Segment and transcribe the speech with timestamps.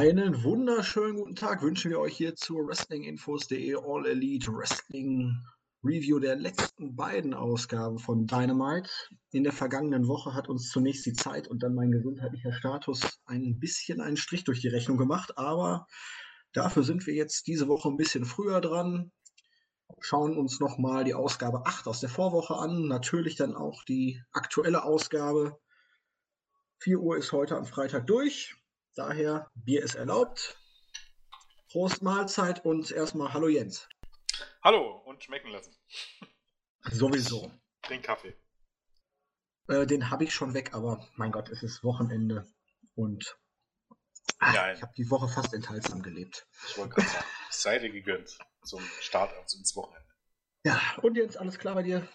[0.00, 5.36] Einen wunderschönen guten Tag wünschen wir euch hier zur WrestlingInfos.de All Elite Wrestling
[5.84, 8.88] Review der letzten beiden Ausgaben von Dynamite.
[9.30, 13.58] In der vergangenen Woche hat uns zunächst die Zeit und dann mein gesundheitlicher Status ein
[13.60, 15.86] bisschen einen Strich durch die Rechnung gemacht, aber
[16.54, 19.12] dafür sind wir jetzt diese Woche ein bisschen früher dran.
[19.98, 24.82] Schauen uns nochmal die Ausgabe 8 aus der Vorwoche an, natürlich dann auch die aktuelle
[24.82, 25.60] Ausgabe.
[26.78, 28.56] 4 Uhr ist heute am Freitag durch.
[28.96, 30.56] Daher, Bier ist erlaubt.
[31.70, 33.88] Prost Mahlzeit und erstmal Hallo Jens.
[34.62, 35.76] Hallo und schmecken lassen.
[36.90, 37.50] Sowieso.
[37.82, 38.36] Trink Kaffee.
[39.68, 42.52] Äh, den habe ich schon weg, aber mein Gott, es ist Wochenende
[42.96, 43.38] und
[44.40, 46.46] ach, ich habe die Woche fast enthaltsam gelebt.
[46.68, 50.08] Ich wollte gerade sagen, sei dir gegönnt zum Start also ins Wochenende.
[50.66, 52.06] Ja, und Jens, alles klar bei dir?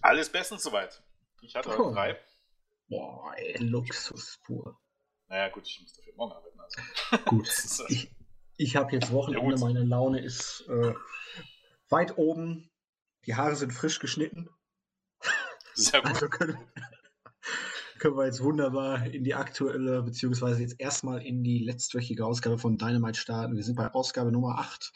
[0.00, 1.02] Alles bestens soweit.
[1.42, 1.92] Ich hatte heute Oh.
[1.92, 2.20] frei.
[2.88, 4.80] Boah, ey, Luxus pur.
[5.28, 6.58] Naja, gut, ich muss dafür morgen arbeiten.
[6.60, 7.24] Also.
[7.26, 7.48] Gut.
[7.88, 8.10] Ich,
[8.56, 9.60] ich habe jetzt Wochenende, gut.
[9.60, 10.94] meine Laune ist äh,
[11.90, 12.70] weit oben.
[13.26, 14.48] Die Haare sind frisch geschnitten.
[15.74, 16.10] sehr gut.
[16.10, 16.58] Also können,
[17.98, 22.78] können wir jetzt wunderbar in die aktuelle, beziehungsweise jetzt erstmal in die letztwöchige Ausgabe von
[22.78, 23.56] Dynamite starten.
[23.56, 24.92] Wir sind bei Ausgabe Nummer 8.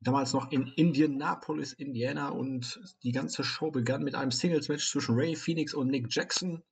[0.00, 5.36] Damals noch in Indianapolis, Indiana und die ganze Show begann mit einem Singles-Match zwischen Ray
[5.36, 6.62] Phoenix und Nick Jackson.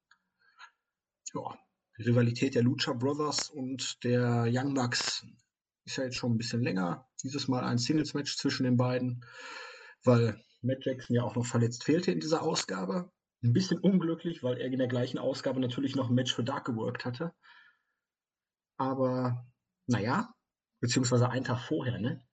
[1.33, 1.58] Ja,
[2.03, 5.25] die Rivalität der Lucha Brothers und der Young Bucks
[5.84, 7.08] ist ja jetzt schon ein bisschen länger.
[7.22, 9.25] Dieses Mal ein Singles-Match zwischen den beiden,
[10.05, 13.11] weil Matt Jackson ja auch noch verletzt fehlte in dieser Ausgabe.
[13.42, 16.64] Ein bisschen unglücklich, weil er in der gleichen Ausgabe natürlich noch ein Match für Dark
[16.64, 17.33] geworkt hatte.
[18.77, 19.45] Aber
[19.86, 20.33] naja,
[20.80, 22.25] beziehungsweise einen Tag vorher, ne?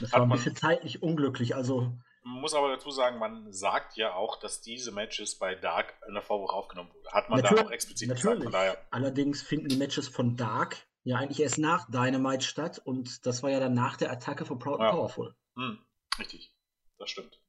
[0.00, 1.54] Das Hat war ein bisschen zeitlich unglücklich.
[1.54, 5.98] Also, Man muss aber dazu sagen, man sagt ja auch, dass diese Matches bei Dark
[6.06, 7.08] in der Vorwoche aufgenommen wurden.
[7.12, 8.24] Hat man da Natür- auch explizit gesagt.
[8.24, 8.44] natürlich.
[8.44, 13.24] Von daher, Allerdings finden die Matches von Dark ja eigentlich erst nach Dynamite statt und
[13.24, 14.90] das war ja dann nach der Attacke von Proud and Ja.
[14.92, 15.34] Powerful.
[15.56, 15.82] hm,
[16.18, 16.54] richtig.
[16.98, 17.40] Das stimmt.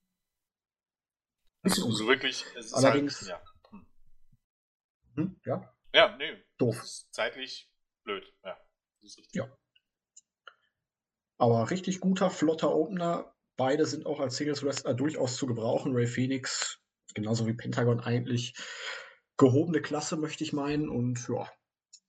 [1.64, 3.42] Bisschen Also so wirklich, es ist Allerdings- halt, ja.
[3.72, 3.86] Hm.
[5.16, 5.42] Hm?
[5.46, 6.82] Ja, ja, nee, doof.
[7.12, 7.70] zeitlich
[8.03, 8.24] blöd.
[8.44, 8.56] Ja,
[9.02, 9.36] das ist richtig.
[9.36, 9.58] Ja.
[11.38, 13.36] Aber richtig guter, flotter Opener.
[13.64, 15.94] Beide sind auch als Singles Wrestler durchaus zu gebrauchen.
[15.94, 16.80] Ray Phoenix,
[17.14, 18.56] genauso wie Pentagon eigentlich.
[19.38, 20.90] Gehobene Klasse, möchte ich meinen.
[20.90, 21.48] Und ja,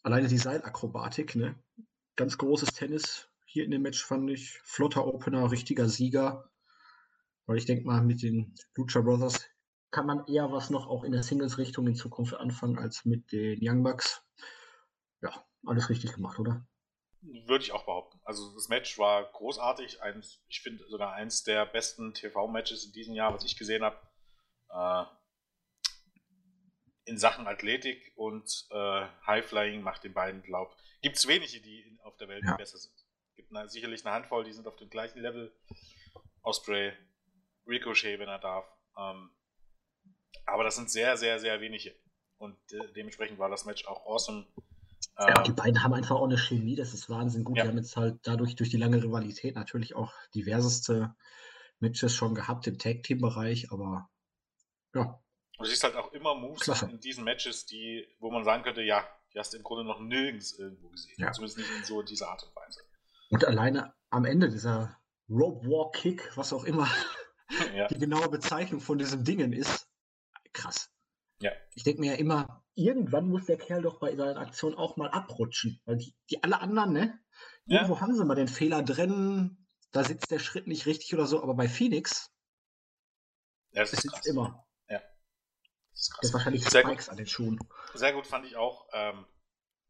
[0.03, 1.63] alleine die Seilakrobatik, ne?
[2.17, 4.61] Ganz großes Tennis hier in dem Match, fand ich.
[4.65, 6.51] Flotter Opener, richtiger Sieger.
[7.45, 9.47] Weil ich denke mal, mit den Lucha Brothers
[9.91, 13.59] kann man eher was noch auch in der Singles-Richtung in Zukunft anfangen als mit den
[13.61, 14.25] Young Bucks.
[15.21, 16.67] Ja, alles richtig gemacht, oder?
[17.23, 18.21] Würde ich auch behaupten.
[18.25, 20.03] Also das Match war großartig.
[20.03, 23.97] Eins, ich finde sogar eins der besten TV-Matches in diesem Jahr, was ich gesehen habe.
[24.71, 25.05] Äh,
[27.05, 30.77] in Sachen Athletik und äh, High-Flying macht den beiden glaub.
[31.01, 32.57] Gibt es wenige, die in, auf der Welt Ja.
[32.57, 32.95] besser sind.
[33.35, 35.53] Gibt na, sicherlich eine Handvoll, die sind auf dem gleichen Level.
[36.43, 36.93] Osprey,
[37.67, 38.67] Ricochet, wenn er darf.
[38.97, 39.31] Ähm,
[40.47, 41.95] aber das sind sehr, sehr, sehr wenige.
[42.39, 44.47] Und de dementsprechend war das Match auch awesome.
[45.19, 47.57] Ja, Ähm, die beiden haben einfach auch eine Chemie, das ist Wahnsinn gut.
[47.57, 47.65] Ja.
[47.65, 51.15] Die haben jetzt halt dadurch durch die lange Rivalität natürlich auch diverseste
[51.81, 54.09] Matches schon gehabt im Tag-Team-Bereich, aber
[54.95, 55.23] ja,
[55.59, 56.87] Du siehst halt auch immer Moves Klasse.
[56.87, 60.01] in diesen Matches, die, wo man sagen könnte, ja, die hast du im Grunde noch
[60.01, 61.15] nirgends irgendwo gesehen.
[61.19, 61.33] Ja.
[61.33, 62.81] Zumindest nicht in so dieser Art und Weise.
[63.31, 64.99] und alleine am Ende dieser
[65.31, 66.89] Rope Walk Kick, was auch immer
[67.75, 67.87] ja.
[67.89, 69.89] die genaue Bezeichnung von diesem Dingen ist,
[70.53, 70.92] krass.
[71.43, 71.53] Ja.
[71.75, 75.11] Ich denke mir ja immer, irgendwann muss der Kerl doch bei seinen Aktionen auch mal
[75.11, 77.19] abrutschen, weil die, die alle anderen, ne?
[77.67, 77.83] Ja.
[77.83, 81.43] Irgendwo haben sie mal den Fehler drin, da sitzt der Schritt nicht richtig oder so,
[81.43, 82.31] aber bei Phoenix,
[83.73, 84.27] ja, das ist sitzt krass.
[84.27, 84.67] immer.
[85.93, 86.25] Das ist krass.
[86.25, 87.59] ist wahrscheinlich Sehr Spikes an den Schuhen.
[87.95, 89.27] Sehr gut fand ich auch, ähm,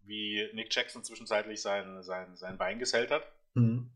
[0.01, 3.25] wie Nick Jackson zwischenzeitlich sein, sein, sein Bein gesellt hat.
[3.55, 3.93] Mhm.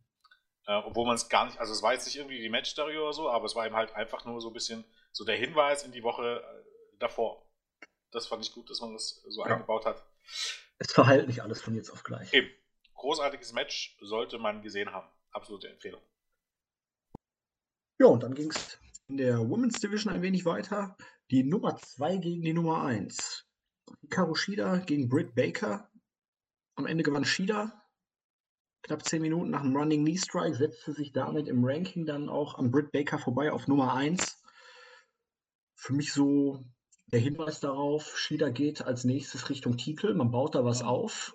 [0.67, 3.13] Äh, obwohl man es gar nicht, also es war jetzt nicht irgendwie die Match-Story oder
[3.13, 5.93] so, aber es war ihm halt einfach nur so ein bisschen so der Hinweis in
[5.93, 7.46] die Woche äh, davor.
[8.17, 9.53] Das fand ich gut, dass man das so Ja.
[9.53, 10.03] eingebaut hat.
[10.79, 12.33] Es verheilt nicht alles von jetzt auf gleich.
[12.33, 12.49] Eben.
[12.95, 15.07] Großartiges Match sollte man gesehen haben.
[15.33, 16.01] Absolute Empfehlung.
[17.99, 18.79] Ja, und dann ging es
[19.09, 20.97] in der Women's Division ein wenig weiter.
[21.31, 23.45] Die Nummer 2 gegen die Nummer 1.
[24.01, 25.91] Hikaru Shida gegen Britt Baker.
[26.77, 27.87] Am Ende gewann Shida.
[28.83, 32.55] Knapp 10 Minuten nach einem Running Knee Strike setzte sich damit im Ranking dann auch
[32.55, 34.43] an Britt Baker vorbei auf Nummer 1.
[35.75, 36.65] Für mich so
[37.17, 40.13] der Hinweis darauf, Shida geht als nächstes Richtung Titel.
[40.13, 41.35] Man baut da was auf.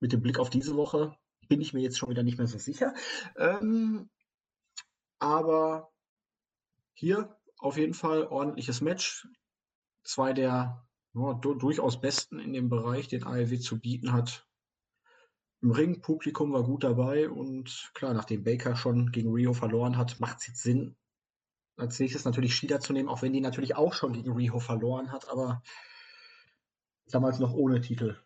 [0.00, 1.14] Mit dem Blick auf diese Woche
[1.46, 2.94] bin ich mir jetzt schon wieder nicht mehr so sicher.
[3.36, 4.08] Ähm,
[5.18, 5.92] aber
[6.94, 9.28] hier auf jeden Fall ordentliches Match.
[10.04, 14.48] Zwei der ja, du, durchaus besten in dem Bereich, den AEW zu bieten hat.
[15.60, 20.18] im Ring, Publikum war gut dabei und klar, nachdem Baker schon gegen Rio verloren hat,
[20.18, 20.96] macht es jetzt Sinn,
[21.76, 25.12] als nächstes natürlich Shida zu nehmen, auch wenn die natürlich auch schon gegen Rio verloren
[25.12, 25.62] hat, aber
[27.06, 28.20] damals noch ohne Titel.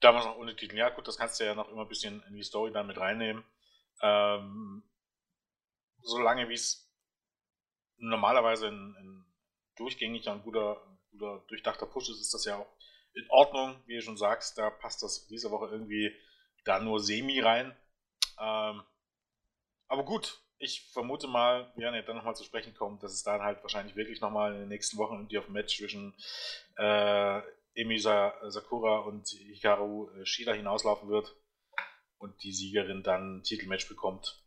[0.00, 2.34] Damals noch ohne Titel, ja gut, das kannst du ja noch immer ein bisschen in
[2.34, 3.42] die Story dann mit reinnehmen.
[4.02, 4.82] Ähm,
[6.02, 6.90] solange wie es
[7.96, 9.26] normalerweise ein, ein
[9.76, 10.76] durchgängiger und guter,
[11.10, 12.76] guter, durchdachter Push ist, ist das ja auch
[13.14, 16.14] in Ordnung, wie du schon sagst, da passt das diese Woche irgendwie
[16.64, 17.74] da nur semi rein.
[18.38, 18.82] Ähm,
[19.88, 23.22] aber gut, ich vermute mal, wir werden ja dann nochmal zu sprechen kommen, dass es
[23.22, 26.14] dann halt wahrscheinlich wirklich nochmal in den nächsten Wochen irgendwie auf ein Match zwischen
[26.76, 27.40] äh,
[27.74, 31.34] Emi Sakura und Hikaru äh, Shida hinauslaufen wird
[32.18, 34.42] und die Siegerin dann ein Titelmatch bekommt.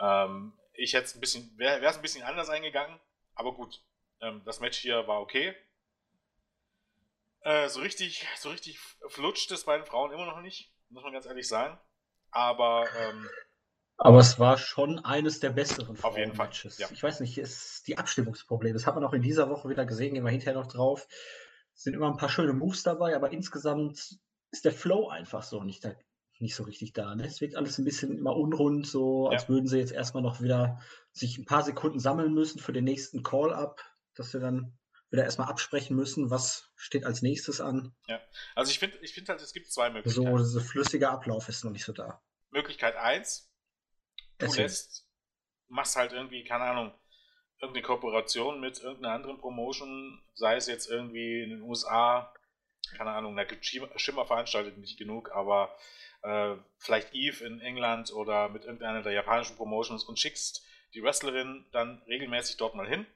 [0.00, 2.98] Ähm, ich hätte es ein bisschen, wäre es ein bisschen anders eingegangen,
[3.34, 3.82] aber gut,
[4.20, 5.54] ähm, das Match hier war okay.
[7.40, 8.78] Äh, so richtig, so richtig
[9.08, 11.78] flutscht es bei den Frauen immer noch nicht, muss man ganz ehrlich sagen.
[12.32, 13.30] Aber ähm,
[13.98, 16.50] aber es war schon eines der besseren Auf jeden Fall.
[16.78, 16.88] Ja.
[16.92, 18.74] Ich weiß nicht, ist die Abstimmungsprobleme.
[18.74, 21.06] Das hat man auch in dieser Woche wieder gesehen, gehen wir hinterher noch drauf.
[21.74, 24.18] Es sind immer ein paar schöne Moves dabei, aber insgesamt
[24.50, 25.94] ist der Flow einfach so nicht, da,
[26.38, 27.14] nicht so richtig da.
[27.14, 27.26] Ne?
[27.26, 29.48] Es wirkt alles ein bisschen immer unrund, so als ja.
[29.48, 30.80] würden sie jetzt erstmal noch wieder
[31.12, 33.82] sich ein paar Sekunden sammeln müssen für den nächsten Call-up,
[34.14, 34.76] dass wir dann
[35.10, 37.94] wieder erstmal absprechen müssen, was steht als nächstes an.
[38.08, 38.20] Ja,
[38.54, 40.36] also ich finde ich find halt, es gibt zwei Möglichkeiten.
[40.36, 42.20] So, dieser flüssige Ablauf ist noch nicht so da.
[42.50, 43.50] Möglichkeit 1,
[44.38, 45.06] du lässt,
[45.68, 46.92] machst halt irgendwie, keine Ahnung,
[47.60, 52.32] irgendeine Kooperation mit irgendeiner anderen Promotion, sei es jetzt irgendwie in den USA,
[52.96, 55.76] keine Ahnung, da gibt Schimmer veranstaltet nicht genug, aber
[56.22, 61.66] äh, vielleicht Eve in England oder mit irgendeiner der japanischen Promotions und schickst die Wrestlerin
[61.72, 63.06] dann regelmäßig dort mal hin.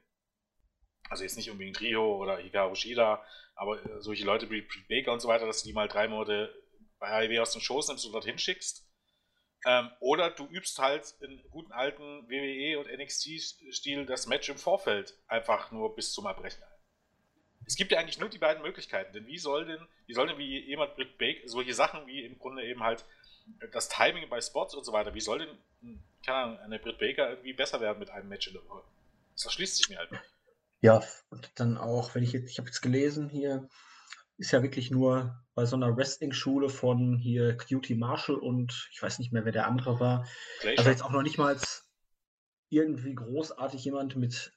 [1.09, 3.23] Also jetzt nicht unbedingt Rio oder Hikaru Shida,
[3.55, 6.07] aber äh, solche Leute wie Britt Baker und so weiter, dass du die mal drei
[6.07, 6.53] Monate
[6.99, 8.90] bei AEW aus den Shows nimmst und dorthin schickst
[9.65, 15.17] ähm, oder du übst halt in guten alten WWE und NXT-Stil das Match im Vorfeld
[15.27, 16.63] einfach nur bis zum Erbrechen
[17.65, 20.37] Es gibt ja eigentlich nur die beiden Möglichkeiten, denn wie soll denn, wie soll denn
[20.37, 23.05] wie jemand Britt Baker, solche Sachen wie im Grunde eben halt
[23.71, 26.99] das Timing bei Spots und so weiter, wie soll denn, hm, keine Ahnung, eine Britt
[26.99, 28.83] Baker irgendwie besser werden mit einem Match in der Woche?
[29.33, 30.23] Das schließt sich mir halt nicht.
[30.81, 33.69] Ja, und dann auch, wenn ich jetzt, ich habe jetzt gelesen hier,
[34.41, 39.19] ist ja wirklich nur bei so einer Wrestling-Schule von hier Cutie Marshall und ich weiß
[39.19, 40.27] nicht mehr, wer der andere war.
[40.61, 40.79] Glacier.
[40.79, 41.57] Also jetzt auch noch nicht mal
[42.69, 44.51] irgendwie großartig jemand mit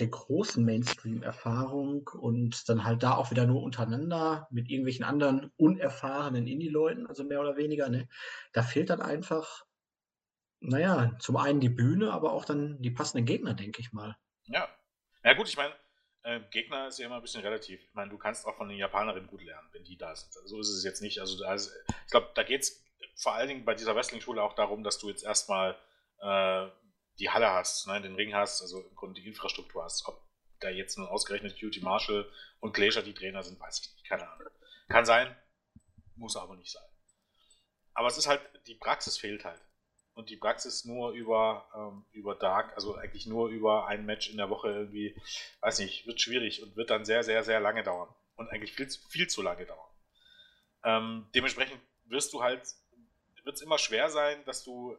[0.00, 6.48] der großen Mainstream-Erfahrung und dann halt da auch wieder nur untereinander mit irgendwelchen anderen unerfahrenen
[6.48, 7.88] Indie-Leuten, also mehr oder weniger.
[7.88, 8.08] Ne?
[8.52, 9.64] Da fehlt dann einfach,
[10.60, 14.16] naja, zum einen die Bühne, aber auch dann die passenden Gegner, denke ich mal.
[14.46, 14.68] Ja.
[15.22, 15.74] Ja gut, ich meine,
[16.24, 17.80] äh, Gegner ist ja immer ein bisschen relativ.
[17.80, 20.32] Ich meine, du kannst auch von den Japanerinnen gut lernen, wenn die da sind.
[20.44, 21.18] So ist es jetzt nicht.
[21.20, 22.84] Also, also ich glaube, da geht es
[23.16, 25.76] vor allen Dingen bei dieser Wrestling-Schule auch darum, dass du jetzt erstmal
[26.20, 26.68] äh,
[27.18, 30.06] die Halle hast, ne, den Ring hast, also im Grunde die Infrastruktur hast.
[30.06, 30.22] Ob
[30.60, 32.30] da jetzt nun ausgerechnet Cutie Marshall
[32.60, 34.08] und Glacier die Trainer sind, weiß ich nicht.
[34.08, 34.48] Keine Ahnung.
[34.88, 35.36] Kann sein,
[36.16, 36.82] muss aber nicht sein.
[37.94, 39.60] Aber es ist halt, die Praxis fehlt halt
[40.14, 44.36] und die Praxis nur über, ähm, über Dark, also eigentlich nur über ein Match in
[44.36, 45.16] der Woche irgendwie,
[45.60, 48.08] weiß nicht, wird schwierig und wird dann sehr, sehr, sehr lange dauern.
[48.36, 49.90] Und eigentlich viel, viel zu lange dauern.
[50.84, 52.62] Ähm, dementsprechend wirst du halt,
[53.44, 54.96] wird es immer schwer sein, dass du,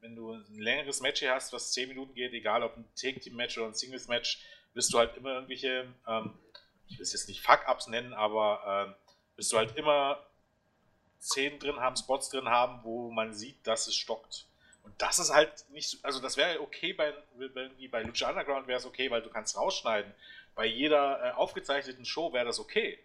[0.00, 3.58] wenn du ein längeres Match hier hast, was 10 Minuten geht, egal ob ein Take-Team-Match
[3.58, 4.42] oder ein Singles-Match,
[4.72, 6.38] wirst du halt immer irgendwelche, ähm,
[6.88, 8.94] ich will es jetzt nicht Fuck-Ups nennen, aber ähm,
[9.36, 10.26] wirst du halt immer
[11.20, 14.46] Szenen drin haben, Spots drin haben, wo man sieht, dass es stockt.
[14.82, 17.12] Und das ist halt nicht so, also das wäre okay bei,
[17.76, 20.12] wie bei Lucha Underground wäre es okay, weil du kannst rausschneiden.
[20.54, 22.98] Bei jeder äh, aufgezeichneten Show wäre das okay.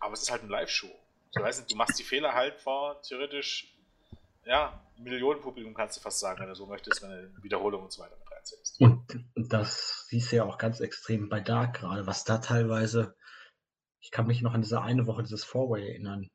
[0.00, 0.90] Aber es ist halt eine Live-Show.
[1.32, 3.74] Das heißt, du machst die Fehler halt vor theoretisch,
[4.44, 7.92] ja, Millionenpublikum kannst du fast sagen, wenn du so möchtest, wenn du eine Wiederholung und
[7.92, 8.80] so weiter mit reinzählst.
[8.80, 13.16] Und das siehst du ja auch ganz extrem bei Dark gerade, was da teilweise,
[14.00, 16.30] ich kann mich noch an diese eine Woche, dieses Four-Way erinnern,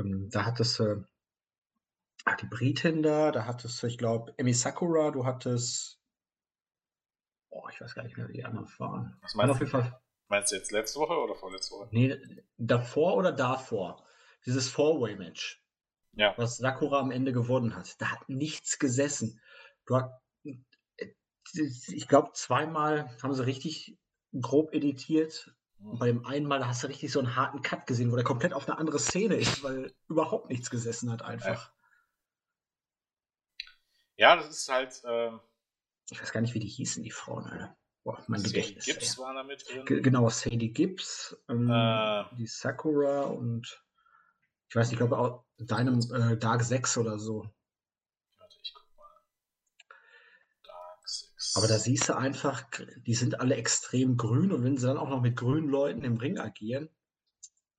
[0.00, 5.10] ähm, da hattest du äh, die Britin da, da hattest du, ich glaube, Emi Sakura,
[5.10, 6.00] du hattest,
[7.50, 9.16] oh, ich weiß gar nicht mehr, wie die anderen waren.
[9.22, 9.92] Was meinst, du,
[10.28, 11.88] meinst du jetzt letzte Woche oder vorletzte Woche?
[11.92, 12.18] Nee,
[12.56, 14.04] davor oder davor.
[14.46, 15.62] Dieses Four-Way-Match.
[16.12, 16.34] Ja.
[16.36, 18.00] Was Sakura am Ende gewonnen hat.
[18.00, 19.40] Da hat nichts gesessen.
[19.86, 20.10] Du hast,
[20.44, 21.14] äh,
[21.54, 23.98] ich glaube, zweimal haben sie richtig
[24.40, 28.12] grob editiert und bei dem einen Mal hast du richtig so einen harten Cut gesehen,
[28.12, 31.72] wo der komplett auf eine andere Szene ist, weil überhaupt nichts gesessen hat einfach.
[34.16, 35.00] Ja, das ist halt.
[35.04, 35.40] Ähm,
[36.10, 37.76] ich weiß gar nicht, wie die hießen, die Frauen, Alter.
[38.04, 38.84] Boah, mein Sadie Gedächtnis.
[38.84, 39.24] Gibbs ey.
[39.24, 39.84] war da mit drin.
[39.84, 43.82] G genau, Sadie Gibbs, ähm, äh, die Sakura und
[44.68, 47.50] Ich weiß nicht, ich glaube, deinem äh, Dark 6 oder so.
[48.38, 49.22] Warte, ich guck mal.
[50.64, 51.32] Dark 6.
[51.54, 52.64] Aber da siehst du einfach,
[53.06, 56.16] die sind alle extrem grün und wenn sie dann auch noch mit grünen Leuten im
[56.16, 56.88] Ring agieren.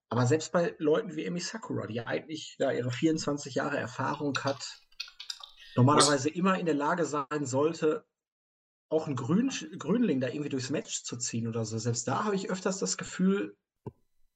[0.10, 4.82] Aber selbst bei Leuten wie Emi Sakura, die eigentlich da ihre 24 Jahre Erfahrung hat,
[5.76, 8.06] normalerweise immer in der Lage sein sollte,
[8.90, 11.78] auch einen Grün, Grünling da irgendwie durchs Match zu ziehen oder so.
[11.78, 13.56] Selbst da habe ich öfters das Gefühl,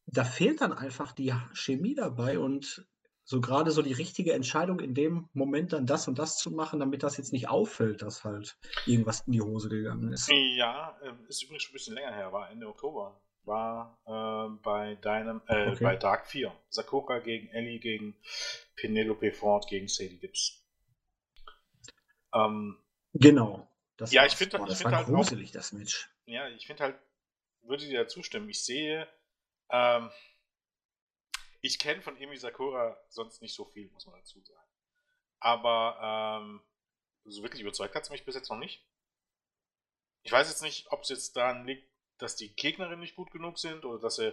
[0.05, 2.87] da fehlt dann einfach die Chemie dabei und
[3.27, 6.79] so gerade so die richtige Entscheidung in dem Moment dann das und das zu machen,
[6.79, 8.55] damit das jetzt nicht auffällt, dass halt
[8.85, 10.29] irgendwas in die Hose gegangen ist.
[10.31, 13.19] Ja, ähm, ist übrigens schon ein bisschen länger her, war Ende Oktober.
[13.43, 15.83] War äh, bei deinem, äh, okay.
[15.83, 16.51] bei Dark 4.
[16.69, 18.15] Sakura gegen Ellie, gegen
[18.75, 20.63] Penelope Ford, gegen Sadie Gibbs.
[22.33, 22.77] Ähm,
[23.13, 23.67] genau.
[23.97, 26.09] Das ja, ich finde das find halt gruselig, auch, das Match.
[26.25, 26.99] Ja, ich finde halt,
[27.63, 28.49] würde dir zustimmen.
[28.49, 29.07] Ich sehe,
[29.69, 30.09] ähm,
[31.65, 34.69] ich kenne von Emi Sakura sonst nicht so viel, muss man dazu sagen.
[35.39, 36.61] Aber ähm,
[37.25, 38.85] so wirklich überzeugt hat es mich bis jetzt noch nicht.
[40.21, 41.87] Ich weiß jetzt nicht, ob es jetzt daran liegt,
[42.19, 44.31] dass die Gegnerinnen nicht gut genug sind oder dass sie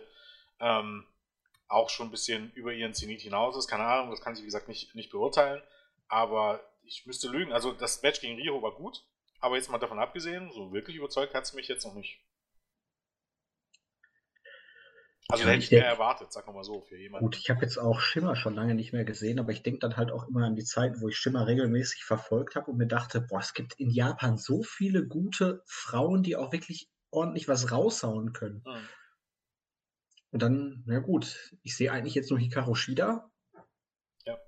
[0.60, 1.06] ähm,
[1.68, 3.66] auch schon ein bisschen über ihren Zenit hinaus ist.
[3.66, 5.62] Keine Ahnung, das kann ich wie gesagt nicht, nicht beurteilen.
[6.08, 7.52] Aber ich müsste lügen.
[7.52, 9.06] Also das Match gegen Rio war gut.
[9.40, 12.20] Aber jetzt mal davon abgesehen, so wirklich überzeugt hat es mich jetzt noch nicht.
[15.28, 17.24] Also hätte ich mehr erwartet, sagen wir mal so, für jemanden.
[17.24, 19.96] Gut, ich habe jetzt auch Schimmer schon lange nicht mehr gesehen, aber ich denke dann
[19.96, 23.20] halt auch immer an die Zeit, wo ich Schimmer regelmäßig verfolgt habe und mir dachte,
[23.20, 28.32] boah, es gibt in Japan so viele gute Frauen, die auch wirklich ordentlich was raushauen
[28.32, 28.62] können.
[28.66, 28.88] Mhm.
[30.32, 33.30] Und dann, na gut, ich sehe eigentlich jetzt nur Hikaru Shida.
[34.26, 34.38] Ja.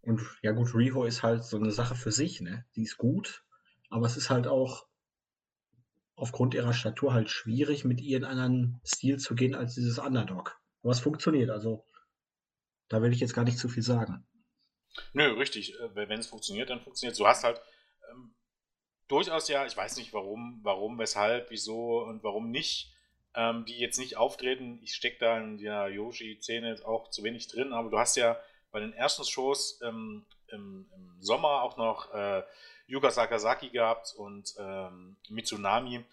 [0.00, 2.64] Und ja gut, Riho ist halt so eine Sache für sich, ne?
[2.76, 3.44] Die ist gut.
[3.90, 4.86] Aber es ist halt auch
[6.22, 10.56] aufgrund ihrer Statur halt schwierig, mit ihr in einen Stil zu gehen als dieses Underdog.
[10.84, 11.84] Aber es funktioniert, also
[12.88, 14.24] da will ich jetzt gar nicht zu viel sagen.
[15.14, 15.74] Nö, richtig.
[15.80, 17.18] Äh, wenn es funktioniert, dann funktioniert es.
[17.18, 17.60] Du hast halt
[18.08, 18.36] ähm,
[19.08, 22.92] durchaus ja, ich weiß nicht warum, warum, weshalb, wieso und warum nicht,
[23.34, 24.78] ähm, die jetzt nicht auftreten.
[24.84, 28.38] Ich stecke da in der Yoshi-Szene auch zu wenig drin, aber du hast ja
[28.70, 32.44] bei den ersten Shows ähm, im, im, Sommer auch noch äh,
[32.86, 36.04] Yuka Sakazaki gehabt und ähm, Mitsunami.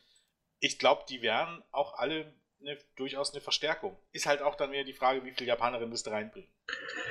[0.60, 3.98] Ich glaube, die wären auch alle eine, durchaus eine Verstärkung.
[4.12, 6.50] Ist halt auch dann wieder die Frage, wie viele Japanerinnen müsste reinbringen.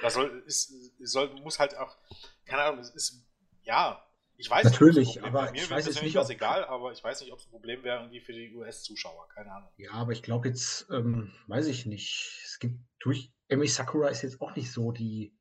[0.02, 1.96] Das soll, ist, soll, muss halt auch,
[2.44, 3.24] keine Ahnung, es ist,
[3.62, 4.04] ja,
[4.40, 7.20] ich weiß Natürlich, nicht, aber mir ich weiß jetzt nicht, ob, egal, aber ich weiß
[7.22, 9.68] nicht, ob es ein Problem wäre irgendwie für die US-Zuschauer, keine Ahnung.
[9.76, 12.40] Ja, aber ich glaube jetzt, ähm, weiß ich nicht.
[12.44, 15.36] Es gibt durch Emi Sakura ist jetzt auch nicht so die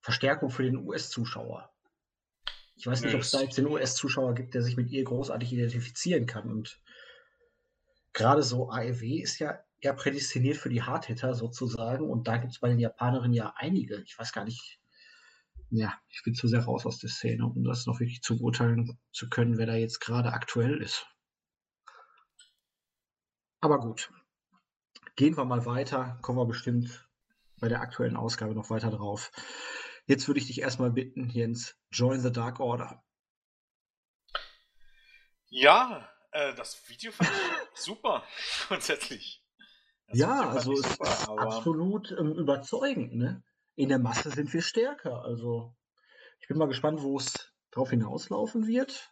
[0.00, 1.73] Verstärkung für den US-Zuschauer.
[2.76, 5.52] Ich weiß nicht, ob es da jetzt den US-Zuschauer gibt, der sich mit ihr großartig
[5.52, 6.50] identifizieren kann.
[6.50, 6.80] Und
[8.12, 12.10] gerade so AEW ist ja eher prädestiniert für die Hardhitter sozusagen.
[12.10, 14.02] Und da gibt es bei den Japanerinnen ja einige.
[14.02, 14.80] Ich weiß gar nicht,
[15.70, 18.98] ja, ich bin zu sehr raus aus der Szene, um das noch wirklich zu beurteilen
[19.12, 21.06] zu können, wer da jetzt gerade aktuell ist.
[23.60, 24.12] Aber gut,
[25.16, 27.08] gehen wir mal weiter, kommen wir bestimmt
[27.60, 29.32] bei der aktuellen Ausgabe noch weiter drauf.
[30.06, 33.02] Jetzt würde ich dich erstmal bitten, Jens, join the Dark Order.
[35.48, 38.24] Ja, äh, das Video fand ich super,
[38.68, 39.42] grundsätzlich.
[40.08, 43.14] Das ja, also es super, ist absolut ähm, überzeugend.
[43.14, 43.42] Ne?
[43.76, 45.22] In der Masse sind wir stärker.
[45.22, 45.74] Also
[46.40, 49.10] ich bin mal gespannt, wo es darauf hinauslaufen wird.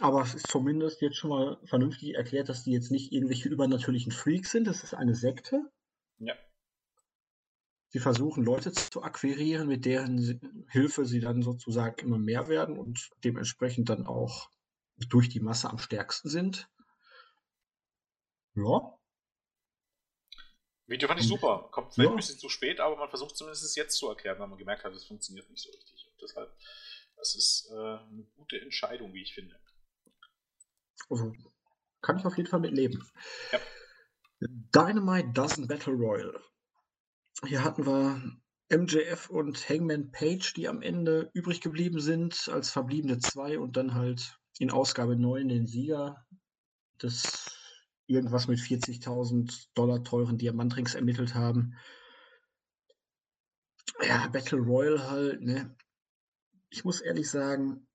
[0.00, 4.10] Aber es ist zumindest jetzt schon mal vernünftig erklärt, dass die jetzt nicht irgendwelche übernatürlichen
[4.10, 4.66] Freaks sind.
[4.66, 5.70] Das ist eine Sekte.
[6.18, 6.34] Ja.
[7.94, 13.08] Sie versuchen Leute zu akquirieren, mit deren Hilfe sie dann sozusagen immer mehr werden und
[13.22, 14.50] dementsprechend dann auch
[14.96, 16.68] durch die Masse am stärksten sind.
[18.56, 18.98] Ja.
[20.88, 21.68] Video fand ich super.
[21.70, 22.14] Kommt vielleicht ja.
[22.14, 24.82] ein bisschen zu spät, aber man versucht zumindest es jetzt zu erklären, weil man gemerkt
[24.82, 26.08] hat, es funktioniert nicht so richtig.
[26.08, 26.52] Und deshalb,
[27.14, 29.56] das ist äh, eine gute Entscheidung, wie ich finde.
[31.08, 31.32] Also,
[32.02, 33.08] kann ich auf jeden Fall mitleben.
[33.52, 33.60] Ja.
[34.40, 36.42] Dynamite Dozen Battle Royale.
[37.42, 38.20] Hier hatten wir
[38.70, 43.94] MJF und Hangman Page, die am Ende übrig geblieben sind als verbliebene zwei und dann
[43.94, 46.24] halt in Ausgabe 9 den Sieger
[47.02, 47.56] des
[48.06, 51.74] irgendwas mit 40.000 Dollar teuren Diamantrings ermittelt haben.
[54.02, 55.76] Ja, Battle Royale halt, ne?
[56.70, 57.86] Ich muss ehrlich sagen,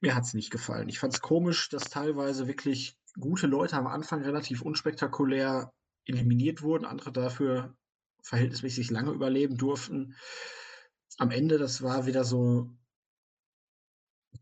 [0.00, 0.88] mir hat es nicht gefallen.
[0.88, 5.72] Ich fand es komisch, dass teilweise wirklich gute Leute am Anfang relativ unspektakulär
[6.04, 7.76] eliminiert wurden, andere dafür
[8.28, 10.14] verhältnismäßig lange überleben durften.
[11.16, 12.70] Am Ende, das war wieder so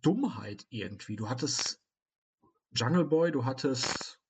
[0.02, 1.14] Dummheit irgendwie.
[1.14, 1.81] Du hattest
[2.73, 4.21] Jungle Boy, du hattest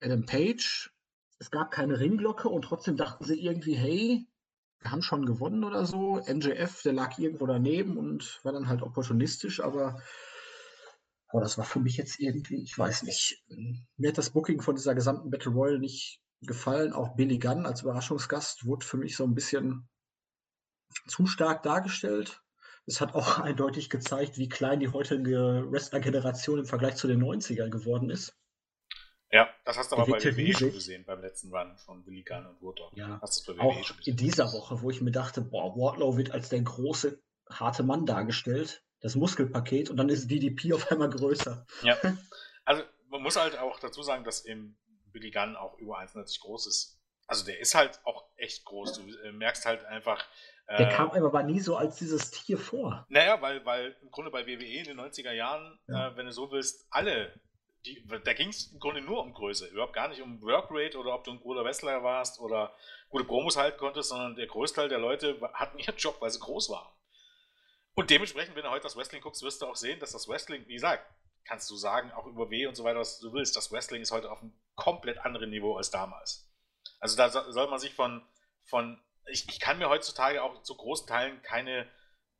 [0.00, 0.90] Adam Page,
[1.38, 4.26] es gab keine Ringglocke und trotzdem dachten sie irgendwie, hey,
[4.80, 6.22] wir haben schon gewonnen oder so.
[6.26, 10.02] MJF, der lag irgendwo daneben und war dann halt opportunistisch, aber
[11.32, 13.44] oh, das war für mich jetzt irgendwie, ich weiß nicht.
[13.96, 16.92] Mir hat das Booking von dieser gesamten Battle Royale nicht gefallen.
[16.92, 19.88] Auch Billy Gunn als Überraschungsgast wurde für mich so ein bisschen
[21.06, 22.42] zu stark dargestellt.
[22.86, 27.70] Es hat auch eindeutig gezeigt, wie klein die heutige Wrestler-Generation im Vergleich zu den 90ern
[27.70, 28.34] geworden ist.
[29.30, 32.46] Ja, das hast du aber bei WWE schon gesehen, beim letzten Run von Billy Gunn
[32.46, 32.96] und Woodlock.
[32.96, 36.16] Ja, hast du bei WWE auch in dieser Woche, wo ich mir dachte, boah, Wardlow
[36.16, 41.10] wird als der große, harte Mann dargestellt, das Muskelpaket, und dann ist DDP auf einmal
[41.10, 41.66] größer.
[41.82, 41.98] Ja,
[42.64, 44.78] also man muss halt auch dazu sagen, dass im
[45.12, 47.00] Billy Gunn auch über 1,90 groß ist.
[47.26, 48.94] Also der ist halt auch echt groß.
[48.94, 50.24] Du äh, merkst halt einfach,
[50.68, 53.06] der äh, kam aber nie so als dieses Tier vor.
[53.08, 56.08] Naja, weil, weil im Grunde bei WWE in den 90er Jahren, ja.
[56.08, 57.32] äh, wenn du so willst, alle,
[57.86, 59.66] die, da ging es im Grunde nur um Größe.
[59.68, 62.74] Überhaupt gar nicht um Workrate oder ob du ein guter Wrestler warst oder
[63.08, 66.68] gute Promos halten konntest, sondern der Großteil der Leute hatten ihren Job, weil sie groß
[66.68, 66.92] waren.
[67.94, 70.66] Und dementsprechend, wenn du heute das Wrestling guckst, wirst du auch sehen, dass das Wrestling,
[70.68, 71.04] wie gesagt,
[71.44, 74.12] kannst du sagen, auch über W und so weiter, was du willst, das Wrestling ist
[74.12, 76.48] heute auf einem komplett anderen Niveau als damals.
[77.00, 78.26] Also da soll man sich von,
[78.64, 81.90] von ich, ich kann mir heutzutage auch zu großen Teilen keine,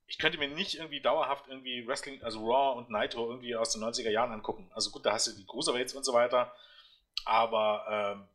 [0.07, 3.83] ich könnte mir nicht irgendwie dauerhaft irgendwie Wrestling, also Raw und Nitro irgendwie aus den
[3.83, 4.71] 90er Jahren angucken.
[4.73, 6.55] Also gut, da hast du die Cruiserweights und so weiter,
[7.25, 8.29] aber ähm,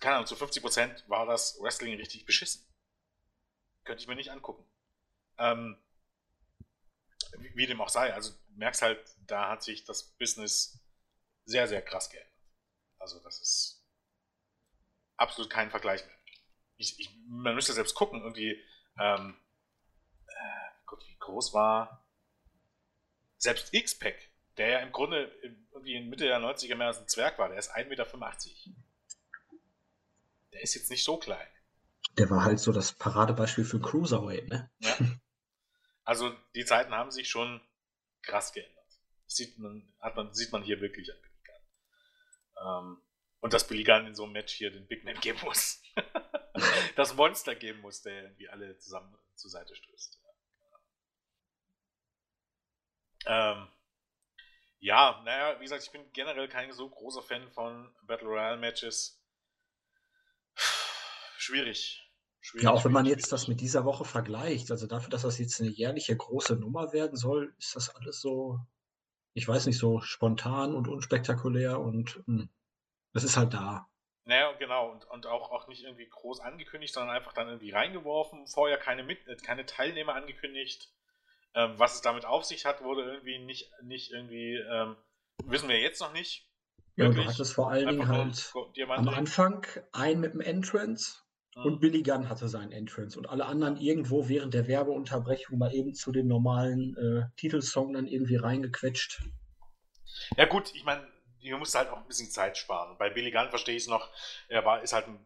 [0.00, 2.66] keine Ahnung, zu 50% war das Wrestling richtig beschissen.
[3.84, 4.66] Könnte ich mir nicht angucken.
[5.38, 5.76] Ähm,
[7.38, 10.80] wie, wie, dem auch sei, also merkst halt, da hat sich das Business
[11.44, 12.31] sehr, sehr krass geändert.
[13.02, 13.84] Also das ist
[15.16, 16.22] absolut kein Vergleich mehr
[16.82, 18.60] ich, ich, man müsste selbst gucken, irgendwie,
[18.98, 19.36] ähm,
[20.26, 22.04] äh, Gott, wie groß war
[23.38, 25.32] selbst X-Pack, der ja im Grunde
[25.72, 28.08] irgendwie in Mitte der 90er mehr als ein Zwerg war, der ist 1,85 Meter.
[30.52, 31.48] Der ist jetzt nicht so klein.
[32.18, 34.70] Der war halt so das Paradebeispiel für Cruiserweight, ne?
[34.80, 34.96] Ja.
[36.04, 37.60] Also die Zeiten haben sich schon
[38.22, 38.84] krass geändert.
[39.24, 41.18] Das sieht man, hat man, sieht man hier wirklich an.
[42.64, 43.02] Ähm,
[43.40, 45.82] und dass Billy Gunn in so einem Match hier den Big Man geben muss.
[46.96, 50.20] das Monster geben muss, der irgendwie alle zusammen zur Seite stößt.
[53.26, 53.68] Ähm,
[54.78, 59.20] ja, naja, wie gesagt, ich bin generell kein so großer Fan von Battle Royale Matches.
[61.36, 62.10] Schwierig.
[62.40, 65.38] Schwierig, ja, auch wenn man jetzt das mit dieser Woche vergleicht, also dafür, dass das
[65.38, 68.58] jetzt eine jährliche große Nummer werden soll, ist das alles so,
[69.34, 72.48] ich weiß nicht, so spontan und unspektakulär und hm,
[73.14, 73.88] es ist halt da.
[74.24, 74.90] Naja, genau.
[74.90, 78.46] Und, und auch, auch nicht irgendwie groß angekündigt, sondern einfach dann irgendwie reingeworfen.
[78.46, 80.92] Vorher keine, Mit äh, keine Teilnehmer angekündigt.
[81.54, 84.96] Ähm, was es damit auf sich hat, wurde irgendwie nicht, nicht irgendwie, ähm,
[85.44, 86.48] wissen wir jetzt noch nicht.
[86.96, 88.52] Ja, du hattest vor allen Dingen halt
[88.88, 91.22] am Anfang einen mit dem Entrance.
[91.54, 95.94] Und Billy Gunn hatte seinen Entrance und alle anderen irgendwo während der Werbeunterbrechung mal eben
[95.94, 99.22] zu dem normalen äh, Titelsong dann irgendwie reingequetscht.
[100.36, 101.06] Ja gut, ich meine,
[101.38, 102.96] hier musst du halt auch ein bisschen Zeit sparen.
[102.98, 104.10] Bei Billy Gunn verstehe ich es noch,
[104.48, 105.18] er war, ist halt ein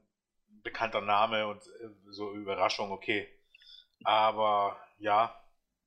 [0.62, 3.29] bekannter Name und äh, so Überraschung, okay.
[4.03, 5.41] Aber ja,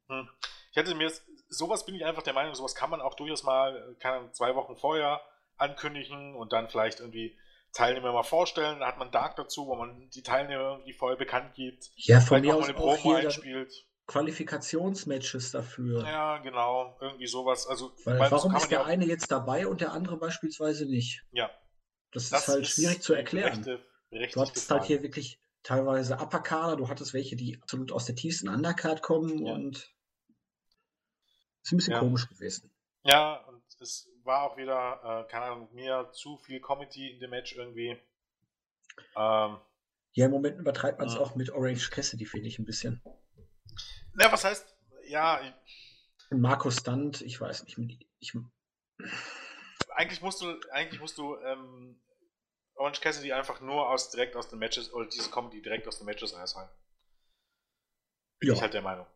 [0.08, 0.30] hm.
[0.71, 1.12] ich hätte mir
[1.49, 4.78] sowas bin ich einfach der Meinung, sowas kann man auch durchaus mal, kann zwei Wochen
[4.78, 5.21] vorher
[5.58, 7.38] ankündigen und dann vielleicht irgendwie
[7.73, 8.79] Teilnehmer mal vorstellen.
[8.79, 11.89] Da hat man Dark dazu, wo man die Teilnehmer irgendwie voll bekannt gibt.
[11.95, 13.86] Ja, von mir aus auch eine Promo einspielt.
[14.08, 16.03] Qualifikationsmatches dafür.
[16.03, 17.67] Ja, genau, irgendwie sowas.
[17.67, 21.23] Also, Weil, warum ist der ja eine jetzt dabei und der andere beispielsweise nicht?
[21.32, 21.51] Ja.
[22.12, 23.63] Das, das ist halt ist schwierig zu erklären.
[24.12, 28.15] Rechte, du hattest halt hier wirklich teilweise Upperkader, du hattest welche, die absolut aus der
[28.15, 29.53] tiefsten Undercard kommen ja.
[29.53, 29.93] und
[31.62, 31.99] ist ein bisschen ja.
[31.99, 32.71] komisch gewesen.
[33.03, 33.45] Ja,
[33.81, 37.99] es war auch wieder, äh, keine Ahnung, mir zu viel Comedy in dem Match irgendwie.
[39.15, 39.57] Ähm,
[40.13, 43.01] ja, im Moment übertreibt man es auch mit Orange Cassidy, finde ich ein bisschen.
[44.13, 45.39] Na, was heißt, ja.
[46.31, 47.77] Markus Stunt, ich weiß nicht.
[48.19, 48.33] Ich,
[49.95, 52.01] eigentlich musst du, eigentlich musst du ähm,
[52.75, 56.05] Orange Cassidy einfach nur aus direkt aus den Matches oder diese Comedy direkt aus den
[56.05, 56.73] Matches raushalten.
[58.39, 58.55] Bin ja.
[58.55, 59.07] ich halt der Meinung.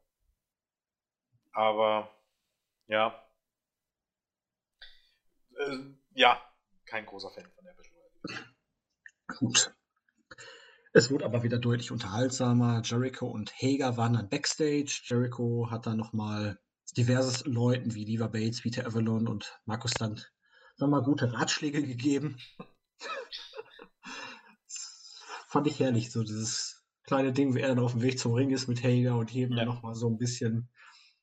[1.54, 2.10] Aber
[2.88, 3.20] ja.
[5.58, 5.78] Äh,
[6.16, 6.42] ja,
[6.86, 7.94] kein großer Fan von der Battle
[9.38, 9.76] Gut.
[10.94, 12.82] Es wurde aber wieder deutlich unterhaltsamer.
[12.84, 15.02] Jericho und Hager waren dann Backstage.
[15.06, 16.60] Jericho hat dann nochmal
[16.96, 20.22] diverses Leuten wie Diva Bates, Peter Avalon und Markus dann
[20.78, 22.38] nochmal gute Ratschläge gegeben.
[25.54, 28.50] fand ich herrlich, so dieses kleine Ding, wie er dann auf dem Weg zum Ring
[28.50, 29.66] ist mit Hager und jedem ja.
[29.66, 30.68] nochmal so ein bisschen,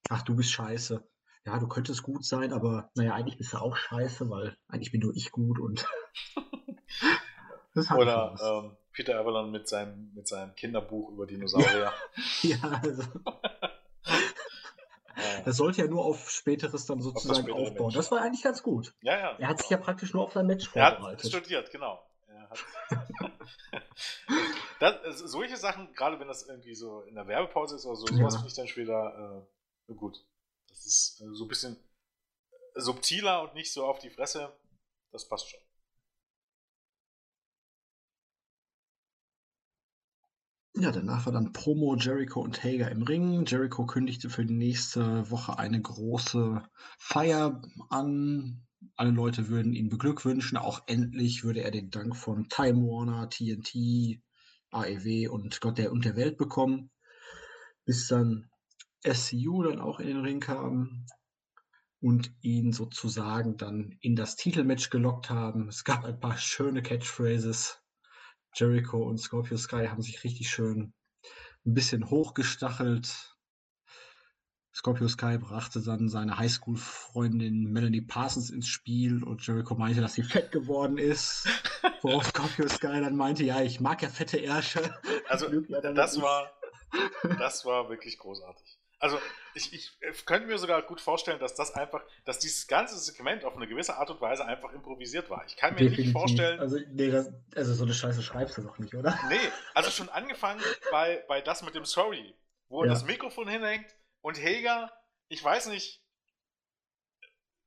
[0.09, 1.05] ach, du bist scheiße.
[1.47, 5.01] Ja, du könntest gut sein, aber naja, eigentlich bist du auch scheiße, weil eigentlich bin
[5.01, 5.87] nur ich gut und
[7.97, 11.93] Oder ähm, Peter Avalon mit seinem, mit seinem Kinderbuch über Dinosaurier.
[12.43, 13.03] ja, also.
[15.45, 17.87] Das sollte ja nur auf späteres dann sozusagen auf aufbauen.
[17.87, 17.97] Match.
[17.97, 18.95] Das war eigentlich ganz gut.
[19.03, 19.37] Ja, ja.
[19.39, 21.21] Er hat sich ja praktisch nur auf sein Match vorbereitet.
[21.21, 22.03] Er hat studiert, genau.
[24.81, 28.35] das, solche Sachen, gerade wenn das irgendwie so in der Werbepause ist oder so, sowas
[28.35, 28.39] ja.
[28.39, 29.47] finde ich dann später
[29.89, 30.25] äh, gut.
[30.81, 31.77] Das ist äh, so ein bisschen
[32.75, 34.51] subtiler und nicht so auf die Fresse.
[35.13, 35.61] Das passt schon.
[40.75, 43.45] Ja, danach war dann Promo Jericho und Hager im Ring.
[43.45, 46.63] Jericho kündigte für die nächste Woche eine große
[46.99, 48.67] Feier an.
[48.97, 50.57] Alle Leute würden ihn beglückwünschen.
[50.57, 54.23] Auch endlich würde er den Dank von Time Warner, TNT,
[54.71, 56.91] AEW und Gott der und der Welt bekommen.
[57.85, 58.49] Bis dann
[59.05, 61.07] SCU dann auch in den Ring kam
[62.01, 65.69] und ihn sozusagen dann in das Titelmatch gelockt haben.
[65.69, 67.83] Es gab ein paar schöne Catchphrases.
[68.55, 70.93] Jericho und Scorpio Sky haben sich richtig schön
[71.67, 73.37] ein bisschen hochgestachelt.
[74.75, 80.23] Scorpio Sky brachte dann seine Highschool-Freundin Melanie Parsons ins Spiel und Jericho meinte, dass sie
[80.23, 81.47] fett geworden ist.
[82.03, 84.95] Worauf Scorpio Sky dann meinte, ja, ich mag ja fette Ärsche.
[85.29, 86.51] Also, das war,
[87.39, 88.80] das war wirklich großartig.
[89.01, 89.19] Also
[89.55, 93.57] ich, ich könnte mir sogar gut vorstellen, dass das einfach, dass dieses ganze Segment auf
[93.57, 95.45] eine gewisse Art und Weise einfach improvisiert war.
[95.47, 96.05] Ich kann mir Definitiv.
[96.05, 96.61] nicht vorstellen.
[96.61, 99.19] Also, nee, das, also so eine Scheiße schreibst du doch nicht, oder?
[99.29, 99.37] Nee,
[99.75, 100.61] also schon angefangen
[100.91, 102.37] bei, bei das mit dem Sorry,
[102.69, 102.91] wo ja.
[102.91, 103.87] das Mikrofon hinhängt
[104.21, 104.93] und Helga,
[105.29, 106.05] ich weiß nicht,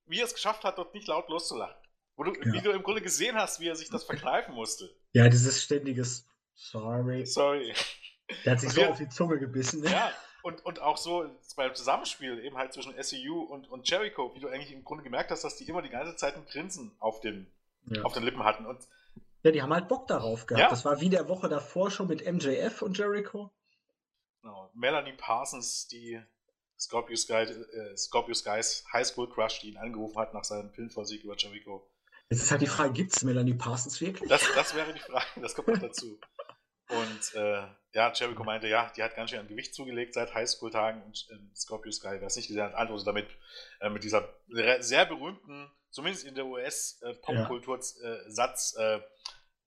[0.05, 1.75] wie er es geschafft hat, dort nicht laut loszulachen.
[2.15, 2.53] Wo du, ja.
[2.53, 4.87] Wie du im Grunde gesehen hast, wie er sich das verkneifen musste.
[5.13, 7.25] Ja, dieses ständiges Sorry.
[7.25, 7.73] Sorry.
[8.45, 9.81] Der hat sich und so wir, auf die Zunge gebissen.
[9.81, 9.91] Ne?
[9.91, 10.11] Ja,
[10.43, 11.25] und, und auch so
[11.55, 15.31] beim Zusammenspiel eben halt zwischen SEU und, und Jericho, wie du eigentlich im Grunde gemerkt
[15.31, 17.49] hast, dass die immer die ganze Zeit ein Grinsen auf den,
[17.85, 18.03] ja.
[18.03, 18.65] auf den Lippen hatten.
[18.65, 18.85] Und
[19.43, 20.61] ja, die haben halt Bock darauf gehabt.
[20.61, 20.69] Ja.
[20.69, 23.51] Das war wie der Woche davor schon mit MJF und Jericho.
[24.41, 24.69] Genau.
[24.73, 26.21] Melanie Parsons, die
[26.77, 31.37] Scorpio, Sky, äh, Scorpio Skies Highschool Crush, die ihn angerufen hat nach seinem Filmvorsieg über
[31.37, 31.89] Jericho.
[32.29, 34.27] Jetzt ist halt die Frage, gibt es Melanie Parsons wirklich?
[34.27, 36.19] Das, das wäre die Frage, das kommt noch dazu.
[36.89, 41.03] Und äh, ja, Jericho meinte, ja, die hat ganz schön an Gewicht zugelegt seit Highschool-Tagen
[41.03, 43.27] und äh, Scorpio Sky, wer es nicht gesehen hat, antwortet damit
[43.81, 44.27] äh, mit dieser
[44.79, 48.99] sehr berühmten, zumindest in der US-Popkultur-Satz, äh,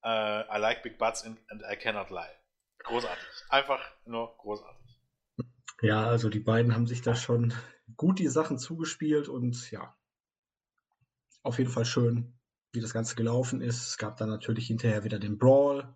[0.03, 2.35] äh, I like big butts and, and I cannot lie.
[2.79, 3.25] Großartig.
[3.49, 4.77] Einfach nur großartig.
[5.83, 7.53] Ja, also die beiden haben sich da schon
[7.97, 9.97] gut die Sachen zugespielt und ja,
[11.43, 12.39] auf jeden Fall schön,
[12.73, 13.87] wie das Ganze gelaufen ist.
[13.87, 15.95] Es gab dann natürlich hinterher wieder den Brawl,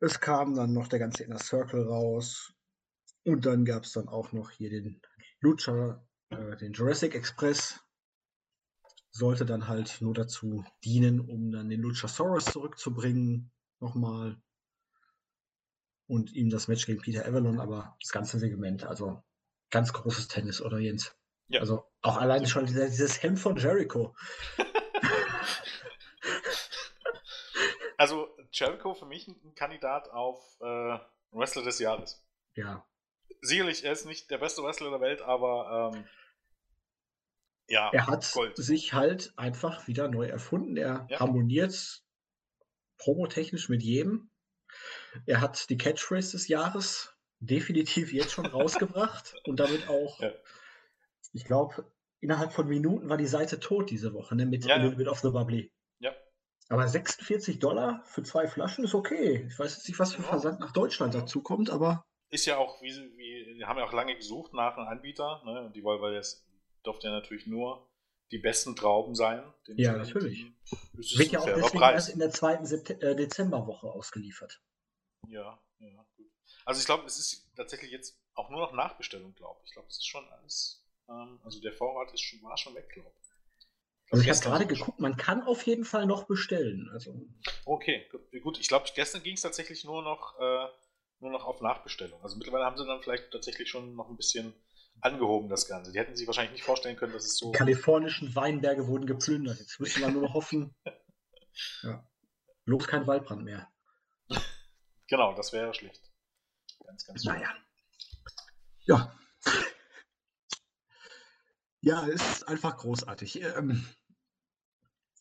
[0.00, 2.54] es kam dann noch der ganze Inner Circle raus.
[3.24, 5.00] Und dann gab es dann auch noch hier den
[5.40, 7.80] Lucha, äh, den Jurassic Express.
[9.10, 13.52] Sollte dann halt nur dazu dienen, um dann den Luchasaurus zurückzubringen.
[13.78, 14.40] Nochmal.
[16.06, 19.22] Und ihm das Match gegen Peter Avalon, aber das ganze Segment, also
[19.70, 21.14] ganz großes Tennis, oder Jens?
[21.48, 21.60] Ja.
[21.60, 24.14] Also auch alleine schon dieses Hemd von Jericho.
[27.96, 30.98] also Jericho für mich ein Kandidat auf äh,
[31.32, 32.22] Wrestler des Jahres.
[32.54, 32.84] Ja.
[33.40, 36.04] Sicherlich, er ist nicht der beste Wrestler der Welt, aber ähm,
[37.68, 38.56] ja, er hat Gold.
[38.56, 40.76] sich halt einfach wieder neu erfunden.
[40.76, 41.20] Er ja.
[41.20, 42.02] harmoniert
[42.98, 44.30] promotechnisch mit jedem.
[45.26, 50.32] Er hat die Catchphrase des Jahres definitiv jetzt schon rausgebracht und damit auch, ja.
[51.32, 54.78] ich glaube, innerhalb von Minuten war die Seite tot diese Woche, ne, mit ja, A
[54.78, 55.72] Little Bit of the Bubbly.
[56.70, 59.44] Aber 46 Dollar für zwei Flaschen ist okay.
[59.48, 62.04] Ich weiß jetzt nicht, was für Versand nach Deutschland dazu kommt, aber.
[62.30, 65.42] Ist ja auch, wie, wie wir haben ja auch lange gesucht nach einem Anbieter.
[65.44, 65.66] Ne?
[65.66, 66.46] Und die wollen, weil das
[66.84, 67.90] durfte ja natürlich nur
[68.30, 69.42] die besten Trauben sein.
[69.66, 70.46] Ja, natürlich.
[70.92, 71.94] Wird ja auch deswegen Preis.
[71.94, 74.62] erst in der zweiten äh, Dezemberwoche ausgeliefert.
[75.26, 76.30] Ja, ja, gut.
[76.64, 79.70] Also ich glaube, es ist tatsächlich jetzt auch nur noch Nachbestellung, glaube ich.
[79.70, 82.88] Ich glaube, es ist schon alles, ähm, also der Vorrat ist schon, war schon weg,
[82.90, 83.19] glaube ich.
[84.10, 86.90] Also ich habe gerade geguckt, man kann auf jeden Fall noch bestellen.
[86.92, 87.14] Also.
[87.64, 88.08] Okay,
[88.42, 88.58] gut.
[88.58, 90.66] Ich glaube, gestern ging es tatsächlich nur noch, äh,
[91.20, 92.20] nur noch auf Nachbestellung.
[92.22, 94.52] Also mittlerweile haben sie dann vielleicht tatsächlich schon noch ein bisschen
[95.00, 95.92] angehoben, das Ganze.
[95.92, 97.52] Die hätten sich wahrscheinlich nicht vorstellen können, dass es so.
[97.52, 99.60] Die kalifornischen Weinberge wurden geplündert.
[99.60, 100.74] Jetzt müssen wir nur noch hoffen.
[101.82, 102.04] ja.
[102.64, 103.68] Bloß kein Waldbrand mehr.
[105.08, 106.10] Genau, das wäre schlecht.
[106.84, 107.32] Ganz, ganz schön.
[107.32, 107.54] Naja.
[108.86, 109.16] Ja.
[111.82, 113.42] Ja, ist einfach großartig.
[113.42, 113.86] Ähm,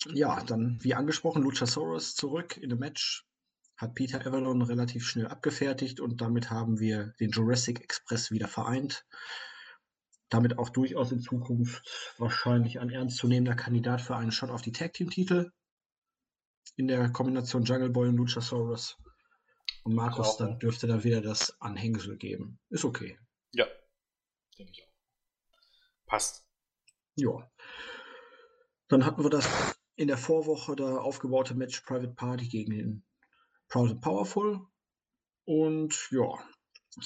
[0.08, 3.26] ja, dann wie angesprochen, Luchasaurus zurück in dem Match.
[3.78, 9.06] Hat Peter Avalon relativ schnell abgefertigt und damit haben wir den Jurassic Express wieder vereint.
[10.30, 14.94] Damit auch durchaus in Zukunft wahrscheinlich ein ernstzunehmender Kandidat für einen Shot auf die Tag
[14.94, 15.52] Team Titel.
[16.76, 18.98] in der Kombination Jungle Boy und Luchasaurus.
[19.84, 22.60] Und Markus, dann dürfte da wieder das Anhängsel geben.
[22.70, 23.18] Ist okay.
[23.52, 23.66] Ja,
[24.58, 24.94] denke ich auch.
[26.06, 26.46] Passt.
[27.16, 27.50] Ja.
[28.88, 33.04] Dann hatten wir das in der Vorwoche da aufgebaute Match Private Party gegen den
[33.68, 34.62] Proud and Powerful.
[35.44, 36.40] Und ja,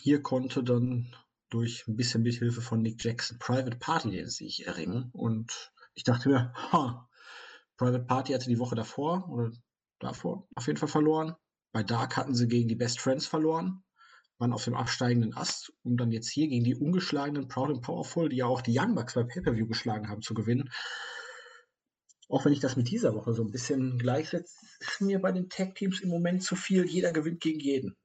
[0.04, 1.12] hier konnte dann
[1.50, 5.10] durch ein bisschen Mithilfe von Nick Jackson Private Party den Sieg erringen.
[5.12, 7.10] Und ich dachte mir, ha,
[7.78, 9.52] Private Party hatte die Woche davor oder
[9.98, 11.36] davor auf jeden Fall verloren.
[11.72, 13.84] Bei Dark hatten sie gegen die Best Friends verloren,
[14.38, 18.30] waren auf dem absteigenden Ast, um dann jetzt hier gegen die ungeschlagenen Proud and Powerful,
[18.30, 20.70] die ja auch die Young Bucks bei Pay-Per-View geschlagen haben, zu gewinnen.
[22.30, 25.50] Auch wenn ich das mit dieser Woche so ein bisschen gleichsetze, ist mir bei den
[25.50, 26.86] Tag-Teams im Moment zu viel.
[26.86, 27.96] Jeder gewinnt gegen jeden.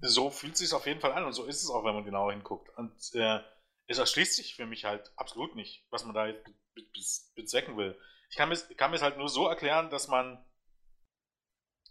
[0.00, 2.04] So fühlt es sich auf jeden Fall an und so ist es auch, wenn man
[2.04, 2.68] genauer hinguckt.
[2.76, 3.40] Und äh,
[3.86, 7.98] es erschließt sich für mich halt absolut nicht, was man da jetzt bezwecken will.
[8.30, 10.44] Ich kann mir, kann es halt nur so erklären, dass man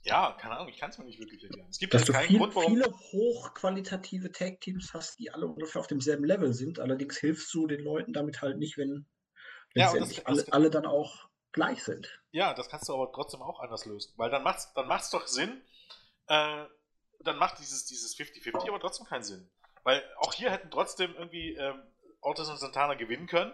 [0.03, 1.67] ja, keine Ahnung, ich kann es mir nicht wirklich erklären.
[1.69, 2.73] Es gibt Dass keinen viel, Grund, warum.
[2.73, 6.79] viele hochqualitative Tag-Teams hast, die alle ungefähr auf demselben Level sind.
[6.79, 9.05] Allerdings hilfst du den Leuten damit halt nicht, wenn
[9.73, 12.07] ja, das, alle, das, alle, dann auch gleich sind.
[12.31, 14.13] Ja, das kannst du aber trotzdem auch anders lösen.
[14.17, 15.61] Weil dann macht es dann macht's doch Sinn,
[16.27, 16.65] äh,
[17.19, 19.49] dann macht dieses, dieses 50-50 aber trotzdem keinen Sinn.
[19.83, 21.81] Weil auch hier hätten trotzdem irgendwie ähm,
[22.21, 23.53] Ortiz und Santana gewinnen können.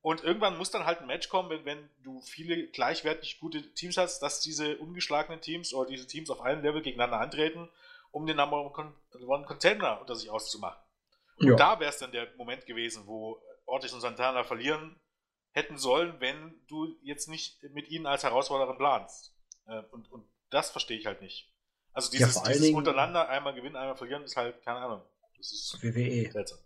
[0.00, 3.96] Und irgendwann muss dann halt ein Match kommen, wenn, wenn du viele gleichwertig gute Teams
[3.96, 7.70] hast, dass diese ungeschlagenen Teams oder diese Teams auf einem Level gegeneinander antreten,
[8.10, 10.82] um den Number One Contender unter sich auszumachen.
[11.36, 11.54] Und ja.
[11.54, 15.00] da wäre es dann der Moment gewesen, wo Ortiz und Santana verlieren
[15.52, 19.34] hätten sollen, wenn du jetzt nicht mit ihnen als Herausforderin planst.
[19.66, 21.50] Äh, und, und das verstehe ich halt nicht.
[21.92, 25.02] Also dieses, ja, dieses untereinander einmal gewinnen, einmal verlieren, ist halt, keine Ahnung.
[25.36, 26.30] Das ist WWE.
[26.30, 26.58] Seltsam.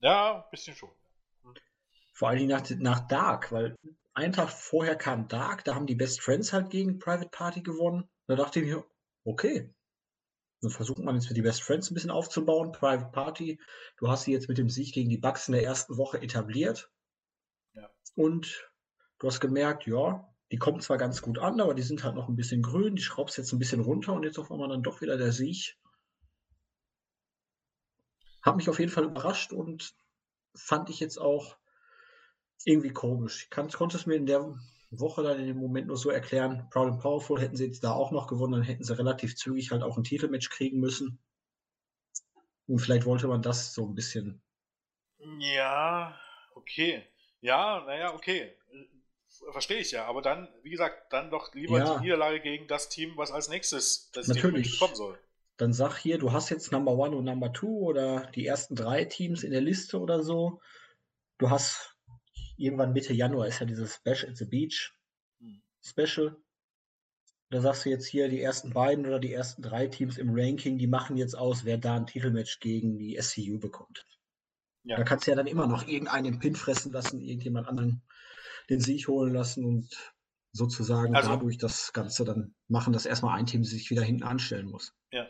[0.00, 0.90] Ja, ein bisschen schon.
[2.12, 3.76] Vor allen Dingen nach, nach Dark, weil
[4.14, 8.08] einen Tag vorher kam Dark, da haben die Best Friends halt gegen Private Party gewonnen.
[8.26, 8.84] Da dachte ich mir,
[9.24, 9.74] okay,
[10.60, 12.72] dann versucht man jetzt für die Best Friends ein bisschen aufzubauen.
[12.72, 13.60] Private Party,
[13.98, 16.90] du hast sie jetzt mit dem Sieg gegen die Bucks in der ersten Woche etabliert.
[18.16, 18.70] Und
[19.18, 22.28] du hast gemerkt, ja, die kommen zwar ganz gut an, aber die sind halt noch
[22.28, 22.96] ein bisschen grün.
[22.96, 25.76] Die schraubst jetzt ein bisschen runter und jetzt auf einmal dann doch wieder der Sieg.
[28.42, 29.96] Hat mich auf jeden Fall überrascht und
[30.54, 31.56] fand ich jetzt auch
[32.64, 33.44] irgendwie komisch.
[33.44, 34.54] Ich kann, konnte es mir in der
[34.90, 37.92] Woche dann in dem Moment nur so erklären, Proud and Powerful hätten sie jetzt da
[37.92, 41.18] auch noch gewonnen, dann hätten sie relativ zügig halt auch ein Titelmatch kriegen müssen.
[42.66, 44.42] Und vielleicht wollte man das so ein bisschen.
[45.38, 46.18] Ja,
[46.54, 47.06] okay.
[47.44, 48.54] Ja, naja, okay.
[49.52, 50.06] Verstehe ich ja.
[50.06, 51.98] Aber dann, wie gesagt, dann doch lieber ja.
[51.98, 54.78] die Niederlage gegen das Team, was als nächstes das Natürlich.
[54.78, 55.18] kommen soll.
[55.58, 59.04] Dann sag hier, du hast jetzt Number One und Number Two oder die ersten drei
[59.04, 60.62] Teams in der Liste oder so.
[61.36, 61.94] Du hast
[62.56, 64.94] irgendwann Mitte Januar ist ja dieses Bash at the Beach
[65.40, 65.60] hm.
[65.82, 66.36] Special.
[67.50, 70.78] Da sagst du jetzt hier, die ersten beiden oder die ersten drei Teams im Ranking,
[70.78, 74.06] die machen jetzt aus, wer da ein Titelmatch gegen die SCU bekommt.
[74.84, 74.96] Ja.
[74.96, 78.02] Da kannst du ja dann immer noch irgendeinen Pin fressen lassen, irgendjemand anderen
[78.70, 80.14] den Sieg holen lassen und
[80.52, 84.70] sozusagen also, dadurch das Ganze dann machen, dass erstmal ein Team sich wieder hinten anstellen
[84.70, 84.94] muss.
[85.10, 85.26] Ja.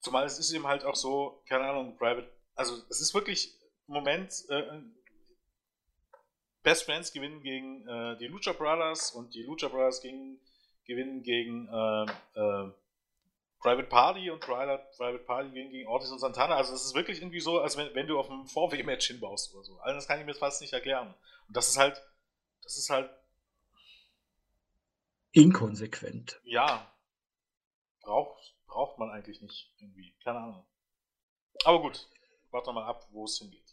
[0.00, 3.94] Zumal es ist eben halt auch so, keine Ahnung, Private, also es ist wirklich im
[3.94, 4.62] Moment, äh,
[6.62, 10.40] Best Friends gewinnen gegen äh, die Lucha Brothers und die Lucha Brothers gegen,
[10.84, 12.70] gewinnen gegen äh, äh,
[13.60, 16.56] Private Party und Private, Private Party gewinnen gegen Ortiz und Santana.
[16.56, 19.64] Also es ist wirklich irgendwie so, als wenn, wenn du auf einem VW-Match hinbaust oder
[19.64, 19.78] so.
[19.80, 21.14] Also das kann ich mir fast nicht erklären.
[21.46, 22.02] Und das ist halt,
[22.62, 23.10] das ist halt
[25.32, 26.40] inkonsequent.
[26.44, 26.90] Ja.
[28.00, 30.14] Braucht, braucht man eigentlich nicht irgendwie.
[30.24, 30.66] Keine Ahnung.
[31.64, 32.08] Aber gut,
[32.50, 33.69] warte mal ab, wo es hingeht.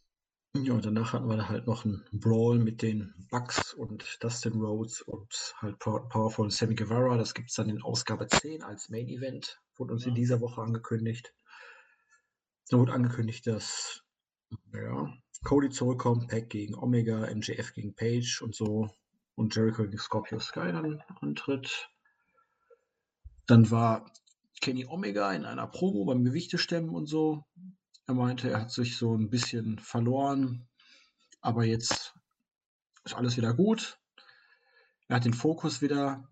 [0.63, 5.01] Ja, und danach hatten wir halt noch einen Brawl mit den Bucks und Dustin Rhodes
[5.01, 7.17] und halt Powerful Sammy Guevara.
[7.17, 9.61] Das gibt es dann in Ausgabe 10 als Main Event.
[9.75, 11.33] Wurde uns in dieser Woche angekündigt.
[12.69, 14.03] Da wurde angekündigt, dass
[14.73, 18.89] ja, Cody zurückkommt, Pack gegen Omega, MJF gegen Page und so
[19.35, 21.89] und Jericho gegen Scorpio Sky dann antritt.
[23.45, 24.11] Dann war
[24.59, 27.45] Kenny Omega in einer Promo beim Gewichtestemmen und so.
[28.07, 30.65] Er meinte, er hat sich so ein bisschen verloren,
[31.41, 32.15] aber jetzt
[33.03, 33.99] ist alles wieder gut.
[35.09, 36.29] Er hat den Fokus wieder.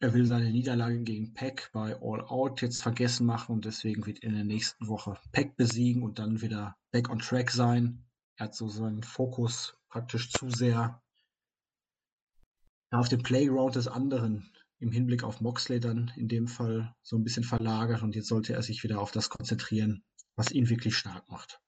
[0.00, 4.18] Er will seine Niederlage gegen Peck bei All Out jetzt vergessen machen und deswegen wird
[4.18, 8.04] in der nächsten Woche Peck besiegen und dann wieder back on track sein.
[8.34, 11.00] Er hat so seinen Fokus praktisch zu sehr
[12.90, 17.22] auf den Playground des anderen im Hinblick auf Moxley dann in dem Fall so ein
[17.22, 20.02] bisschen verlagert und jetzt sollte er sich wieder auf das konzentrieren,
[20.36, 21.60] was ihn wirklich stark macht.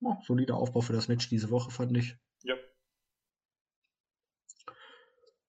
[0.00, 2.16] Ja, solider Aufbau für das Match diese Woche, fand ich.
[2.42, 2.54] Ja.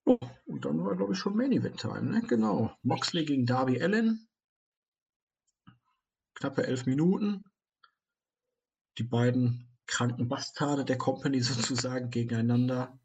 [0.06, 2.22] Oh, und dann war, glaube ich, schon Main Event Time, ne?
[2.22, 2.76] Genau.
[2.82, 4.28] Moxley gegen Darby Allen.
[6.34, 7.44] Knappe elf Minuten.
[8.98, 13.00] Die beiden kranken Bastarde der Company sozusagen gegeneinander.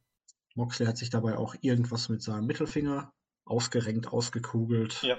[0.55, 3.13] Moxley hat sich dabei auch irgendwas mit seinem Mittelfinger
[3.45, 5.03] ausgerenkt, ausgekugelt.
[5.03, 5.19] Ja.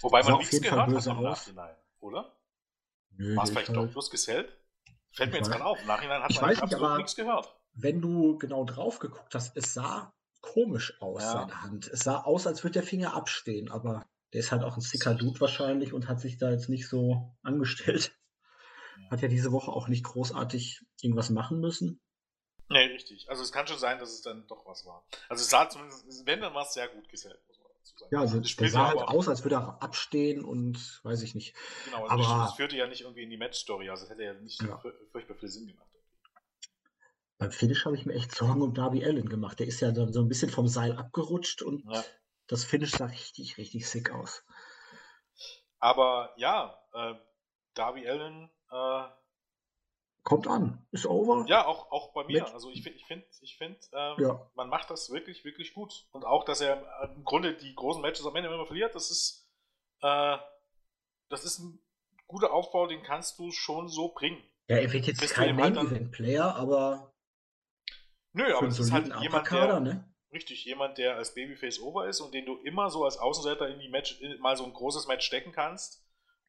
[0.00, 2.38] Wobei man nichts gehört hat im Nachhinein, oder?
[3.18, 3.78] War es vielleicht halt...
[3.78, 4.56] doch bloß gesellt?
[5.12, 5.80] Fällt mir jetzt gerade auf.
[5.80, 7.54] Im Nachhinein hat man nicht, absolut nichts gehört.
[7.74, 11.32] Wenn du genau drauf geguckt hast, es sah komisch aus, ja.
[11.32, 11.88] seine Hand.
[11.88, 15.14] Es sah aus, als würde der Finger abstehen, aber der ist halt auch ein sicker
[15.14, 18.12] Dude wahrscheinlich und hat sich da jetzt nicht so angestellt.
[19.10, 22.00] Hat ja diese Woche auch nicht großartig irgendwas machen müssen.
[22.70, 23.28] Nee, richtig.
[23.28, 25.06] Also es kann schon sein, dass es dann doch was war.
[25.28, 27.38] Also es sah zumindest, wenn dann war es sehr gut gesellt,
[28.10, 31.54] Ja, also das der sah halt aus, als würde er abstehen und weiß ich nicht.
[31.86, 34.34] Genau, also aber das führte ja nicht irgendwie in die Match-Story, also es hätte ja
[34.34, 34.80] nicht ja.
[35.12, 35.88] furchtbar viel Sinn gemacht.
[37.38, 39.58] Beim Finish habe ich mir echt Sorgen um Darby Allen gemacht.
[39.58, 42.04] Der ist ja dann so ein bisschen vom Seil abgerutscht und ja.
[42.46, 44.44] das Finish sah richtig, richtig sick aus.
[45.80, 47.14] Aber ja, äh,
[47.74, 49.02] Darby Allen äh,
[50.22, 51.44] kommt an, ist over.
[51.48, 52.42] Ja, auch, auch bei mir.
[52.42, 54.50] Mit also ich finde, ich finde, ich find, ähm, ja.
[54.54, 56.06] man macht das wirklich, wirklich gut.
[56.12, 56.82] Und auch, dass er
[57.14, 59.48] im Grunde die großen Matches am Ende immer verliert, das ist,
[60.00, 60.36] äh,
[61.28, 61.80] das ist ein
[62.26, 64.42] guter Aufbau, den kannst du schon so bringen.
[64.68, 67.12] Ja, er wird jetzt kein Main-Event-Player, aber
[68.32, 70.14] Nö, aber es ist halt jemand, der, ne?
[70.32, 73.80] richtig, jemand, der als Babyface over ist und den du immer so als Außenseiter in
[73.80, 76.01] die Match, in mal so ein großes Match stecken kannst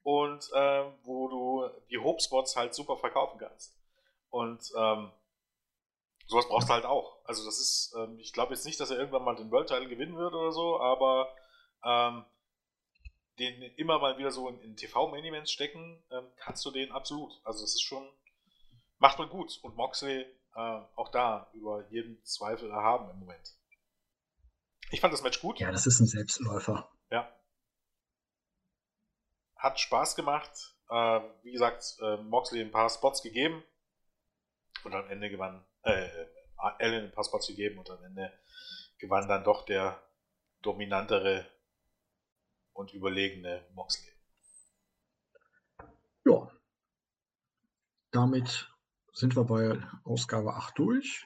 [0.04, 3.76] und äh, wo du die Hope-Spots halt super verkaufen kannst.
[4.30, 5.12] Und ähm,
[6.28, 7.24] sowas brauchst du halt auch.
[7.26, 9.88] Also das ist, ähm, ich glaube jetzt nicht, dass er irgendwann mal den World Title
[9.88, 11.34] gewinnen wird oder so, aber
[11.84, 12.26] ähm,
[13.40, 17.34] den immer mal wieder so in, in TV-Main-Events stecken, ähm, kannst du den absolut.
[17.44, 18.08] Also das ist schon,
[19.00, 19.60] macht man gut.
[19.64, 23.56] Und Moxley äh, auch da über jeden Zweifel erhaben im Moment.
[24.92, 25.60] Ich fand das Match gut.
[25.60, 26.92] Ja, das ist ein Selbstläufer.
[27.10, 27.34] Ja.
[29.64, 30.76] Hat Spaß gemacht.
[30.90, 33.64] Äh, wie gesagt, äh, Moxley ein paar Spots gegeben
[34.84, 36.10] und am Ende gewann, äh,
[36.58, 38.38] Allen ein paar Spots gegeben und am Ende
[38.98, 40.04] gewann dann doch der
[40.62, 41.48] dominantere
[42.74, 44.12] und überlegene Moxley.
[46.26, 46.52] Ja.
[48.12, 48.70] Damit
[49.14, 51.26] sind wir bei Ausgabe 8 durch.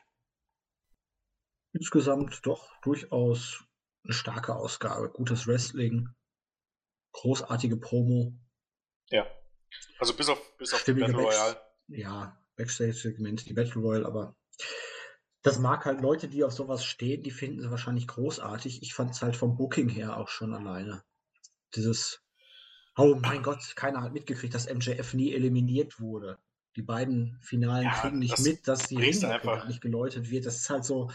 [1.74, 3.64] Insgesamt doch durchaus
[4.04, 5.10] eine starke Ausgabe.
[5.10, 6.10] Gutes Wrestling,
[7.12, 8.34] großartige Promo.
[9.10, 9.28] Ja.
[10.00, 11.62] Also bis auf, bis auf die Battle Royale.
[11.88, 14.36] Ja, Backstage-Segment, die Battle Royale, aber
[15.42, 18.82] das mag halt Leute, die auf sowas stehen, die finden sie wahrscheinlich großartig.
[18.82, 21.04] Ich fand es halt vom Booking her auch schon alleine.
[21.76, 22.22] Dieses,
[22.98, 26.40] oh mein Gott, keiner hat mitgekriegt, dass MJF nie eliminiert wurde
[26.78, 30.46] die beiden Finalen ja, kriegen nicht mit, dass die Ringglocke nicht geläutet wird.
[30.46, 31.12] Das ist halt so,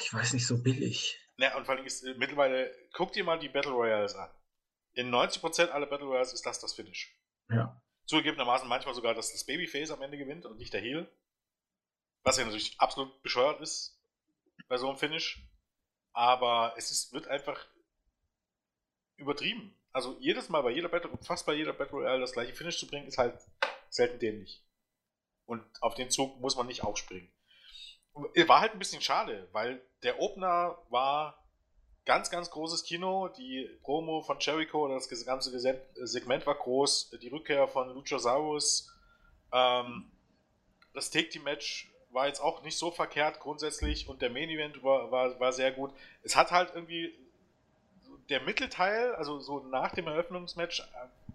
[0.00, 1.20] ich weiß nicht, so billig.
[1.36, 4.30] Ja, und vor allem ist äh, mittlerweile, guck dir mal die Battle Royales an.
[4.98, 7.16] In 90% aller Battle Royales ist das das Finish.
[7.50, 7.80] Ja.
[8.06, 11.08] Zugegebenermaßen manchmal sogar, dass das Babyface am Ende gewinnt und nicht der Heel.
[12.24, 13.96] Was ja natürlich absolut bescheuert ist
[14.66, 15.48] bei so einem Finish.
[16.14, 17.64] Aber es ist, wird einfach
[19.18, 19.72] übertrieben.
[19.92, 22.88] Also jedes Mal bei jeder Battle, fast bei jeder Battle Royale das gleiche Finish zu
[22.88, 23.40] bringen, ist halt
[23.90, 24.64] selten dämlich.
[25.46, 27.30] Und auf den Zug muss man nicht aufspringen.
[28.14, 31.37] War halt ein bisschen schade, weil der Opener war
[32.08, 33.28] ganz, ganz großes Kino.
[33.28, 35.56] Die Promo von Jericho, das ganze
[35.94, 37.10] Segment war groß.
[37.20, 38.90] Die Rückkehr von Luchasaurus.
[39.52, 40.10] Ähm,
[40.94, 45.52] das Take-Team-Match war jetzt auch nicht so verkehrt grundsätzlich und der Main-Event war, war, war
[45.52, 45.92] sehr gut.
[46.22, 47.14] Es hat halt irgendwie
[48.30, 50.82] der Mittelteil, also so nach dem Eröffnungsmatch,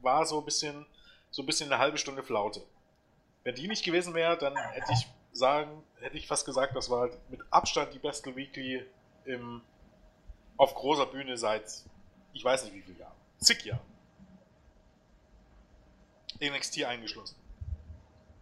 [0.01, 0.87] war so ein bisschen
[1.29, 2.63] so ein bisschen eine halbe Stunde Flaute.
[3.43, 7.01] Wenn die nicht gewesen wäre, dann hätte ich sagen, hätte ich fast gesagt, das war
[7.01, 8.85] halt mit Abstand die beste Weekly
[9.25, 9.61] im,
[10.57, 11.83] auf großer Bühne seit
[12.33, 13.15] ich weiß nicht wie viel Jahren.
[13.37, 13.85] Zig Jahren.
[16.41, 17.37] NXT eingeschlossen.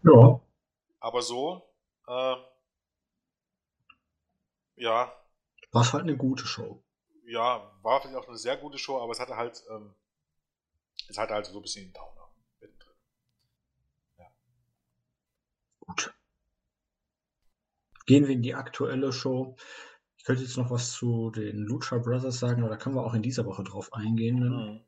[0.03, 0.39] Ja.
[0.99, 1.61] Aber so,
[2.07, 2.35] äh,
[4.77, 5.13] ja.
[5.71, 6.83] War halt eine gute Show.
[7.25, 9.93] Ja, war vielleicht auch eine sehr gute Show, aber es hatte halt, ähm,
[11.07, 12.29] es hatte halt so ein bisschen den Downer.
[15.81, 16.13] Gut.
[18.05, 19.55] Gehen wir in die aktuelle Show.
[20.21, 23.15] Ich könnte jetzt noch was zu den Lucha Brothers sagen, aber da können wir auch
[23.15, 24.49] in dieser Woche drauf eingehen.
[24.49, 24.85] Mhm.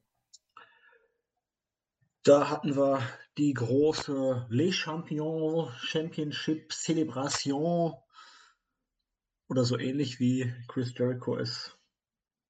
[2.22, 3.02] Da hatten wir
[3.40, 7.96] die große Les Champions Championship Celebration
[9.50, 11.80] oder so ähnlich wie Chris Jericho es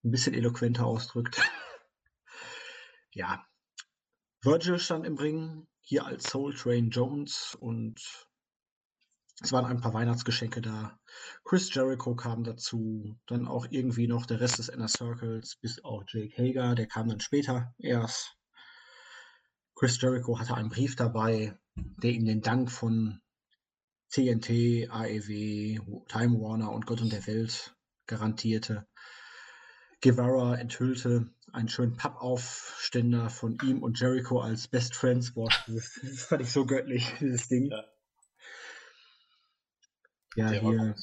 [0.03, 1.39] ein bisschen eloquenter ausdrückt.
[3.13, 3.47] ja,
[4.41, 8.27] Virgil stand im Ring, hier als Soul Train Jones und
[9.41, 10.99] es waren ein paar Weihnachtsgeschenke da.
[11.43, 16.03] Chris Jericho kam dazu, dann auch irgendwie noch der Rest des Inner Circles, bis auch
[16.07, 18.37] Jake Hager, der kam dann später erst.
[19.75, 23.21] Chris Jericho hatte einen Brief dabei, der ihm den Dank von
[24.11, 27.75] TNT, AEW, Time Warner und Gott und der Welt
[28.05, 28.85] garantierte.
[30.01, 35.33] Guevara enthüllte einen schönen Pappaufständer von ihm und Jericho als Best Friends.
[35.33, 37.71] Boah, das, fand ich so göttlich, dieses Ding.
[37.71, 37.83] Ja,
[40.35, 40.95] ja hier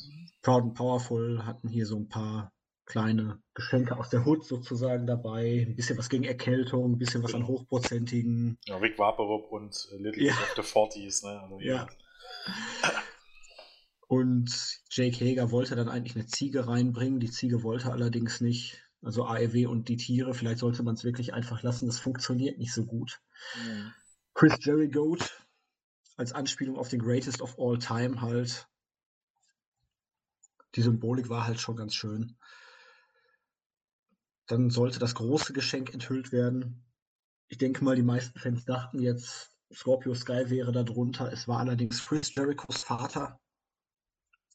[0.43, 2.53] Proud and Powerful hatten hier so ein paar
[2.87, 5.65] kleine Geschenke aus der Hut sozusagen dabei.
[5.69, 7.47] Ein bisschen was gegen Erkältung, ein bisschen was genau.
[7.47, 8.59] an hochprozentigen.
[8.65, 10.33] Ja, Rick Vaporub und Little ja.
[10.33, 11.25] of the 40s.
[11.25, 11.41] Ne?
[11.41, 11.87] Also, ja.
[14.09, 14.51] Und
[14.91, 17.21] Jake Hager wollte dann eigentlich eine Ziege reinbringen.
[17.21, 18.83] Die Ziege wollte allerdings nicht.
[19.03, 21.87] Also AEW und die Tiere, vielleicht sollte man es wirklich einfach lassen.
[21.87, 23.21] Das funktioniert nicht so gut.
[23.57, 23.93] Mhm.
[24.35, 25.17] Chris Jericho
[26.17, 28.69] als Anspielung auf den Greatest of All Time halt.
[30.75, 32.37] Die Symbolik war halt schon ganz schön.
[34.47, 36.85] Dann sollte das große Geschenk enthüllt werden.
[37.49, 41.33] Ich denke mal, die meisten Fans dachten jetzt, Scorpio Sky wäre da drunter.
[41.33, 43.41] Es war allerdings Chris Jerichos Vater,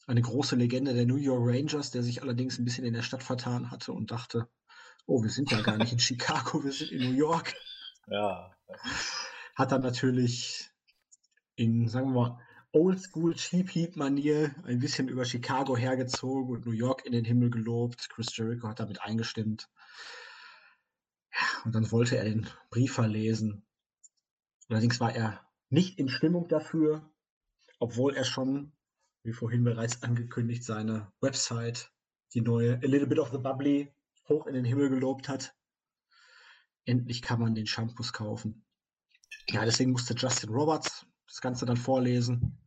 [0.07, 3.24] eine große Legende der New York Rangers, der sich allerdings ein bisschen in der Stadt
[3.24, 4.47] vertan hatte und dachte,
[5.07, 7.53] oh, wir sind ja gar nicht in Chicago, wir sind in New York.
[8.07, 8.55] Ja.
[9.55, 10.70] Hat dann natürlich
[11.55, 12.44] in, sagen wir mal,
[12.76, 17.49] Oldschool Cheap Heat Manier ein bisschen über Chicago hergezogen und New York in den Himmel
[17.49, 18.09] gelobt.
[18.09, 19.69] Chris Jericho hat damit eingestimmt.
[21.63, 23.65] und dann wollte er den Brief verlesen.
[24.67, 27.09] Allerdings war er nicht in Stimmung dafür,
[27.80, 28.73] obwohl er schon,
[29.23, 31.93] wie vorhin bereits angekündigt, seine Website,
[32.34, 33.93] die neue A Little Bit of the Bubbly,
[34.28, 35.55] hoch in den Himmel gelobt hat.
[36.84, 38.65] Endlich kann man den Shampoos kaufen.
[39.47, 42.57] Ja, deswegen musste Justin Roberts das Ganze dann vorlesen.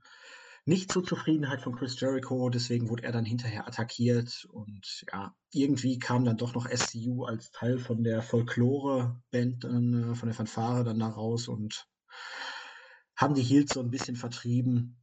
[0.69, 5.99] Nicht zur Zufriedenheit von Chris Jericho, deswegen wurde er dann hinterher attackiert und ja, irgendwie
[5.99, 10.99] kam dann doch noch SCU als Teil von der Folklore-Band, äh, von der Fanfare dann
[10.99, 11.89] da raus und
[13.17, 15.03] haben die Heels so ein bisschen vertrieben.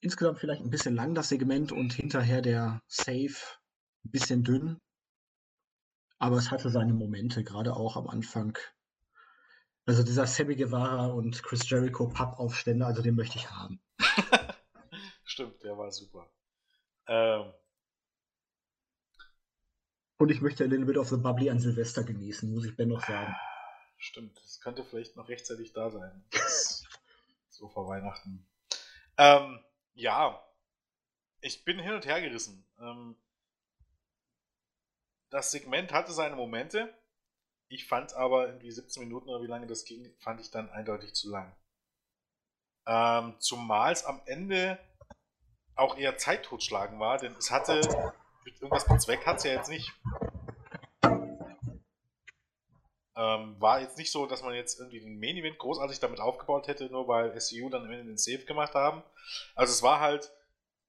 [0.00, 3.38] Insgesamt vielleicht ein bisschen lang das Segment und hinterher der Save
[4.04, 4.76] ein bisschen dünn.
[6.18, 8.58] Aber es hatte seine Momente, gerade auch am Anfang.
[9.86, 13.80] Also dieser Sammy Guevara und Chris Jericho Pappaufstände, also den möchte ich haben.
[15.34, 16.30] Stimmt, der war super.
[17.08, 17.52] Ähm,
[20.16, 22.88] und ich möchte a little bit of the bubbly an Silvester genießen, muss ich Ben
[22.88, 23.34] noch sagen.
[23.98, 26.24] Stimmt, das könnte vielleicht noch rechtzeitig da sein.
[27.48, 28.46] so vor Weihnachten.
[29.18, 29.58] Ähm,
[29.94, 30.40] ja,
[31.40, 32.64] ich bin hin und her gerissen.
[32.78, 33.16] Ähm,
[35.30, 36.96] das Segment hatte seine Momente.
[37.66, 41.12] Ich fand aber irgendwie 17 Minuten oder wie lange das ging, fand ich dann eindeutig
[41.12, 41.56] zu lang.
[42.86, 44.78] Ähm, Zumal es am Ende
[45.76, 47.80] auch eher Zeit totschlagen war, denn es hatte
[48.64, 49.92] irgendwas mit Zweck hat es ja jetzt nicht.
[53.16, 56.66] Ähm, war jetzt nicht so, dass man jetzt irgendwie den Main Event großartig damit aufgebaut
[56.66, 59.02] hätte, nur weil SCU dann am Ende den Save gemacht haben.
[59.54, 60.32] Also es war halt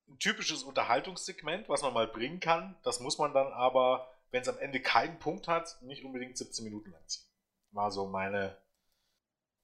[0.07, 2.75] ein typisches Unterhaltungssegment, was man mal bringen kann.
[2.83, 6.63] Das muss man dann aber, wenn es am Ende keinen Punkt hat, nicht unbedingt 17
[6.63, 7.25] Minuten lang ziehen.
[7.71, 8.57] War so meine,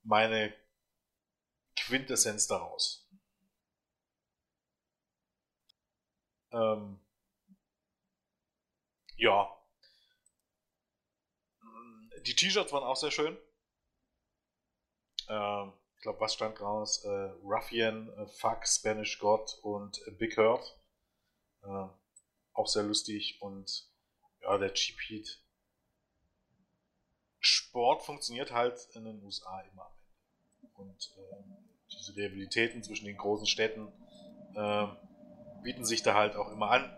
[0.03, 0.53] meine
[1.75, 3.00] Quintessenz daraus.
[6.51, 6.99] Ähm,
[9.17, 9.49] ja.
[12.25, 13.37] Die T-Shirts waren auch sehr schön.
[15.27, 17.03] Ähm, ich glaube, was stand raus?
[17.05, 17.09] Äh,
[17.43, 20.79] Ruffian, äh, Fuck, Spanish God und äh, Big Hurt.
[21.63, 21.87] Äh,
[22.53, 23.89] auch sehr lustig und
[24.41, 25.41] ja, der Cheap Heat.
[27.39, 29.91] Sport funktioniert halt in den USA immer
[30.73, 33.87] Und ähm, diese Rivalitäten zwischen den großen Städten
[34.55, 34.87] äh,
[35.63, 36.89] bieten sich da halt auch immer an.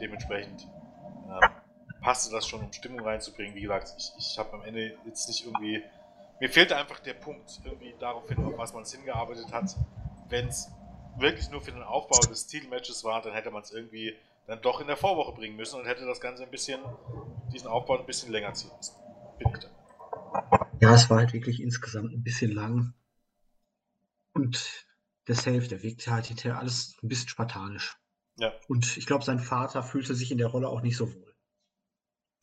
[0.00, 0.66] Dementsprechend
[1.30, 1.48] äh,
[2.00, 3.54] passte das schon, um Stimmung reinzubringen.
[3.54, 5.82] Wie gesagt, ich, ich habe am Ende jetzt nicht irgendwie.
[6.40, 9.74] Mir fehlte einfach der Punkt, irgendwie darauf hin, auf was man es hingearbeitet hat.
[10.28, 10.70] Wenn es
[11.18, 14.14] wirklich nur für den Aufbau des Titelmatches war, dann hätte man es irgendwie
[14.46, 16.80] dann doch in der Vorwoche bringen müssen und hätte das Ganze ein bisschen,
[17.52, 18.94] diesen Aufbau ein bisschen länger ziehen müssen.
[19.40, 19.70] Dann.
[20.80, 22.94] Ja, es war halt wirklich insgesamt ein bisschen lang.
[24.34, 24.85] Und
[25.28, 27.96] der Safe, der wirkte halt hinterher alles ein bisschen spartanisch.
[28.38, 28.52] Ja.
[28.68, 31.34] Und ich glaube, sein Vater fühlte sich in der Rolle auch nicht so wohl.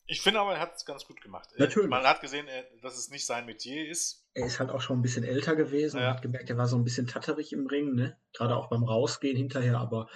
[0.06, 1.48] Ich finde aber, er hat es ganz gut gemacht.
[1.58, 1.90] Natürlich.
[1.90, 2.46] Man hat gesehen,
[2.82, 4.28] dass es nicht sein Metier ist.
[4.34, 6.08] Er ist halt auch schon ein bisschen älter gewesen ja.
[6.08, 8.20] und hat gemerkt, er war so ein bisschen tatterig im Ring, ne?
[8.34, 10.10] Gerade auch beim Rausgehen hinterher, aber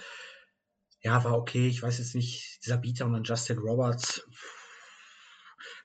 [1.00, 1.68] ja, war okay.
[1.68, 4.28] Ich weiß jetzt nicht, dieser Bieter und dann Justin Roberts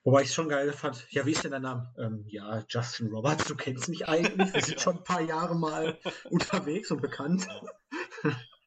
[0.03, 1.07] Wobei ich es schon geil fand.
[1.11, 1.93] Ja, wie ist denn dein Name?
[1.97, 4.53] Ähm, ja, Justin Roberts, du kennst mich eigentlich.
[4.53, 5.97] Wir sind schon ein paar Jahre mal
[6.29, 7.47] unterwegs und bekannt.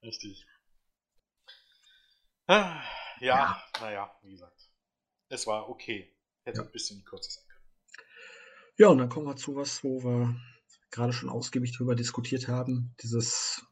[0.02, 0.46] Richtig.
[2.46, 2.80] Ah,
[3.20, 3.62] ja, ja.
[3.80, 4.70] naja, wie gesagt.
[5.28, 6.14] Es war okay.
[6.44, 6.64] Hätte ja.
[6.64, 7.64] ein bisschen kürzer sein können.
[8.78, 10.40] Ja, und dann kommen wir zu was, wo wir
[10.90, 12.94] gerade schon ausgiebig drüber diskutiert haben.
[13.02, 13.62] Dieses,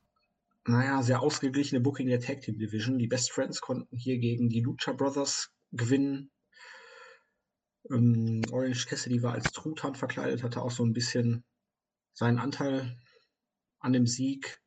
[0.66, 2.98] naja, sehr ausgeglichene Booking der Tag Team Division.
[2.98, 6.30] Die Best Friends konnten hier gegen die Lucha Brothers gewinnen.
[7.90, 11.44] Ähm, Orange Cassidy war als Truthahn verkleidet, hatte auch so ein bisschen
[12.12, 12.98] seinen Anteil
[13.80, 14.60] an dem Sieg.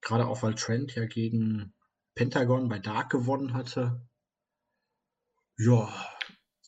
[0.00, 1.74] Gerade auch, weil Trent ja gegen
[2.14, 4.06] Pentagon bei Dark gewonnen hatte.
[5.56, 5.92] Ja,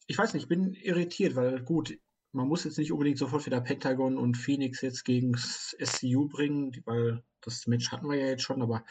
[0.07, 1.99] ich weiß nicht, ich bin irritiert, weil gut,
[2.33, 7.25] man muss jetzt nicht unbedingt sofort wieder Pentagon und Phoenix jetzt gegen SCU bringen, weil
[7.41, 8.85] das Match hatten wir ja jetzt schon, aber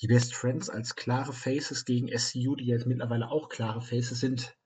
[0.00, 4.56] die Best Friends als klare Faces gegen SCU, die jetzt mittlerweile auch klare Faces sind,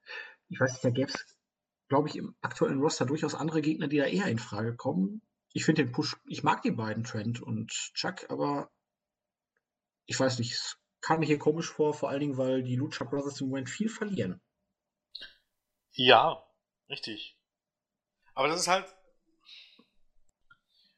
[0.48, 1.36] ich weiß nicht, da gäbe es,
[1.88, 5.22] glaube ich, im aktuellen Roster durchaus andere Gegner, die da eher in Frage kommen.
[5.52, 8.70] Ich finde den Push, ich mag die beiden, Trent und Chuck, aber
[10.06, 13.04] ich weiß nicht, es kam mir hier komisch vor, vor allen Dingen, weil die Lucha
[13.04, 14.40] Brothers im Moment viel verlieren.
[15.92, 16.44] Ja,
[16.88, 17.38] richtig.
[18.34, 18.86] Aber das ist halt.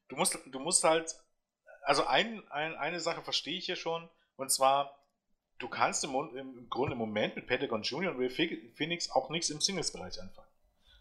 [0.08, 1.14] Du musst, du musst halt.
[1.82, 5.05] Also ein, ein, eine Sache verstehe ich hier schon, und zwar,
[5.58, 8.12] du kannst im, im Grunde im Moment mit Pentagon Jr.
[8.12, 8.30] und Will
[8.74, 10.48] Phoenix auch nichts im Singles-Bereich anfangen.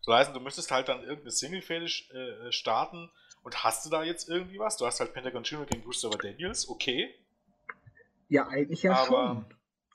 [0.02, 3.10] So heißt, du müsstest halt dann irgendeine Single-Fäde äh, starten
[3.44, 4.78] und hast du da jetzt irgendwie was?
[4.78, 5.66] Du hast halt Pentagon Jr.
[5.66, 7.14] gegen Christopher Daniels, okay.
[8.30, 9.46] Ja, eigentlich ja Aber, schon.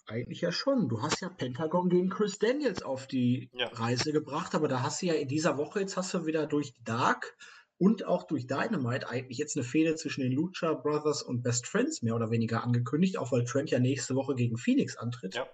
[0.07, 0.89] Eigentlich ja schon.
[0.89, 3.69] Du hast ja Pentagon gegen Chris Daniels auf die ja.
[3.69, 6.75] Reise gebracht, aber da hast du ja in dieser Woche, jetzt hast du wieder durch
[6.85, 7.37] Dark
[7.81, 12.03] und auch durch Dynamite eigentlich jetzt eine Fehde zwischen den Lucha Brothers und Best Friends
[12.03, 15.35] mehr oder weniger angekündigt, auch weil Trent ja nächste Woche gegen Phoenix antritt.
[15.35, 15.49] Ja.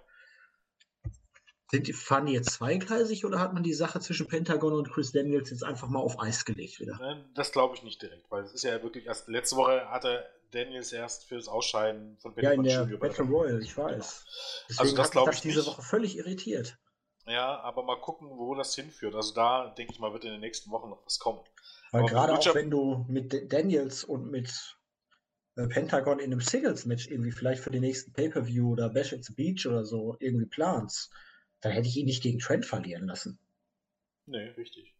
[1.71, 5.13] Sind die, fahren die jetzt zweigleisig oder hat man die Sache zwischen Pentagon und Chris
[5.13, 7.25] Daniels jetzt einfach mal auf Eis gelegt wieder?
[7.33, 10.91] Das glaube ich nicht direkt, weil es ist ja wirklich erst letzte Woche hatte Daniels
[10.91, 13.85] erst für das Ausscheiden von Pentagon Ja, in der Battle Royal, ich weiß.
[13.87, 14.67] Genau.
[14.67, 15.67] Deswegen also das glaube ich diese nicht.
[15.67, 16.77] Woche völlig irritiert.
[17.25, 19.15] Ja, aber mal gucken, wo das hinführt.
[19.15, 21.41] Also da denke ich mal, wird in den nächsten Wochen noch was kommen.
[21.91, 24.77] Weil gerade auch wenn du mit Daniels und mit
[25.55, 29.33] äh, Pentagon in einem Singles-Match irgendwie vielleicht für den nächsten Pay-Per-View oder Bash at the
[29.33, 31.11] Beach oder so irgendwie planst,
[31.61, 33.39] dann hätte ich ihn nicht gegen Trent verlieren lassen.
[34.25, 34.93] Nee, richtig.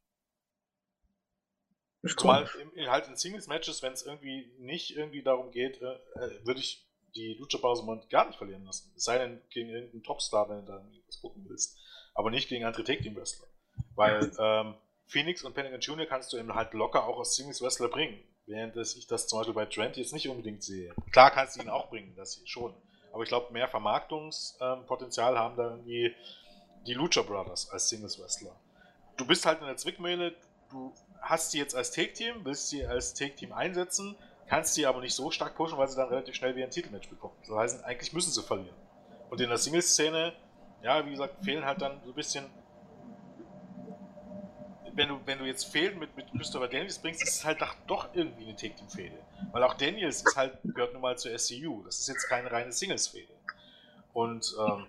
[2.15, 6.87] Zumal im, halt in Singles-Matches, wenn es irgendwie nicht irgendwie darum geht, äh, würde ich
[7.15, 8.93] die Lucha-Pause gar nicht verlieren lassen.
[8.95, 11.77] Es sei denn gegen irgendeinen Topstar, wenn du da was gucken willst.
[12.13, 13.47] Aber nicht gegen andere Take-Team-Wrestler.
[13.95, 14.75] Weil ähm,
[15.07, 16.05] Phoenix und Pentagon Jr.
[16.05, 18.19] kannst du eben halt locker auch als Singles Wrestler bringen.
[18.45, 20.93] Während ich das zum Beispiel bei Trent jetzt nicht unbedingt sehe.
[21.11, 22.73] Klar kannst du ihn auch bringen, das schon.
[23.11, 26.13] Aber ich glaube, mehr Vermarktungspotenzial haben da irgendwie
[26.85, 28.55] die Lucha Brothers als Singles Wrestler.
[29.17, 30.35] Du bist halt in der Zwickmühle,
[30.69, 34.15] du hast sie jetzt als Take-Team, willst sie als Take-Team einsetzen,
[34.47, 37.09] kannst sie aber nicht so stark pushen, weil sie dann relativ schnell wieder ein Titelmatch
[37.09, 37.35] bekommen.
[37.47, 38.75] Das heißt, eigentlich müssen sie verlieren.
[39.29, 40.33] Und in der Singles-Szene,
[40.83, 42.45] ja, wie gesagt, fehlen halt dann so ein bisschen
[44.97, 48.09] wenn du, wenn du jetzt Fehlen mit, mit Christopher Daniels bringst, ist es halt doch
[48.13, 49.17] irgendwie eine Take Team Fehde.
[49.51, 51.83] Weil auch Daniels ist halt, gehört nun mal zur SCU.
[51.83, 53.31] Das ist jetzt keine reine Singles Fehde.
[54.13, 54.87] Und, ähm,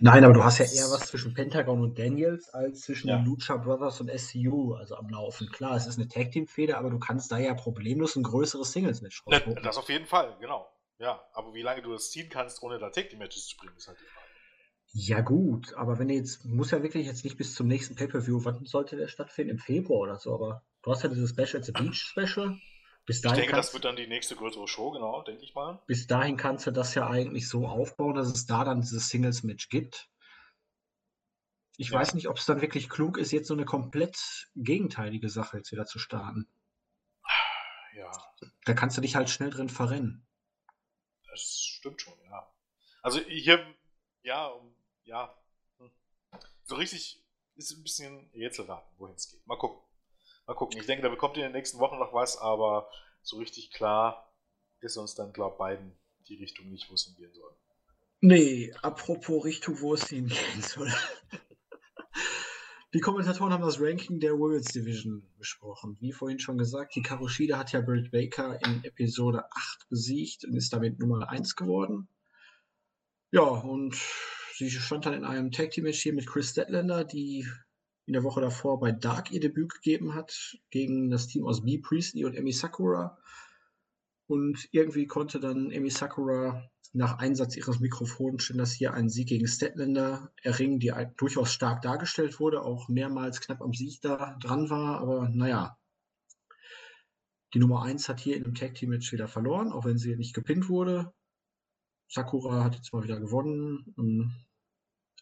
[0.00, 3.16] Nein, aber du hast ja eher was zwischen Pentagon und Daniels als zwischen ja.
[3.16, 5.50] den Lucha Brothers und SCU, also am Laufen.
[5.50, 8.72] Klar, es ist eine Tag Team Fehde, aber du kannst da ja problemlos ein größeres
[8.72, 9.60] Singles Match rausholen.
[9.62, 10.68] Das auf jeden Fall, genau.
[10.98, 13.74] Ja, aber wie lange du das ziehen kannst, ohne da Tag Team Matches zu bringen,
[13.76, 14.17] ist halt die Frage.
[14.92, 18.64] Ja gut, aber wenn jetzt muss ja wirklich jetzt nicht bis zum nächsten Pay-Per-View, wann
[18.64, 19.52] sollte der stattfinden?
[19.52, 22.58] Im Februar oder so, aber du hast ja dieses Special at the Beach Special.
[23.04, 25.82] Bis dahin ich denke, das wird dann die nächste größere Show, genau, denke ich mal.
[25.86, 29.68] Bis dahin kannst du das ja eigentlich so aufbauen, dass es da dann dieses Singles-Match
[29.68, 30.10] gibt.
[31.76, 31.98] Ich ja.
[31.98, 35.70] weiß nicht, ob es dann wirklich klug ist, jetzt so eine komplett gegenteilige Sache jetzt
[35.72, 36.48] wieder zu starten.
[37.94, 38.10] Ja.
[38.64, 40.26] Da kannst du dich halt schnell drin verrennen.
[41.30, 42.52] Das stimmt schon, ja.
[43.02, 43.64] Also hier,
[44.22, 44.74] ja, um
[45.08, 45.34] ja,
[45.78, 45.90] hm.
[46.64, 47.24] so richtig
[47.56, 49.44] ist ein bisschen Rätselraten, wohin es geht.
[49.46, 49.82] Mal gucken.
[50.46, 50.78] Mal gucken.
[50.78, 52.88] Ich denke, da bekommt ihr in den nächsten Wochen noch was, aber
[53.22, 54.32] so richtig klar
[54.80, 55.98] ist uns dann, glaube ich, beiden
[56.28, 57.56] die Richtung nicht, wo es hingehen soll.
[58.20, 60.92] Nee, apropos Richtung, wo es hingehen soll.
[62.94, 65.98] Die Kommentatoren haben das Ranking der Women's Division besprochen.
[66.00, 70.56] Wie vorhin schon gesagt, die Karushida hat ja Britt Baker in Episode 8 besiegt und
[70.56, 72.08] ist damit Nummer 1 geworden.
[73.30, 73.94] Ja, und
[74.58, 77.46] Sie stand dann in einem Tag Team Match hier mit Chris Statlander, die
[78.06, 81.78] in der Woche davor bei Dark ihr Debüt gegeben hat, gegen das Team aus B.
[81.78, 83.16] Priestley und Emi Sakura.
[84.26, 89.28] Und irgendwie konnte dann Emi Sakura nach Einsatz ihres Mikrofons schien das hier ein Sieg
[89.28, 94.70] gegen Statlander erringen, die durchaus stark dargestellt wurde, auch mehrmals knapp am Sieg da dran
[94.70, 94.98] war.
[94.98, 95.78] Aber naja,
[97.54, 100.16] die Nummer 1 hat hier in dem Tag Team Match wieder verloren, auch wenn sie
[100.16, 101.12] nicht gepinnt wurde.
[102.08, 104.47] Sakura hat jetzt mal wieder gewonnen.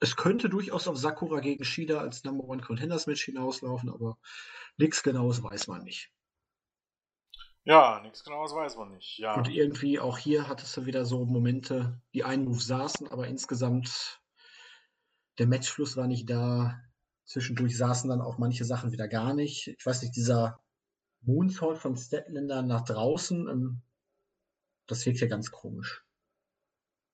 [0.01, 4.18] Es könnte durchaus auf Sakura gegen Shida als Number One Contenders Match hinauslaufen, aber
[4.76, 6.12] nichts Genaues weiß man nicht.
[7.64, 9.18] Ja, nichts Genaues weiß man nicht.
[9.18, 9.34] Ja.
[9.34, 14.20] Und irgendwie auch hier hattest du wieder so Momente, die einen Move saßen, aber insgesamt
[15.38, 16.80] der Matchfluss war nicht da.
[17.24, 19.66] Zwischendurch saßen dann auch manche Sachen wieder gar nicht.
[19.66, 20.61] Ich weiß nicht, dieser
[21.22, 23.82] Moonsault von Statlander nach draußen, ähm,
[24.86, 26.05] das wirkt ja ganz komisch.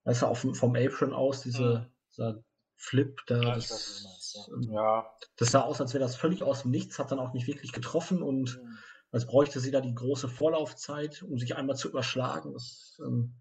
[0.04, 1.92] Weißt du, auf, vom Apron aus, diese, hm.
[2.10, 2.44] dieser
[2.82, 3.40] Flip da.
[3.40, 4.72] Ja, das, weiß, ja.
[4.72, 5.14] Ja.
[5.36, 7.72] das sah aus, als wäre das völlig aus dem Nichts, hat dann auch nicht wirklich
[7.72, 8.78] getroffen und hm
[9.12, 12.54] als bräuchte sie da die große Vorlaufzeit, um sich einmal zu überschlagen.
[12.54, 13.34] Das, ähm,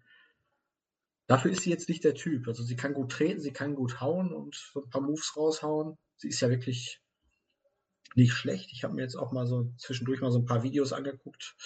[1.26, 2.46] dafür ist sie jetzt nicht der Typ.
[2.46, 5.96] Also sie kann gut treten, sie kann gut hauen und so ein paar Moves raushauen.
[6.18, 7.00] Sie ist ja wirklich
[8.14, 8.70] nicht schlecht.
[8.72, 11.56] Ich habe mir jetzt auch mal so zwischendurch mal so ein paar Videos angeguckt.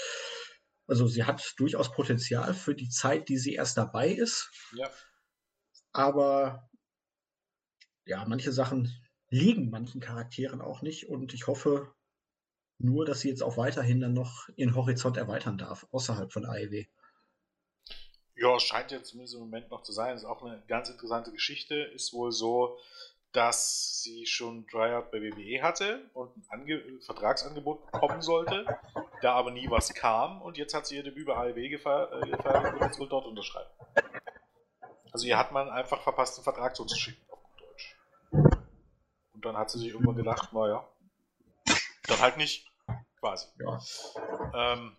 [0.87, 4.53] Also sie hat durchaus Potenzial für die Zeit, die sie erst dabei ist.
[4.77, 4.89] Ja.
[5.93, 6.71] Aber
[8.07, 8.95] ja, manche Sachen
[9.29, 11.93] liegen manchen Charakteren auch nicht und ich hoffe,
[12.79, 16.85] nur, dass sie jetzt auch weiterhin dann noch ihren Horizont erweitern darf, außerhalb von AEW.
[18.37, 20.13] Ja, scheint ja zumindest im Moment noch zu sein.
[20.13, 21.75] Das ist auch eine ganz interessante Geschichte.
[21.75, 22.79] Ist wohl so,
[23.33, 28.67] dass sie schon Tryout bei WWE hatte und ein Ange Vertragsangebot bekommen sollte,
[29.23, 32.73] da aber nie was kam und jetzt hat sie ihr Debüt bei AEW gefeiert äh,
[32.73, 33.71] und jetzt wohl dort unterschreiben.
[35.13, 37.26] Also ihr hat man einfach verpasst, einen Vertrag zu uns zu schicken,
[39.47, 40.87] dann hat sie sich irgendwann gedacht, naja,
[42.07, 42.67] dann halt nicht,
[43.21, 43.47] quasi.
[43.61, 43.81] Ja.
[44.55, 44.97] Ähm,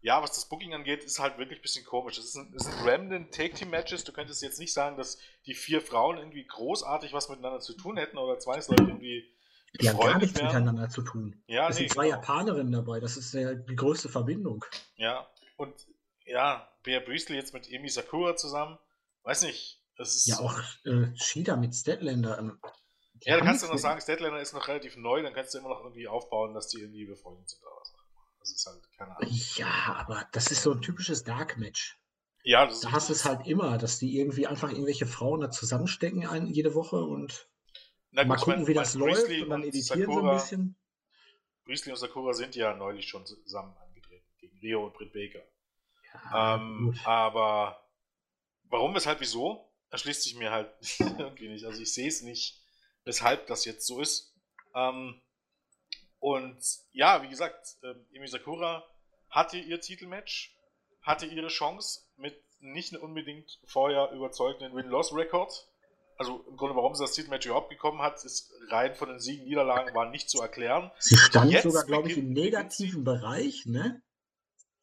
[0.00, 2.18] ja, was das Booking angeht, ist halt wirklich ein bisschen komisch.
[2.18, 4.04] Es sind, sind random Take-Team-Matches.
[4.04, 7.96] Du könntest jetzt nicht sagen, dass die vier Frauen irgendwie großartig was miteinander zu tun
[7.96, 9.24] hätten oder zwei Leute irgendwie.
[9.80, 10.48] Die haben gar nichts werden.
[10.48, 11.42] miteinander zu tun.
[11.46, 12.16] Ja, es nee, sind zwei genau.
[12.16, 13.00] Japanerinnen dabei.
[13.00, 14.64] Das ist ja die größte Verbindung.
[14.96, 15.26] Ja,
[15.56, 15.74] und
[16.26, 18.78] ja, Bea Priestley jetzt mit Emi Sakura zusammen.
[19.22, 19.80] Weiß nicht.
[19.96, 22.58] Das ist ja, auch äh, Shida mit Statlander.
[23.22, 25.70] Ja, dann kannst du noch sagen, Statlander ist noch relativ neu, dann kannst du immer
[25.70, 28.26] noch irgendwie aufbauen, dass die irgendwie befreundet sind oder was auch immer.
[28.40, 29.30] Das ist halt, keine Ahnung.
[29.56, 31.98] Ja, aber das ist so ein typisches Dark-Match.
[32.42, 35.50] Ja, das Da hast du es halt immer, dass die irgendwie einfach irgendwelche Frauen da
[35.50, 37.48] zusammenstecken ein, jede Woche und
[38.14, 40.76] gut, mal gucken, mein, wie das läuft und dann editieren Sakura, sie ein bisschen.
[41.64, 45.42] Priestley und Sakura sind ja neulich schon zusammen angetreten gegen Rio und Britt Baker.
[46.12, 47.82] Ja, ähm, aber
[48.64, 51.64] warum, weshalb, wieso, erschließt sich mir halt irgendwie nicht.
[51.64, 52.63] Also ich sehe es nicht
[53.04, 54.34] weshalb das jetzt so ist.
[54.74, 55.20] Ähm,
[56.18, 56.58] und
[56.92, 58.84] ja, wie gesagt, äh, Emi Sakura
[59.28, 60.56] hatte ihr Titelmatch,
[61.02, 65.68] hatte ihre Chance mit nicht unbedingt vorher überzeugenden Win-Loss-Rekord.
[66.16, 69.44] Also im Grunde, warum sie das Titelmatch überhaupt bekommen hat, ist rein von den Siegen,
[69.44, 70.90] Niederlagen waren nicht zu erklären.
[70.98, 74.00] Sie stand sogar, glaube ich, im negativen Bereich, ne?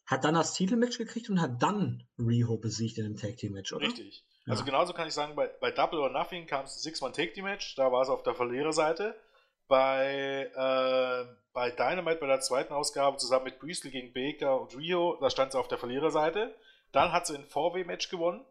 [0.06, 3.72] Hat dann das Titelmatch gekriegt und hat dann Riho besiegt in dem Tag Team Match,
[3.72, 3.88] oder?
[3.88, 4.26] Richtig.
[4.48, 8.02] Also genauso kann ich sagen, bei, bei Double or Nothing kam es Six-Man-Take-Team-Match, da war
[8.02, 9.16] es auf der Verliererseite.
[9.68, 15.18] Bei, äh, bei Dynamite, bei der zweiten Ausgabe, zusammen mit Priestley gegen Baker und Rio,
[15.22, 16.56] da stand sie auf der Verliererseite.
[16.92, 18.44] Dann hat sie ein 4-Way-Match gewonnen.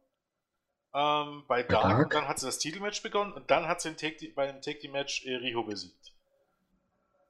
[0.94, 2.04] Ähm, bei Dark, Dark.
[2.04, 5.26] Und dann hat sie das Titelmatch begonnen und dann hat sie Take, bei einem Take-Team-Match
[5.26, 6.12] äh, Riho besiegt.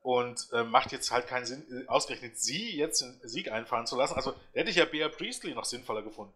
[0.02, 3.96] Und äh, macht jetzt halt keinen Sinn, äh, ausgerechnet sie jetzt den Sieg einfahren zu
[3.96, 4.14] lassen.
[4.14, 6.32] Also hätte ich ja Bea Priestley noch sinnvoller gefunden.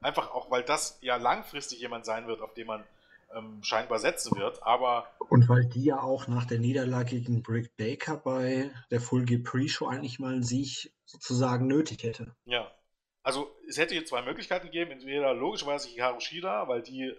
[0.00, 2.84] Einfach auch, weil das ja langfristig jemand sein wird, auf den man
[3.34, 4.62] ähm, scheinbar setzen wird.
[4.62, 9.24] Aber und weil die ja auch nach der Niederlage gegen Brick Baker bei der Full
[9.24, 12.34] Gear Pre-Show eigentlich mal einen Sieg sozusagen nötig hätte.
[12.44, 12.70] Ja.
[13.22, 14.92] Also es hätte hier zwei Möglichkeiten gegeben.
[14.92, 17.16] Entweder logischerweise Hikaru Shida, weil die äh,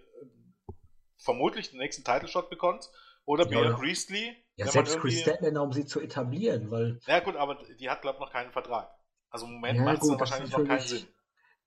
[1.17, 2.89] vermutlich den nächsten Title Shot bekommt,
[3.27, 4.35] oder ja, Bea Priestley.
[4.55, 6.99] Ja, selbst Chris Statlander, um sie zu etablieren, weil.
[7.05, 8.89] Ja gut, aber die hat glaube ich noch keinen Vertrag.
[9.29, 11.07] Also im Moment ja, macht es wahrscheinlich noch keinen Sinn.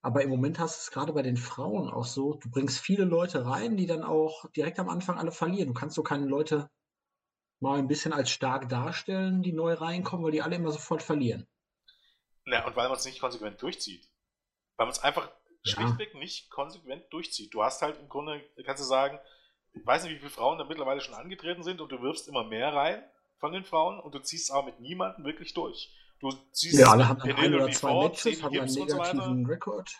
[0.02, 3.04] Aber im Moment hast du es gerade bei den Frauen auch so, du bringst viele
[3.04, 5.68] Leute rein, die dann auch direkt am Anfang alle verlieren.
[5.68, 6.70] Du kannst so keine Leute
[7.60, 11.46] mal ein bisschen als stark darstellen, die neu reinkommen, weil die alle immer sofort verlieren.
[12.46, 14.08] Na, und weil man es nicht konsequent durchzieht.
[14.76, 15.30] Weil man es einfach
[15.64, 15.74] ja.
[15.74, 17.52] schlichtweg nicht konsequent durchzieht.
[17.52, 19.18] Du hast halt im Grunde, kannst du sagen,
[19.72, 22.44] ich weiß nicht, wie viele Frauen da mittlerweile schon angetreten sind und du wirfst immer
[22.44, 23.04] mehr rein
[23.38, 25.94] von den Frauen und du ziehst aber mit niemandem wirklich durch.
[26.20, 29.90] Du siehst ja, alle haben ein oder zwei Ford, Matches, haben einen negativen so Rekord.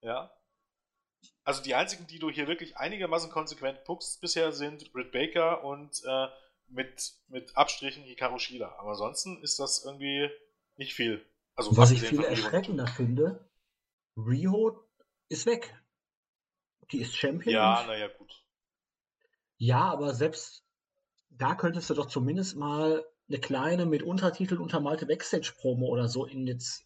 [0.00, 0.32] Ja.
[1.44, 6.02] Also die einzigen, die du hier wirklich einigermaßen konsequent puckst bisher, sind Britt Baker und
[6.06, 6.28] äh,
[6.68, 8.76] mit, mit Abstrichen Hikaru Shida.
[8.78, 10.30] Aber ansonsten ist das irgendwie
[10.76, 11.24] nicht viel.
[11.54, 13.46] Also Was ich viel erschreckender finde,
[14.16, 14.80] Riho
[15.28, 15.74] ist weg.
[16.90, 17.54] die ist Champion.
[17.54, 18.44] Ja, naja, gut.
[19.58, 20.64] Ja, aber selbst
[21.28, 26.46] da könntest du doch zumindest mal eine kleine mit Untertitel untermalte Backstage-Promo oder so in
[26.46, 26.84] jetzt,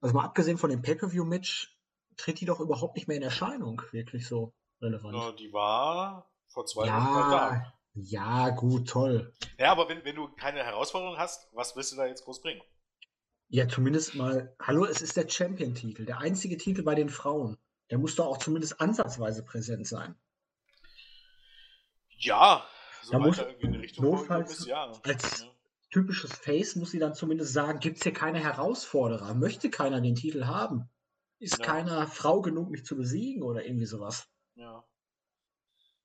[0.00, 1.76] also mal abgesehen von dem Pay-Per-View-Match,
[2.16, 5.16] tritt die doch überhaupt nicht mehr in Erscheinung, wirklich so relevant.
[5.16, 7.74] Ja, die war vor zwei ja, Wochen da.
[7.94, 9.32] Ja, gut, toll.
[9.58, 12.62] Ja, aber wenn, wenn du keine Herausforderung hast, was willst du da jetzt groß bringen?
[13.48, 17.58] Ja, zumindest mal, hallo, es ist der Champion-Titel, der einzige Titel bei den Frauen.
[17.90, 20.14] Der muss doch auch zumindest ansatzweise präsent sein.
[22.18, 22.66] Ja,
[23.10, 24.90] da muss irgendwie in die Richtung notfalls ist, ja.
[25.02, 25.51] als ja.
[25.92, 29.34] Typisches Face muss sie dann zumindest sagen, gibt es hier keine Herausforderer?
[29.34, 30.90] Möchte keiner den Titel haben?
[31.38, 31.64] Ist ja.
[31.64, 34.28] keiner Frau genug, mich zu besiegen oder irgendwie sowas?
[34.54, 34.84] Ja.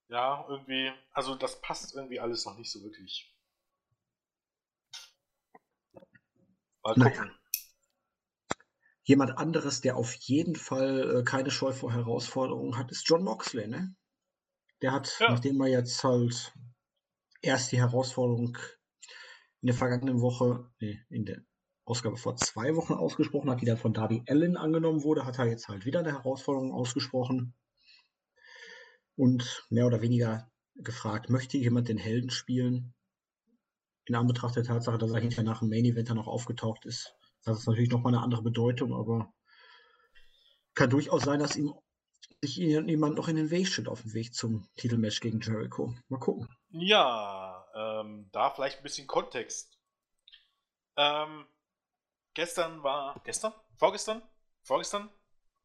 [0.10, 3.34] Ja, irgendwie, also das passt irgendwie alles noch nicht so wirklich.
[6.84, 7.04] Mal gucken.
[7.04, 7.32] Naja.
[9.04, 13.68] Jemand anderes, der auf jeden Fall äh, keine Scheu vor Herausforderungen hat, ist John Moxley,
[13.68, 13.96] ne?
[14.82, 15.30] Der hat, ja.
[15.32, 16.54] nachdem er jetzt halt
[17.42, 18.58] erst die Herausforderung
[19.62, 21.42] in der vergangenen Woche, nee, in der
[21.86, 25.46] Ausgabe vor zwei Wochen ausgesprochen hat, die dann von Darby Allen angenommen wurde, hat er
[25.46, 27.54] jetzt halt wieder eine Herausforderung ausgesprochen
[29.16, 32.94] und mehr oder weniger gefragt, möchte jemand den Helden spielen?
[34.06, 37.14] In Anbetracht der Tatsache, dass er hinterher nach dem Main Event noch aufgetaucht ist.
[37.44, 39.34] Das ist natürlich nochmal eine andere Bedeutung, aber
[40.76, 41.74] kann durchaus sein, dass ihm
[42.42, 45.96] sich jemand noch in den Weg steht auf dem Weg zum Titelmatch gegen Jericho.
[46.08, 46.48] Mal gucken.
[46.70, 47.47] Ja,
[47.78, 49.78] ähm, da vielleicht ein bisschen Kontext.
[50.98, 51.46] Ähm,
[52.34, 53.54] gestern war, gestern?
[53.78, 54.22] Vorgestern?
[54.64, 55.10] Vorgestern?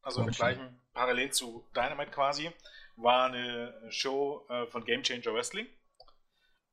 [0.01, 2.51] Also im gleichen, parallel zu Dynamite quasi,
[2.97, 5.67] war eine Show äh, von Game Changer Wrestling.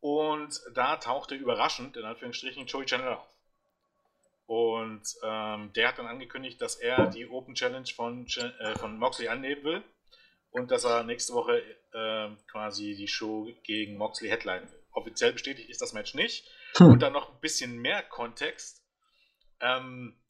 [0.00, 3.36] Und da tauchte überraschend, in Anführungsstrichen, Joey Janela auf.
[4.46, 9.28] Und ähm, der hat dann angekündigt, dass er die Open Challenge von, äh, von Moxley
[9.28, 9.84] annehmen will
[10.50, 11.62] und dass er nächste Woche
[11.92, 14.79] äh, quasi die Show gegen Moxley headline will.
[14.92, 16.48] Offiziell bestätigt ist das Match nicht.
[16.76, 16.92] Hm.
[16.92, 18.84] Und dann noch ein bisschen mehr Kontext.
[19.60, 20.20] Ähm,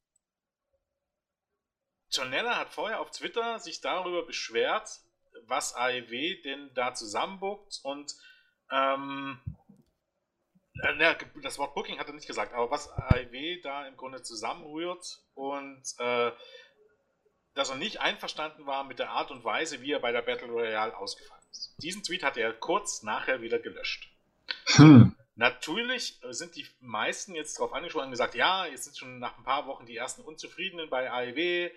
[2.11, 4.89] Janella hat vorher auf Twitter sich darüber beschwert,
[5.47, 8.13] was AEW denn da zusammenbuckt und
[8.73, 9.41] ähm,
[10.83, 15.23] äh, das Wort Booking hat er nicht gesagt, aber was AEW da im Grunde zusammenrührt
[15.35, 16.33] und äh,
[17.55, 20.49] dass er nicht einverstanden war mit der Art und Weise, wie er bei der Battle
[20.49, 21.75] Royale ausgefallen ist.
[21.83, 24.09] Diesen Tweet hat er kurz nachher wieder gelöscht.
[24.77, 25.15] Hm.
[25.37, 29.45] Natürlich sind die meisten jetzt darauf angesprochen und gesagt, ja, jetzt sind schon nach ein
[29.45, 31.71] paar Wochen die ersten Unzufriedenen bei AEW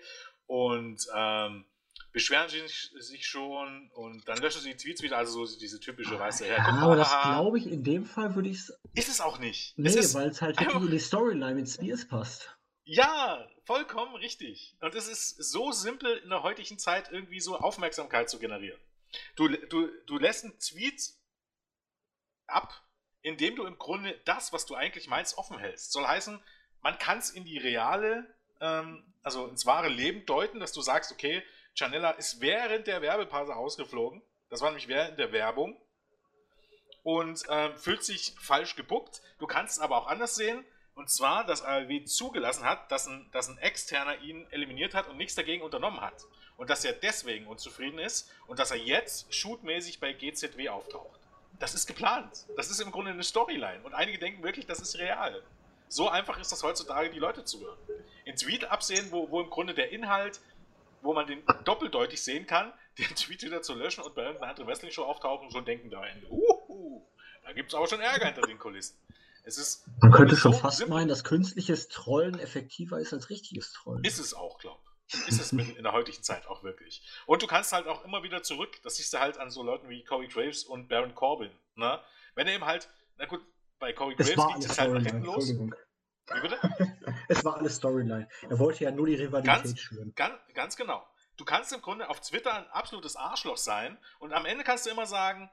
[0.46, 1.64] und ähm,
[2.12, 2.62] beschweren sie
[3.00, 6.58] sich schon und dann löschen sie die Tweets wieder, also so diese typische weiße Ja,
[6.58, 8.78] aber das glaube ich, in dem Fall würde ich es.
[8.94, 9.76] Ist es auch nicht.
[9.78, 12.54] Nee, weil es halt wirklich in die Storyline mit Spears passt.
[12.84, 14.76] Ja, vollkommen richtig.
[14.80, 18.78] Und es ist so simpel in der heutigen Zeit irgendwie so Aufmerksamkeit zu generieren.
[19.36, 21.14] Du, du, du lässt einen Tweet
[22.46, 22.82] ab,
[23.22, 25.92] indem du im Grunde das, was du eigentlich meinst, offen hältst.
[25.92, 26.42] Soll heißen,
[26.82, 28.26] man kann es in die reale,
[28.60, 31.42] ähm, also ins wahre Leben deuten, dass du sagst, okay,
[31.74, 34.22] Janella ist während der Werbepause rausgeflogen.
[34.48, 35.80] Das war nämlich während der Werbung.
[37.02, 39.20] Und ähm, fühlt sich falsch gebuckt.
[39.38, 40.64] Du kannst es aber auch anders sehen.
[40.94, 45.16] Und zwar, dass ALW zugelassen hat, dass ein, dass ein Externer ihn eliminiert hat und
[45.16, 46.24] nichts dagegen unternommen hat.
[46.56, 51.20] Und dass er deswegen unzufrieden ist und dass er jetzt shootmäßig bei GZW auftaucht.
[51.58, 52.46] Das ist geplant.
[52.56, 53.82] Das ist im Grunde eine Storyline.
[53.84, 55.42] Und einige denken wirklich, das ist real.
[55.88, 57.78] So einfach ist das heutzutage, die Leute zu hören.
[58.24, 60.40] In Tweet absehen, wo, wo im Grunde der Inhalt,
[61.02, 64.68] wo man den doppeldeutig sehen kann, den Tweet wieder zu löschen und bei irgendeiner anderen
[64.68, 67.02] Wrestling-Show auftauchen und schon denken da, uh,
[67.44, 68.96] da gibt es aber schon Ärger hinter den Kulissen.
[69.44, 70.96] Es ist Man könnte schon so fast simpel.
[70.96, 74.02] meinen, dass künstliches Trollen effektiver ist als richtiges Trollen.
[74.02, 74.93] Ist es auch, glaube ich.
[75.06, 77.06] Ist es in der heutigen Zeit auch wirklich.
[77.26, 79.88] Und du kannst halt auch immer wieder zurück, das siehst du halt an so Leuten
[79.88, 81.50] wie Corey Graves und Baron Corbin.
[81.74, 82.00] Ne?
[82.34, 83.42] Wenn er eben halt, na gut,
[83.78, 85.48] bei Corey Graves geht es halt nach hinten los.
[85.50, 86.58] Wie bitte?
[87.28, 88.28] es war alles Storyline.
[88.48, 90.12] Er wollte ja nur die Rivalität ganz, schüren.
[90.14, 91.06] Ganz, ganz genau.
[91.36, 94.90] Du kannst im Grunde auf Twitter ein absolutes Arschloch sein und am Ende kannst du
[94.90, 95.50] immer sagen,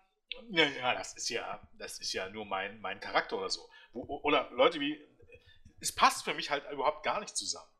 [0.49, 3.68] ja, ja, das ist ja, das ist ja nur mein, mein Charakter oder so.
[3.91, 4.97] Oder Leute wie,
[5.80, 7.70] es passt für mich halt überhaupt gar nicht zusammen.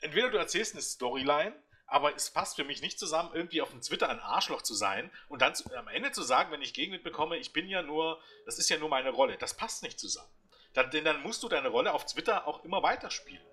[0.00, 1.54] Entweder du erzählst eine Storyline,
[1.86, 5.10] aber es passt für mich nicht zusammen, irgendwie auf dem Twitter ein Arschloch zu sein
[5.28, 8.20] und dann zu, am Ende zu sagen, wenn ich Gegenwind bekomme, ich bin ja nur,
[8.46, 9.36] das ist ja nur meine Rolle.
[9.36, 10.30] Das passt nicht zusammen.
[10.72, 13.44] Dann, denn dann musst du deine Rolle auf Twitter auch immer weiterspielen.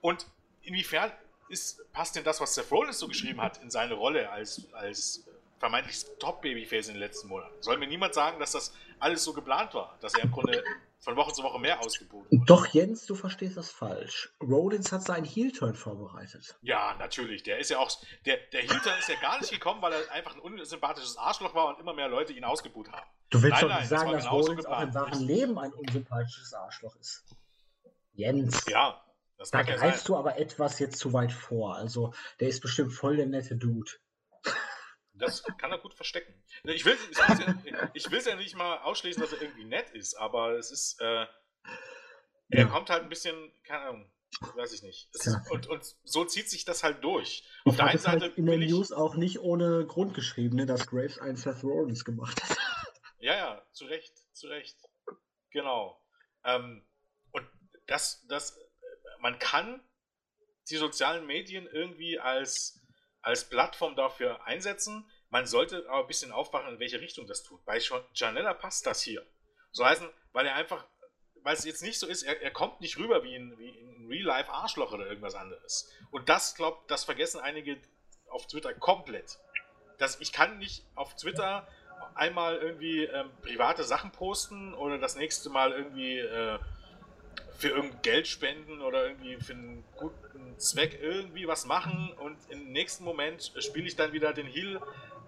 [0.00, 0.26] Und
[0.62, 1.12] inwiefern
[1.48, 5.24] ist, passt denn das, was Seth Rollins so geschrieben hat, in seine Rolle als, als
[5.62, 7.54] vermeintlich Top-Babyface in den letzten Monaten.
[7.62, 10.64] Soll mir niemand sagen, dass das alles so geplant war, dass er im Grunde
[10.98, 12.44] von Woche zu Woche mehr ausgebucht wurde.
[12.46, 14.34] Doch, Jens, du verstehst das falsch.
[14.42, 16.56] Rollins hat seinen Heel-Turn vorbereitet.
[16.62, 17.44] Ja, natürlich.
[17.44, 17.88] Der ist ja auch.
[18.26, 21.68] Der, der Heel-Turn ist ja gar nicht gekommen, weil er einfach ein unsympathisches Arschloch war
[21.68, 23.06] und immer mehr Leute ihn ausgebucht haben.
[23.30, 25.72] Du willst nein, doch nicht nein, sagen, das dass Rollins auch im wahren Leben ein
[25.72, 27.24] unsympathisches Arschloch ist.
[28.14, 28.64] Jens.
[28.68, 29.00] Ja,
[29.38, 31.76] das da greifst ja du aber etwas jetzt zu weit vor.
[31.76, 33.92] Also, der ist bestimmt voll der nette Dude.
[35.22, 36.34] Das kann er gut verstecken.
[36.64, 40.72] Ich will es ja, ja nicht mal ausschließen, dass er irgendwie nett ist, aber es
[40.72, 41.00] ist.
[41.00, 41.26] Äh,
[42.48, 42.64] er ja.
[42.66, 44.12] kommt halt ein bisschen, keine Ahnung,
[44.56, 45.08] weiß ich nicht.
[45.14, 47.48] Ist, und, und, so zieht sich das halt durch.
[47.64, 48.20] Auf der einen Seite.
[48.22, 52.04] Halt in der News auch nicht ohne Grund geschrieben, ne, dass Graves einen Seth Rollins
[52.04, 52.58] gemacht hat.
[53.20, 54.76] Ja, ja, zu Recht, zu Recht.
[55.50, 56.04] Genau.
[56.44, 56.84] Ähm,
[57.30, 57.46] und
[57.86, 58.58] das, das,
[59.20, 59.80] man kann
[60.68, 62.82] die sozialen Medien irgendwie als
[63.22, 65.08] als Plattform dafür einsetzen.
[65.32, 67.64] Man sollte aber ein bisschen aufpassen, in welche Richtung das tut.
[67.64, 67.80] Bei
[68.12, 69.24] Janella passt das hier.
[69.70, 70.86] So heißen, weil er einfach,
[71.36, 74.06] weil es jetzt nicht so ist, er, er kommt nicht rüber wie ein, wie ein
[74.08, 75.90] Real-Life Arschloch oder irgendwas anderes.
[76.10, 77.80] Und das, glaubt, das vergessen einige
[78.28, 79.38] auf Twitter komplett.
[79.96, 81.66] Das, ich kann nicht auf Twitter
[82.14, 86.58] einmal irgendwie ähm, private Sachen posten oder das nächste Mal irgendwie äh,
[87.56, 92.70] für irgendein Geld spenden oder irgendwie für einen guten Zweck irgendwie was machen und im
[92.72, 94.78] nächsten Moment spiele ich dann wieder den Heal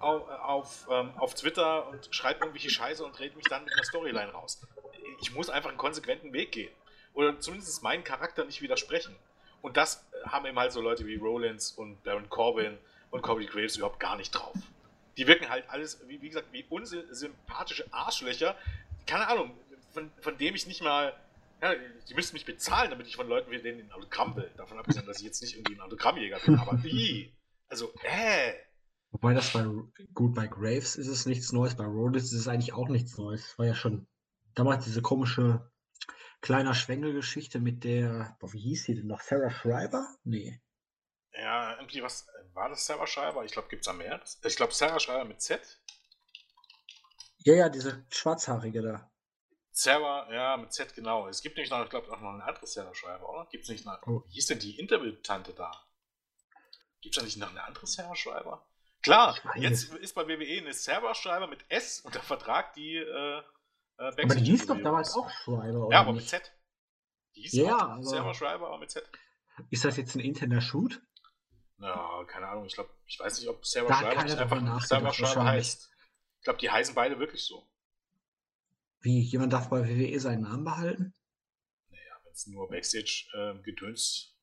[0.04, 3.84] auf, auf, ähm, auf Twitter und schreibe irgendwelche Scheiße und rede mich dann mit einer
[3.84, 4.60] Storyline raus.
[5.20, 6.72] Ich muss einfach einen konsequenten Weg gehen.
[7.14, 9.14] Oder zumindest meinen Charakter nicht widersprechen.
[9.62, 12.76] Und das haben eben halt so Leute wie Rollins und Baron Corbin
[13.10, 14.54] und Corey Graves überhaupt gar nicht drauf.
[15.16, 18.56] Die wirken halt alles, wie, wie gesagt, wie unsympathische Arschlöcher.
[19.06, 19.56] Keine Ahnung,
[19.92, 21.14] von, von dem ich nicht mal
[21.62, 21.74] ja,
[22.08, 24.50] die müssten mich bezahlen, damit ich von Leuten wie denen ein Autogramm will.
[24.56, 27.32] Davon abgesehen, dass ich jetzt nicht irgendwie ein Autogrammjäger bin, aber wie?
[27.68, 28.52] Also, äh.
[29.14, 29.64] Wobei das bei,
[30.12, 33.46] gut, bei Graves ist es nichts Neues, bei Rhodes ist es eigentlich auch nichts Neues.
[33.46, 34.08] Es war ja schon
[34.56, 35.70] damals diese komische
[36.40, 39.20] kleiner Schwengelgeschichte mit der, boah, wie hieß sie denn noch?
[39.20, 40.04] Sarah Schreiber?
[40.24, 40.60] Nee.
[41.32, 43.44] Ja, irgendwie was, war das Sarah Schreiber?
[43.44, 44.20] Ich glaube, gibt es da mehr.
[44.44, 45.80] Ich glaube, Sarah Schreiber mit Z.
[47.38, 49.12] Ja, ja, diese schwarzhaarige da.
[49.70, 51.28] Sarah, ja, mit Z genau.
[51.28, 53.46] Es gibt nämlich noch, ich glaube, auch noch eine andere Sarah-Schreiber, oder?
[53.46, 54.24] Gibt es nicht noch, oh.
[54.26, 55.70] wie hieß denn die Interview-Tante da?
[57.00, 58.66] Gibt es da nicht noch eine andere Sarah-Schreiber?
[59.04, 63.42] Klar, jetzt ist bei WWE eine Sarah-Schreiber mit S unter Vertrag, die äh, äh
[63.98, 65.94] Aber die hieß doch damals auch Schreiber, oder?
[65.94, 66.22] Ja, aber nicht?
[66.22, 66.52] mit Z.
[67.36, 69.06] Die hieß ja, auch Sarah Schreiber, aber mit Z.
[69.70, 71.02] Ist das jetzt ein interner Shoot?
[71.78, 72.64] Ja, keine Ahnung.
[72.64, 75.90] Ich glaube, ich weiß nicht, ob Sarah Schreiber einfach Sarah Schreiber heißt.
[76.38, 77.68] Ich glaube, die heißen beide wirklich so.
[79.00, 81.14] Wie, jemand darf bei WWE seinen Namen behalten?
[81.90, 84.34] Naja, wenn es nur Backstage-Gedöns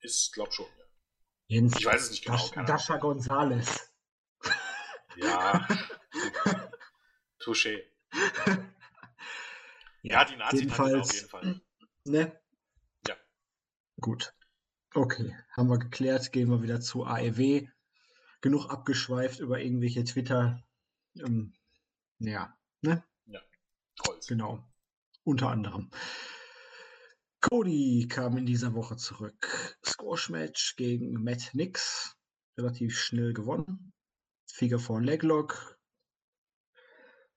[0.00, 0.84] äh, ist, glaub schon, ja.
[1.46, 2.36] Jens, ich weiß es nicht genau.
[2.36, 3.88] Das, Dasha Gonzales.
[5.18, 5.66] Ja.
[7.40, 7.82] Touché.
[10.02, 11.60] ja, die nazi auf jeden Fall.
[12.04, 12.40] Ne?
[13.06, 13.16] Ja.
[14.00, 14.34] Gut.
[14.94, 16.32] Okay, haben wir geklärt.
[16.32, 17.66] Gehen wir wieder zu AEW.
[18.40, 20.62] Genug abgeschweift über irgendwelche Twitter.
[21.16, 21.54] Ähm,
[22.18, 23.04] ja, ne?
[23.98, 24.26] Kreuz.
[24.26, 24.64] Genau.
[25.24, 25.90] Unter anderem.
[27.40, 29.76] Cody kam in dieser Woche zurück.
[29.84, 32.16] Squash-Match gegen Matt Nix.
[32.56, 33.92] Relativ schnell gewonnen.
[34.52, 35.78] Figure vor Leglock.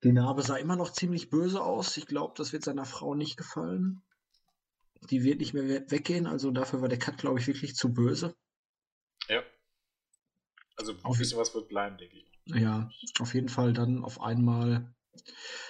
[0.04, 1.98] Die Narbe sah immer noch ziemlich böse aus.
[1.98, 4.02] Ich glaube, das wird seiner Frau nicht gefallen.
[5.10, 6.26] Die wird nicht mehr weggehen.
[6.26, 8.36] Also dafür war der Cut, glaube ich, wirklich zu böse.
[9.28, 9.44] Ja.
[10.76, 12.32] Also ein bisschen was wird bleiben, denke ich.
[12.46, 12.90] Ja,
[13.20, 14.94] auf jeden Fall dann auf einmal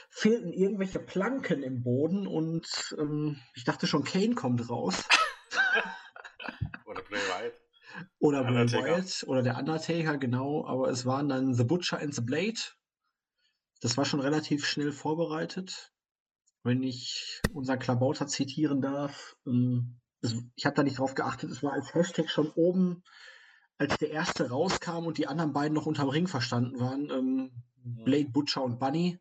[0.10, 5.04] fehlten irgendwelche Planken im Boden und ähm, ich dachte schon, Kane kommt raus.
[8.20, 9.24] oder Bray Wyatt.
[9.28, 10.66] Oder der Undertaker, genau.
[10.66, 12.60] Aber es waren dann The Butcher and the Blade.
[13.82, 15.92] Das war schon relativ schnell vorbereitet.
[16.64, 19.36] Wenn ich unseren Klabauter zitieren darf.
[19.48, 20.00] Ähm,
[20.56, 21.50] ich habe da nicht drauf geachtet.
[21.50, 23.04] Es war als Hashtag schon oben,
[23.80, 27.10] als der erste rauskam und die anderen beiden noch unterm Ring verstanden waren.
[27.10, 27.64] Ähm.
[27.84, 29.20] Blade, Butcher und Bunny.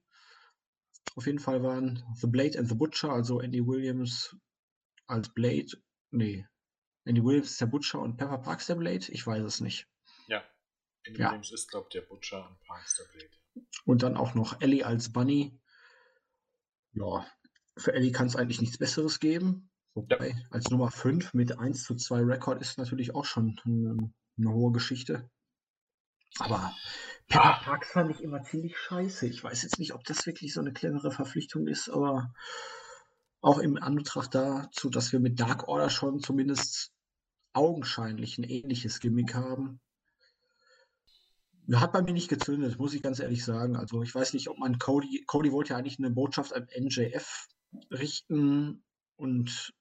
[1.16, 4.36] Auf jeden Fall waren The Blade and the Butcher, also Andy Williams
[5.06, 5.68] als Blade.
[6.10, 6.46] Nee,
[7.04, 9.06] Andy Williams ist der Butcher und Pepper Parks der Blade?
[9.08, 9.88] Ich weiß es nicht.
[10.26, 10.42] Ja,
[11.04, 11.28] Andy ja.
[11.28, 13.30] Williams ist, glaube ich, der Butcher und Parks der Blade.
[13.84, 15.58] Und dann auch noch Ellie als Bunny.
[16.92, 17.26] Ja,
[17.76, 19.70] für Ellie kann es eigentlich nichts Besseres geben.
[19.94, 20.36] Wobei, ja.
[20.50, 24.72] als Nummer 5 mit 1 zu 2 Rekord ist natürlich auch schon eine, eine hohe
[24.72, 25.30] Geschichte.
[26.38, 26.74] Aber
[27.28, 29.26] Pepper Parks fand ich immer ziemlich scheiße.
[29.26, 32.32] Ich weiß jetzt nicht, ob das wirklich so eine clevere Verpflichtung ist, aber
[33.40, 36.92] auch im Anbetracht dazu, dass wir mit Dark Order schon zumindest
[37.52, 39.80] augenscheinlich ein ähnliches Gimmick haben.
[41.72, 43.76] Hat bei mir nicht gezündet, muss ich ganz ehrlich sagen.
[43.76, 47.48] Also ich weiß nicht, ob man Cody, Cody wollte ja eigentlich eine Botschaft an NJF
[47.92, 48.82] richten
[49.16, 49.72] und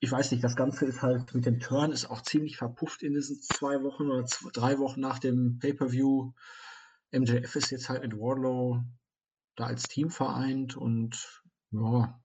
[0.00, 3.14] ich weiß nicht, das Ganze ist halt mit dem Turn ist auch ziemlich verpufft in
[3.14, 6.32] diesen zwei Wochen oder zwei, drei Wochen nach dem Pay-Per-View.
[7.12, 8.82] MJF ist jetzt halt mit Wardlow
[9.56, 12.20] da als Team vereint und ja,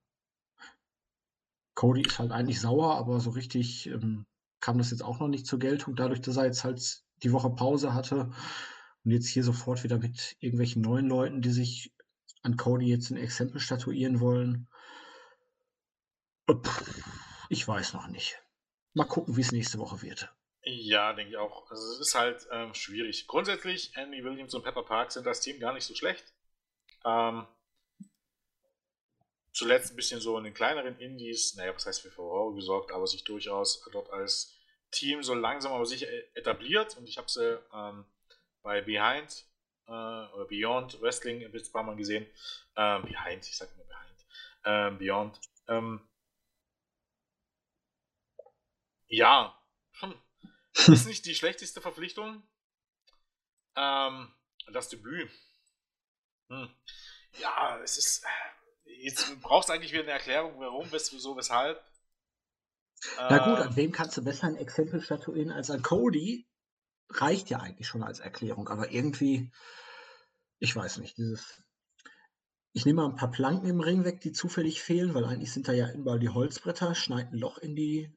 [1.80, 4.26] Cody ist halt eigentlich sauer, aber so richtig ähm,
[4.60, 7.48] kam das jetzt auch noch nicht zur Geltung, dadurch, dass er jetzt halt die Woche
[7.48, 8.30] Pause hatte
[9.02, 11.90] und jetzt hier sofort wieder mit irgendwelchen neuen Leuten, die sich
[12.42, 14.68] an Cody jetzt ein Exempel statuieren wollen.
[17.48, 18.38] Ich weiß noch nicht.
[18.92, 20.30] Mal gucken, wie es nächste Woche wird.
[20.62, 21.70] Ja, denke ich auch.
[21.70, 23.26] Also es ist halt ähm, schwierig.
[23.26, 26.34] Grundsätzlich, Andy Williams und Pepper Park sind das Team gar nicht so schlecht.
[27.06, 27.46] Ähm,
[29.52, 33.06] zuletzt ein bisschen so in den kleineren Indies, naja, was heißt für Furore gesorgt, aber
[33.06, 34.56] sich durchaus dort als
[34.90, 36.96] Team so langsam aber sicher etabliert.
[36.96, 38.04] Und ich habe sie ähm,
[38.62, 39.44] bei Behind
[39.86, 42.26] äh, oder Beyond Wrestling ein paar Mal gesehen.
[42.76, 44.26] Ähm, Behind, ich sage immer Behind.
[44.64, 45.40] Ähm, Beyond.
[45.68, 46.08] Ähm,
[49.06, 49.60] ja,
[50.00, 50.14] hm.
[50.86, 52.42] ist nicht die schlechteste Verpflichtung.
[53.76, 54.32] Ähm,
[54.72, 55.30] das Debüt.
[56.48, 56.70] Hm.
[57.38, 58.24] Ja, es ist.
[58.98, 61.82] Jetzt brauchst du eigentlich wieder eine Erklärung, warum, wieso, weshalb.
[63.16, 63.76] Na gut, an ähm.
[63.76, 66.46] wem kannst du besser ein Exempel statuieren als an Cody?
[67.08, 69.50] Reicht ja eigentlich schon als Erklärung, aber irgendwie,
[70.58, 71.62] ich weiß nicht, dieses.
[72.72, 75.66] Ich nehme mal ein paar Planken im Ring weg, die zufällig fehlen, weil eigentlich sind
[75.66, 78.16] da ja überall die Holzbretter, schneid ein Loch in die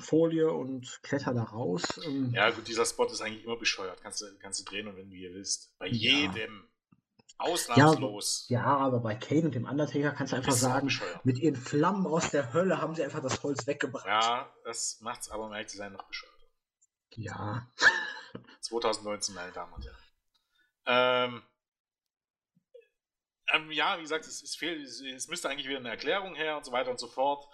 [0.00, 1.82] Folie und kletter da raus.
[2.04, 2.30] Ähm.
[2.34, 4.02] Ja, gut, dieser Spot ist eigentlich immer bescheuert.
[4.02, 5.76] Kannst du, kannst du drehen und wenn du hier willst.
[5.78, 5.92] Bei ja.
[5.92, 6.69] jedem.
[7.38, 8.46] Ausnahmslos.
[8.48, 10.90] Ja, ja, aber bei Kane und dem Undertaker kannst du einfach sagen,
[11.24, 14.06] mit ihren Flammen aus der Hölle haben sie einfach das Holz weggebracht.
[14.06, 16.32] Ja, das macht es aber, um ehrlich zu sein, noch bescheuert.
[17.16, 17.66] Ja.
[18.60, 19.96] 2019, meine Damen und Herren.
[20.86, 21.42] Ähm,
[23.52, 26.56] ähm, ja, wie gesagt, es, es, fehlt, es, es, müsste eigentlich wieder eine Erklärung her
[26.56, 27.46] und so weiter und so fort.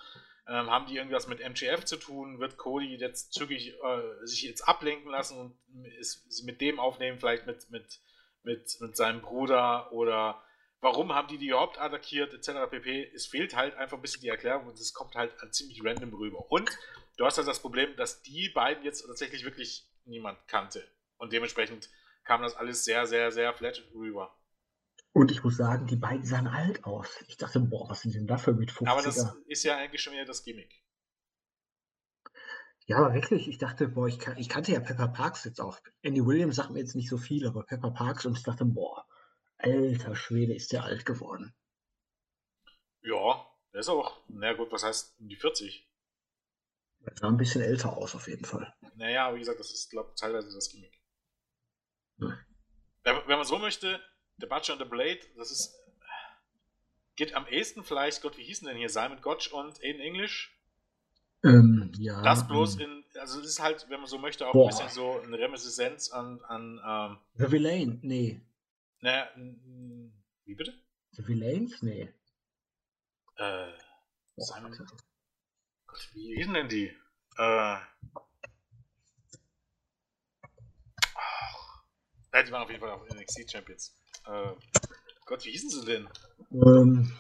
[0.49, 2.39] Ähm, haben die irgendwas mit MGF zu tun?
[2.39, 5.59] Wird Cody jetzt zügig äh, sich jetzt ablenken lassen und
[5.99, 8.01] ist, mit dem aufnehmen, vielleicht mit, mit
[8.47, 10.43] mit, mit seinem Bruder oder
[10.81, 12.71] warum haben die die überhaupt attackiert, etc.
[12.71, 13.11] pp.
[13.15, 16.51] Es fehlt halt einfach ein bisschen die Erklärung und es kommt halt ziemlich random rüber.
[16.51, 16.71] Und
[17.19, 20.87] du hast halt das Problem, dass die beiden jetzt tatsächlich wirklich niemand kannte.
[21.19, 21.91] Und dementsprechend
[22.25, 24.39] kam das alles sehr, sehr, sehr flat rüber.
[25.13, 27.09] Und ich muss sagen, die beiden sahen alt aus.
[27.27, 30.03] Ich dachte, boah, was sind denn da für mit 50 Aber das ist ja eigentlich
[30.03, 30.85] schon wieder das Gimmick.
[32.87, 35.79] Ja, aber wirklich, ich dachte, boah, ich, kan ich kannte ja Pepper Parks jetzt auch.
[36.03, 39.05] Andy Williams sagt mir jetzt nicht so viel, aber Pepper Parks und ich dachte, boah,
[39.59, 41.53] alter Schwede, ist der alt geworden.
[43.03, 45.89] Ja, der ist auch, na gut, was heißt um die 40?
[47.05, 48.73] Er sah ein bisschen älter aus, auf jeden Fall.
[48.95, 51.01] Naja, wie gesagt, das ist, glaube ich, teilweise das Gimmick.
[52.19, 52.39] Hm.
[53.03, 54.01] Wenn, man so möchte,
[54.39, 55.77] The Butcher and the Blade, das ist,
[57.17, 60.56] geht am ehesten vielleicht, Gott, wie hießen denn hier, Simon Gotch und Aiden English?
[61.47, 62.23] Ähm, ja.
[62.23, 64.65] Das bloß in, also es ist halt, wenn man so möchte, auch boah.
[64.65, 68.41] ein bisschen so eine Reminiszenz an, an ähm, The Villain, nee.
[69.01, 69.29] Naja,
[70.45, 70.75] wie bitte?
[71.13, 71.83] The Villains?
[71.83, 72.13] Nee.
[73.37, 73.73] Äh,
[74.37, 74.77] Simon,
[75.87, 76.93] Gott, wie hießen denn die?
[77.39, 77.77] Äh,
[78.15, 78.21] oh,
[82.45, 83.95] die waren auf jeden Fall auch NXT Champions.
[84.27, 84.53] Äh,
[85.27, 86.09] Gott, wie hießen sie denn?
[86.51, 87.13] Ähm,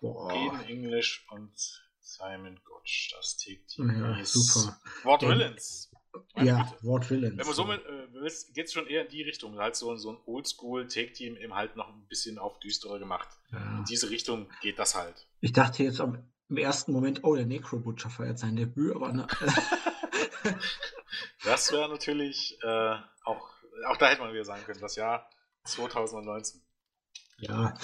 [0.00, 0.32] boah.
[0.32, 1.82] In Englisch und
[2.16, 3.90] Simon Gotch, das Take-Team.
[3.90, 4.78] Ja, super.
[5.04, 5.90] Ward Villains.
[6.36, 7.38] Ja, Ward Villains.
[7.38, 9.58] Wenn man so mit, äh, geht es schon eher in die Richtung.
[9.58, 13.28] Halt so, so ein Oldschool-Take-Team eben halt noch ein bisschen auf düsterer gemacht.
[13.50, 13.78] Ja.
[13.78, 15.26] In diese Richtung geht das halt.
[15.40, 19.12] Ich dachte jetzt am, im ersten Moment, oh, der Necro Butcher feiert sein Debüt, aber.
[19.12, 19.26] Ne,
[21.44, 23.48] das wäre natürlich äh, auch,
[23.88, 25.30] auch da hätte man wieder sagen können, das Jahr
[25.64, 26.60] 2019.
[27.38, 27.74] Ja.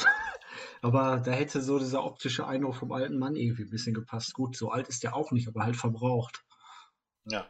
[0.82, 4.34] Aber da hätte so dieser optische Eindruck vom alten Mann irgendwie ein bisschen gepasst.
[4.34, 6.44] Gut, so alt ist der auch nicht, aber halt verbraucht.
[7.24, 7.48] Ja.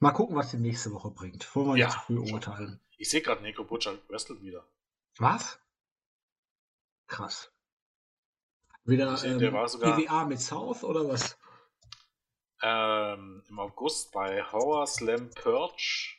[0.00, 1.54] Mal gucken, was die nächste Woche bringt.
[1.54, 2.80] Wollen wir ja, nicht zu früh urteilen.
[2.98, 4.66] Ich sehe gerade, Nico Butcher wrestelt wieder.
[5.18, 5.60] Was?
[7.06, 7.52] Krass.
[8.84, 11.38] Wieder ähm, der war sogar, EWA mit South oder was?
[12.62, 16.16] Ähm, Im August bei Horror Slam Purge.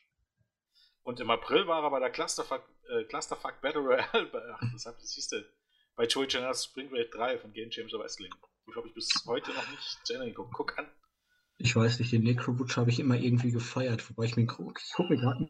[1.03, 4.99] Und im April war er bei der Clusterfuck äh, Clusterfuck Battle Royale, ach, das, hab,
[4.99, 5.43] das siehst du,
[5.95, 8.33] bei Joey Janela's Spring Break 3 von Game Changer Wrestling.
[8.67, 10.53] Ich habe ich bis heute noch nicht zu Ende geguckt.
[10.53, 10.87] Guck an.
[11.57, 14.81] Ich weiß nicht, den Necro Butcher habe ich immer irgendwie gefeiert, wobei ich mir gucke,
[14.83, 15.49] ich gucke mir gerade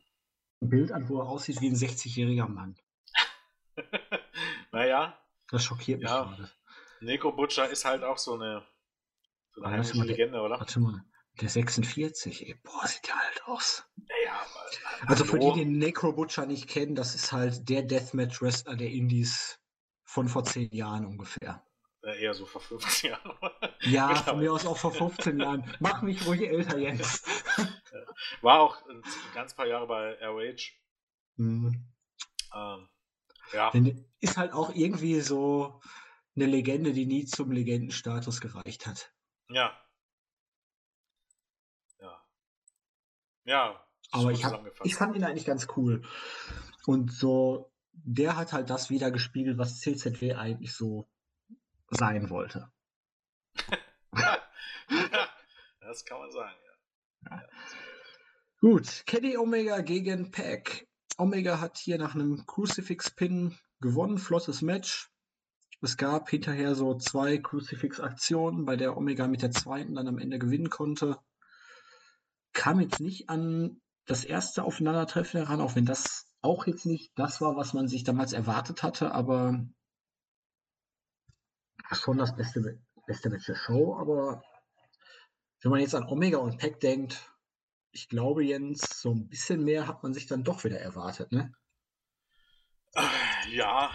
[0.61, 2.77] ein Bild an, wo er aussieht wie ein 60-jähriger Mann.
[4.71, 5.17] naja.
[5.49, 6.23] Das schockiert mich ja.
[6.23, 6.51] gerade.
[7.01, 8.65] Necro Butcher ist halt auch so eine,
[9.51, 10.59] so eine heimliche Legende, oder?
[10.59, 11.05] Warte mal.
[11.41, 13.85] Der 46, ey, boah, sieht ja alt aus.
[14.23, 17.81] Ja, aber, Also für die, die den Necro Butcher nicht kennen, das ist halt der
[17.81, 19.59] Deathmatch-Wrestler der Indies
[20.03, 21.65] von vor zehn Jahren ungefähr.
[22.03, 23.31] Äh, eher so vor 15 Jahren.
[23.81, 25.75] Ja, von mir aus auch vor 15 Jahren.
[25.79, 27.23] Mach mich ruhig älter, Jens.
[28.41, 29.01] War auch ein
[29.33, 30.71] ganz paar Jahre bei ROH.
[31.37, 31.87] Mhm.
[32.53, 32.89] Ähm,
[33.53, 35.81] ja, Denn ist halt auch irgendwie so
[36.35, 39.13] eine Legende, die nie zum Legendenstatus gereicht hat.
[39.49, 39.77] Ja.
[43.45, 43.85] Ja.
[44.11, 46.03] Aber ich, hab, ich fand ihn eigentlich ganz cool.
[46.85, 51.07] Und so, der hat halt das wieder gespiegelt, was CZW eigentlich so
[51.89, 52.71] sein wollte.
[54.15, 54.37] ja,
[55.79, 57.35] das kann man sagen, ja.
[57.37, 57.43] ja.
[58.59, 60.87] Gut, Kenny Omega gegen Pack.
[61.17, 65.11] Omega hat hier nach einem Crucifix-Pin gewonnen, flottes Match.
[65.81, 70.39] Es gab hinterher so zwei Crucifix-Aktionen, bei der Omega mit der zweiten dann am Ende
[70.39, 71.19] gewinnen konnte.
[72.53, 77.41] Kam jetzt nicht an das erste Aufeinandertreffen heran, auch wenn das auch jetzt nicht das
[77.41, 79.65] war, was man sich damals erwartet hatte, aber
[81.91, 83.95] schon das beste, beste Match der Show.
[83.97, 84.43] Aber
[85.61, 87.31] wenn man jetzt an Omega und Pack denkt,
[87.91, 91.53] ich glaube, Jens, so ein bisschen mehr hat man sich dann doch wieder erwartet, ne?
[93.49, 93.91] Ja,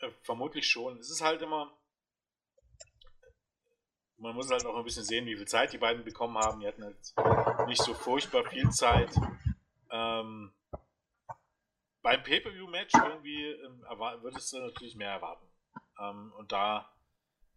[0.00, 0.98] äh, vermutlich schon.
[0.98, 1.77] Es ist halt immer.
[4.18, 6.60] Man muss halt auch ein bisschen sehen, wie viel Zeit die beiden bekommen haben.
[6.60, 9.14] Die hatten halt nicht so furchtbar viel Zeit.
[9.90, 10.52] Ähm,
[12.02, 13.80] beim Pay-Per-View-Match irgendwie ähm,
[14.22, 15.46] würdest du natürlich mehr erwarten.
[16.00, 16.92] Ähm, und da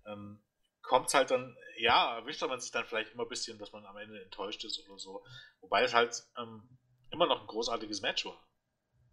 [0.05, 0.43] ähm,
[0.82, 3.86] kommt es halt dann, ja, erwischt man sich dann vielleicht immer ein bisschen, dass man
[3.86, 5.24] am Ende enttäuscht ist oder so.
[5.62, 6.78] Wobei es halt ähm,
[7.12, 8.38] immer noch ein großartiges Match war.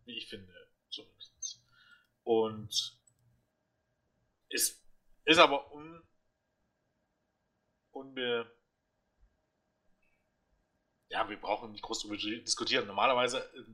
[0.05, 0.53] Wie ich finde,
[0.90, 1.62] zumindest.
[2.24, 2.99] Und
[4.49, 4.82] ist,
[5.24, 6.03] ist aber un,
[7.99, 8.51] unbe.
[11.11, 12.86] Ja, wir brauchen nicht groß darüber diskutieren.
[12.86, 13.64] Normalerweise äh,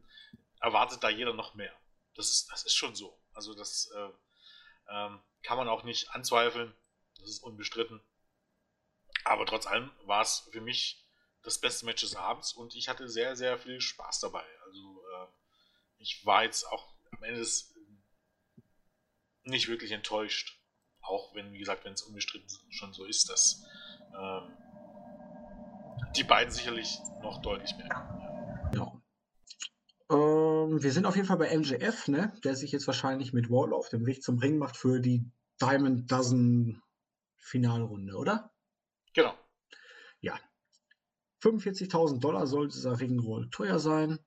[0.60, 1.74] erwartet da jeder noch mehr.
[2.14, 3.18] Das ist, das ist schon so.
[3.32, 4.10] Also, das äh,
[4.90, 6.74] ähm, kann man auch nicht anzweifeln.
[7.18, 8.00] Das ist unbestritten.
[9.24, 11.04] Aber trotz allem war es für mich
[11.42, 14.44] das beste Match des Abends und ich hatte sehr, sehr viel Spaß dabei.
[14.64, 15.26] Also, äh,
[15.98, 17.46] ich war jetzt auch am Ende
[19.44, 20.58] nicht wirklich enttäuscht.
[21.00, 23.62] Auch wenn, wie gesagt, wenn es unbestritten schon so ist, dass
[24.18, 24.56] ähm,
[26.16, 28.72] die beiden sicherlich noch deutlich mehr.
[28.74, 28.92] Ja.
[30.10, 32.32] Ähm, wir sind auf jeden Fall bei MJF, ne?
[32.44, 35.24] Der sich jetzt wahrscheinlich mit Wall auf dem Weg zum Ring macht für die
[35.60, 36.82] Diamond Dozen
[37.36, 38.50] Finalrunde, oder?
[39.14, 39.34] Genau.
[41.44, 44.18] 45.000 Dollar soll dieser Ringroll teuer sein.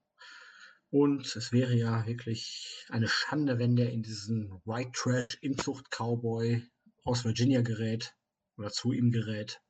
[0.90, 6.64] Und es wäre ja wirklich eine Schande, wenn der in diesen White Trash Inzucht Cowboy
[7.04, 8.16] aus Virginia gerät
[8.58, 9.62] oder zu ihm gerät.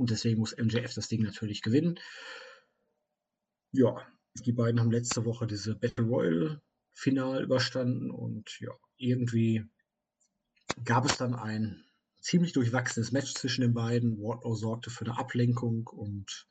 [0.00, 2.00] Und deswegen muss MJF das Ding natürlich gewinnen.
[3.70, 9.62] Ja, die beiden haben letzte Woche diese Battle Royale Final überstanden und ja, irgendwie
[10.86, 11.84] gab es dann ein
[12.18, 14.16] ziemlich durchwachsenes Match zwischen den beiden.
[14.22, 16.48] Wardlow sorgte für eine Ablenkung und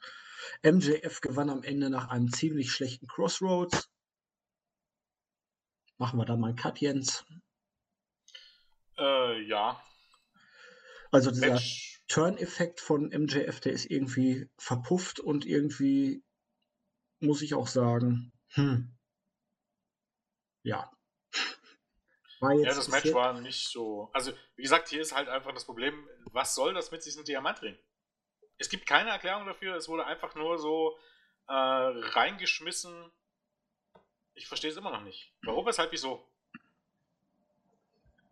[0.62, 3.90] MJF gewann am Ende nach einem ziemlich schlechten Crossroads.
[5.98, 7.26] Machen wir da mal einen Cut, Jens.
[8.96, 9.84] Äh, ja.
[11.10, 11.99] Also dieser Match.
[12.10, 16.24] Turn-Effekt von MJF, der ist irgendwie verpufft und irgendwie
[17.20, 18.98] muss ich auch sagen, hm,
[20.64, 20.92] ja.
[22.42, 24.10] Ja, das Match war nicht so.
[24.14, 27.78] Also, wie gesagt, hier ist halt einfach das Problem, was soll das mit diesem Diamantring?
[28.58, 30.98] Es gibt keine Erklärung dafür, es wurde einfach nur so
[31.50, 33.12] äh, reingeschmissen.
[34.36, 35.34] Ich verstehe es immer noch nicht.
[35.42, 36.26] Warum, weshalb, wieso?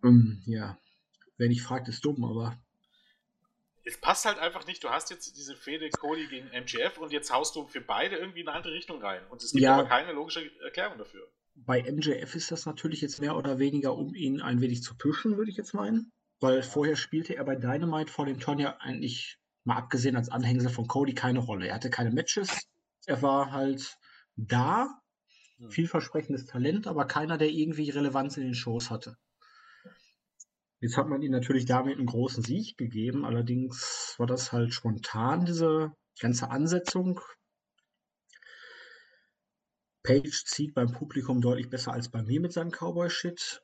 [0.05, 0.79] Ähm, ja,
[1.35, 2.57] wer nicht fragt, ist dumm, aber
[3.87, 4.83] Es passt halt einfach nicht.
[4.83, 8.41] Du hast jetzt diese Fehde Cody gegen MGF und jetzt haust du für beide irgendwie
[8.41, 9.21] in eine andere Richtung rein.
[9.29, 9.75] Und es gibt Ja.
[9.77, 11.25] aber keine logische Erklärung dafür.
[11.55, 15.37] bei MJF ist das natürlich jetzt mehr oder weniger, um ihn ein wenig zu pushen,
[15.37, 16.11] würde ich jetzt meinen.
[16.39, 20.69] Weil vorher spielte er bei Dynamite vor dem Turn ja eigentlich, mal abgesehen als Anhängsel
[20.69, 21.67] von Cody, keine Rolle.
[21.67, 22.67] Er hatte keine Matches.
[23.07, 23.97] Er war halt
[24.35, 24.99] da,
[25.69, 29.17] vielversprechendes Talent, aber keiner, der irgendwie Relevanz in den Shows hatte.
[30.79, 35.45] Jetzt hat man ihm natürlich damit einen großen Sieg gegeben, allerdings war das halt spontan,
[35.45, 37.19] diese ganze Ansetzung.
[40.03, 43.61] Page zieht beim Publikum deutlich besser als bei mir mit seinem Cowboy-Shit.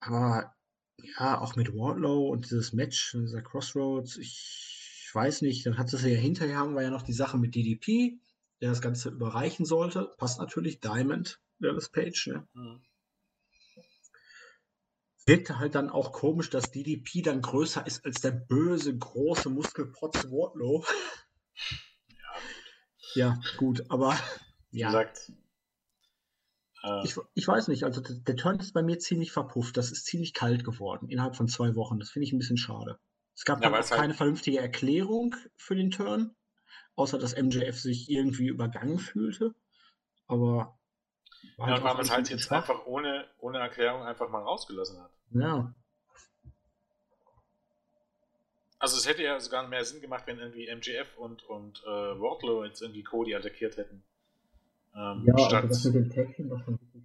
[0.00, 0.54] Aber
[0.98, 6.10] ja, auch mit Wardlow und dieses Match, dieser Crossroads, ich weiß nicht, dann hatte sie
[6.12, 8.18] ja hinterher wir ja noch die Sache mit DDP,
[8.60, 10.12] der das Ganze überreichen sollte.
[10.18, 12.48] Passt natürlich, Diamond, Dallas Page, ne?
[12.54, 12.82] Hm.
[15.28, 20.24] Wirkte halt dann auch komisch, dass DDP dann größer ist als der böse, große Muskelprotz
[20.24, 20.84] Wardlow.
[23.14, 24.16] Ja, gut, aber
[24.70, 24.86] Wie ja.
[24.88, 25.32] gesagt,
[26.82, 29.76] äh, Ich, ich weiß nicht, also der, der Turn ist bei mir ziemlich verpufft.
[29.76, 31.98] Das ist ziemlich kalt geworden innerhalb von zwei Wochen.
[31.98, 32.98] Das finde ich ein bisschen schade.
[33.34, 36.34] Es gab Ja, halt- keine vernünftige Erklärung für den Turn,
[36.96, 39.54] außer dass MJF sich irgendwie übergangen fühlte.
[40.26, 40.78] Aber
[41.56, 45.00] war ja, halt weil man es halt jetzt einfach ohne, ohne Erklärung einfach mal rausgelassen
[45.00, 45.12] hat.
[45.30, 45.74] Ja,
[48.80, 52.64] Also es hätte ja sogar mehr Sinn gemacht, wenn irgendwie MGF und, und äh, Wardlow
[52.64, 54.04] jetzt irgendwie Cody attackiert hätten.
[54.94, 57.04] Ähm, ja statt, also das mit dem Tag Team war schon wirklich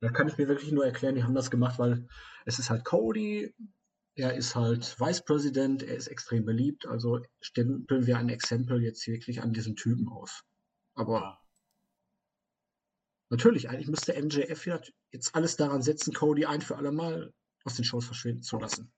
[0.00, 2.08] Da kann ich mir wirklich nur erklären, die haben das gemacht, weil
[2.46, 3.54] es ist halt Cody,
[4.14, 9.06] er ist halt Vice President, er ist extrem beliebt, also stempeln wir ein Exempel jetzt
[9.06, 10.44] wirklich an diesem Typen aus.
[10.94, 11.38] Aber ja.
[13.28, 14.80] Natürlich, eigentlich müsste MJF ja
[15.10, 17.32] jetzt alles daran setzen, Cody ein für alle Mal
[17.64, 18.92] aus den Shows verschwinden zu lassen.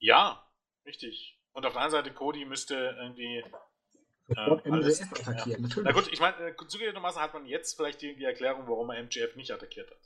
[0.00, 0.44] ja,
[0.86, 1.38] richtig.
[1.52, 3.44] Und auf der anderen Seite, Cody müsste irgendwie.
[4.28, 5.94] Ja, alles- MJF attackieren, Na natürlich.
[5.94, 9.34] gut, ich meine, äh, zugegebenermaßen hat man jetzt vielleicht die, die Erklärung, warum er MGF
[9.36, 9.98] nicht attackiert hat.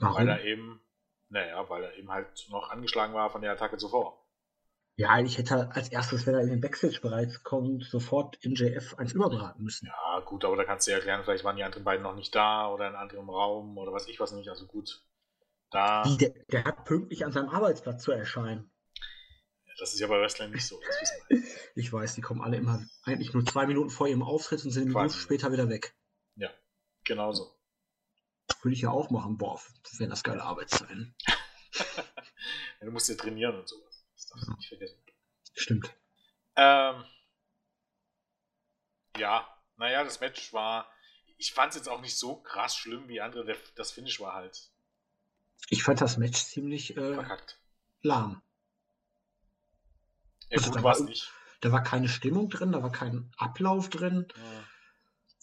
[0.00, 0.16] Warum?
[0.16, 0.82] Weil er eben,
[1.28, 4.21] naja, weil er eben halt noch angeschlagen war von der Attacke zuvor.
[5.02, 9.64] Ja, ich hätte als erstes, wenn er in den Backstage-Bereich kommt, sofort MJF eins überbraten
[9.64, 9.86] müssen.
[9.86, 12.32] Ja, gut, aber da kannst du ja erklären, vielleicht waren die anderen beiden noch nicht
[12.34, 14.48] da oder in einem anderen Raum oder was ich was nicht.
[14.48, 15.02] Also gut,
[15.70, 18.70] da, Wie, der, der hat pünktlich an seinem Arbeitsplatz zu erscheinen.
[19.78, 20.80] das ist ja bei Wrestlern nicht so.
[20.80, 21.12] Das.
[21.74, 24.84] Ich weiß, die kommen alle immer eigentlich nur zwei Minuten vor ihrem Auftritt und sind
[24.84, 24.94] eine.
[24.94, 25.96] Minute später wieder weg.
[27.04, 27.58] Genauso.
[28.62, 29.60] Würde ich ja auch machen, boah,
[29.98, 31.14] wenn das geile Arbeitszeiten.
[32.80, 33.91] Ja, du musst ja trainieren und sowas.
[34.32, 34.98] Darfst du nicht vergessen.
[35.54, 35.94] Stimmt.
[36.56, 37.04] Ähm,
[39.18, 39.46] ja,
[39.76, 40.90] naja, das Match war.
[41.38, 43.44] Ich fand es jetzt auch nicht so krass schlimm wie andere.
[43.44, 44.70] Der, das Finish war halt
[45.68, 47.60] Ich fand das Match ziemlich äh, verkackt.
[48.02, 48.42] lahm.
[50.48, 51.32] Ja, Also gut da war- nicht.
[51.60, 54.26] Da war keine Stimmung drin, da war kein Ablauf drin.
[54.34, 54.64] Ja.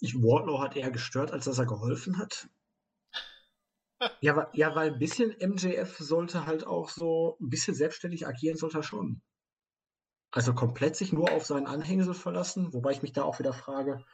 [0.02, 2.50] Ich, Wardlow hat eher gestört, als dass er geholfen hat.
[4.22, 8.58] Ja, wa- ja, weil ein bisschen MJF sollte halt auch so ein bisschen selbstständig agieren,
[8.58, 9.22] sollte er schon.
[10.32, 14.06] Also komplett sich nur auf seinen Anhängsel verlassen, wobei ich mich da auch wieder frage,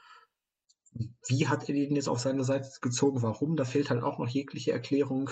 [1.27, 3.21] wie hat er den jetzt auf seine Seite gezogen?
[3.21, 3.55] Warum?
[3.57, 5.29] Da fehlt halt auch noch jegliche Erklärung.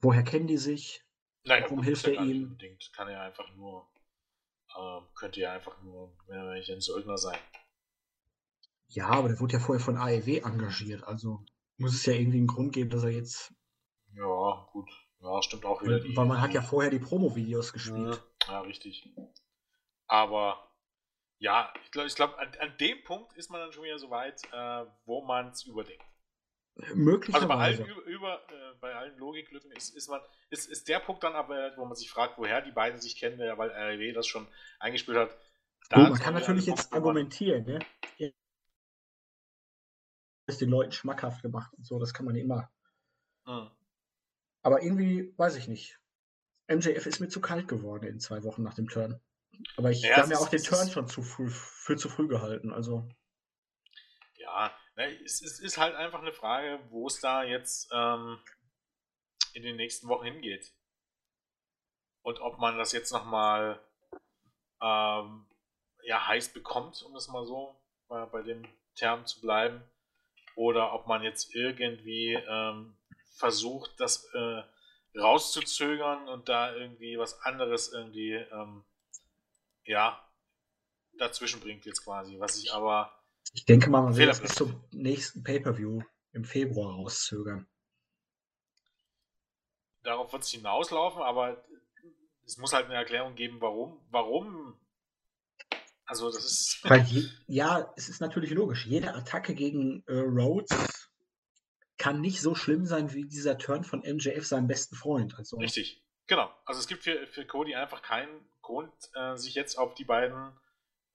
[0.00, 1.04] Woher kennen die sich?
[1.44, 2.44] Naja, Warum hilft er ihm?
[2.44, 2.92] Unbedingt.
[2.92, 3.88] Kann er einfach nur.
[4.78, 7.38] Ähm, könnte ja einfach nur, wenn er nicht ein Söldner sein.
[8.88, 11.44] Ja, aber der wurde ja vorher von AEW engagiert, also
[11.76, 13.52] muss es ja irgendwie einen Grund geben, dass er jetzt.
[14.14, 14.88] Ja, gut.
[15.20, 15.92] Ja, stimmt auch wieder.
[15.92, 18.22] Weil, die- weil man hat ja vorher die Promo-Videos gespielt.
[18.46, 19.08] Ja, richtig.
[20.06, 20.70] Aber
[21.38, 24.10] ja, ich glaube, ich glaub, an, an dem Punkt ist man dann schon wieder so
[24.10, 26.04] weit, äh, wo man es überdenkt.
[26.76, 27.46] Also Möglicherweise.
[27.48, 30.20] bei allen, über, über, äh, bei allen Logiklücken ist, ist, man,
[30.50, 33.38] ist, ist der Punkt dann aber, wo man sich fragt, woher die beiden sich kennen,
[33.56, 34.46] weil RW das schon
[34.80, 35.30] eingespielt hat.
[35.30, 35.38] Gut,
[35.90, 37.78] man ist kann natürlich jetzt Punkt, man- argumentieren, ne?
[40.46, 42.70] Ist den Leuten schmackhaft gemacht und so, das kann man immer.
[43.46, 43.70] Hm.
[44.62, 46.00] Aber irgendwie, weiß ich nicht.
[46.68, 49.20] MJF ist mir zu kalt geworden in zwei Wochen nach dem Turn.
[49.76, 52.08] Aber ich Ja, habe es mir auch den es Turn schon zu früh, für zu
[52.08, 52.72] früh gehalten.
[52.72, 53.08] Also,
[54.36, 58.38] Ja, ne, es, es ist halt einfach eine Frage, wo es da jetzt ähm,
[59.54, 60.72] in den nächsten Wochen hingeht.
[62.22, 63.80] Und ob man das jetzt nochmal
[64.80, 65.46] ähm,
[66.04, 69.82] ja, heiß bekommt, um das mal so bei, bei dem Term zu bleiben.
[70.56, 72.96] Oder ob man jetzt irgendwie ähm,
[73.36, 74.62] versucht, das äh,
[75.18, 78.84] rauszuzögern und da irgendwie was anderes irgendwie ähm,
[79.84, 80.20] ja
[81.18, 82.38] dazwischen bringt jetzt quasi.
[82.38, 83.12] Was ich aber
[83.52, 86.02] ich denke mal, man will das bis zum nächsten Pay-Per-View
[86.32, 87.68] im Februar rauszögern.
[90.02, 91.64] darauf wird es hinauslaufen, aber
[92.44, 94.04] es muss halt eine Erklärung geben, warum.
[94.10, 94.78] Warum?
[96.06, 96.80] Also das ist.
[96.84, 98.86] Weil je, ja, es ist natürlich logisch.
[98.86, 101.10] Jede Attacke gegen äh, Rhodes
[101.98, 105.34] kann nicht so schlimm sein wie dieser Turn von MJF, seinem besten Freund.
[105.38, 106.02] Also, Richtig.
[106.26, 106.50] Genau.
[106.64, 110.52] Also es gibt für, für Cody einfach keinen Grund, äh, sich jetzt auf die beiden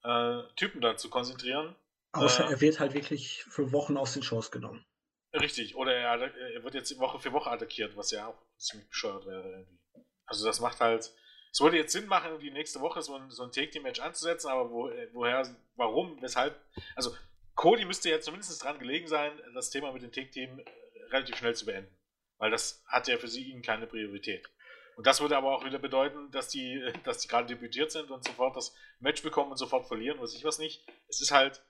[0.03, 1.75] äh, Typen da zu konzentrieren.
[2.11, 4.85] außer äh, er wird halt wirklich für Wochen aus den Shows genommen.
[5.33, 5.75] Richtig.
[5.75, 9.47] Oder er, er wird jetzt Woche für Woche attackiert, was ja auch ziemlich bescheuert wäre
[9.49, 9.79] irgendwie.
[10.25, 11.11] Also das macht halt.
[11.51, 14.69] Es würde jetzt Sinn machen, die nächste Woche so ein, so ein Take-Team-Match anzusetzen, aber
[14.69, 16.59] wo, äh, woher, warum, weshalb?
[16.95, 17.15] Also
[17.55, 20.63] Cody müsste ja zumindest dran gelegen sein, das Thema mit dem Take-Team äh,
[21.11, 21.93] relativ schnell zu beenden.
[22.37, 24.47] Weil das hat ja für sie ihnen keine Priorität.
[24.95, 28.23] Und das würde aber auch wieder bedeuten, dass die, dass die gerade debütiert sind und
[28.23, 30.85] sofort das Match bekommen und sofort verlieren, weiß ich was nicht.
[31.07, 31.63] Es ist halt,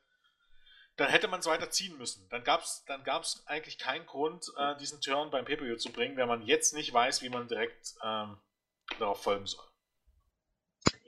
[0.97, 2.27] dann hätte man es weiter ziehen müssen.
[2.29, 6.17] Dann gab es dann gab's eigentlich keinen Grund, äh, diesen Turn beim per zu bringen,
[6.17, 8.37] wenn man jetzt nicht weiß, wie man direkt ähm,
[8.97, 9.68] darauf folgen soll.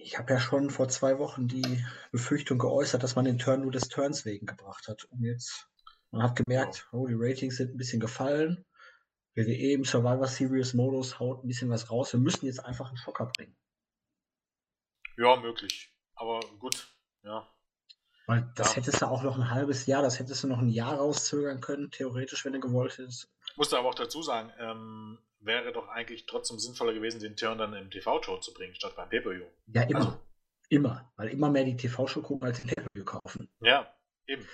[0.04, 3.72] Ich habe ja schon vor zwei Wochen die Befürchtung geäußert, dass man den Turn nur
[3.72, 5.06] des Turns wegen gebracht hat.
[5.06, 5.68] Und jetzt,
[6.12, 8.66] man hat gemerkt, oh, die Ratings sind ein bisschen gefallen.
[9.36, 12.12] WWE im Survivor Series Modus haut ein bisschen was raus.
[12.14, 13.56] Wir müssen jetzt einfach einen Schocker bringen.
[15.18, 15.94] Ja, möglich.
[16.16, 17.48] Aber gut, ja.
[18.28, 18.78] Weil das ja.
[18.78, 21.92] hättest du auch noch ein halbes Jahr, das hättest du noch ein Jahr rauszögern können,
[21.92, 23.30] theoretisch, wenn du gewollt hättest.
[23.56, 27.74] Musste aber auch dazu sagen, ähm, wäre doch eigentlich trotzdem sinnvoller gewesen, den Turn dann
[27.74, 29.46] im TV-Show zu bringen, statt beim Pay-Per-View.
[29.68, 30.00] Ja, immer.
[30.00, 30.20] Also,
[30.70, 31.12] immer.
[31.18, 33.50] Weil immer mehr die TV-Show gucken, als den Pay-Per-View kaufen.
[33.62, 33.94] Ja,
[34.28, 34.48] eben.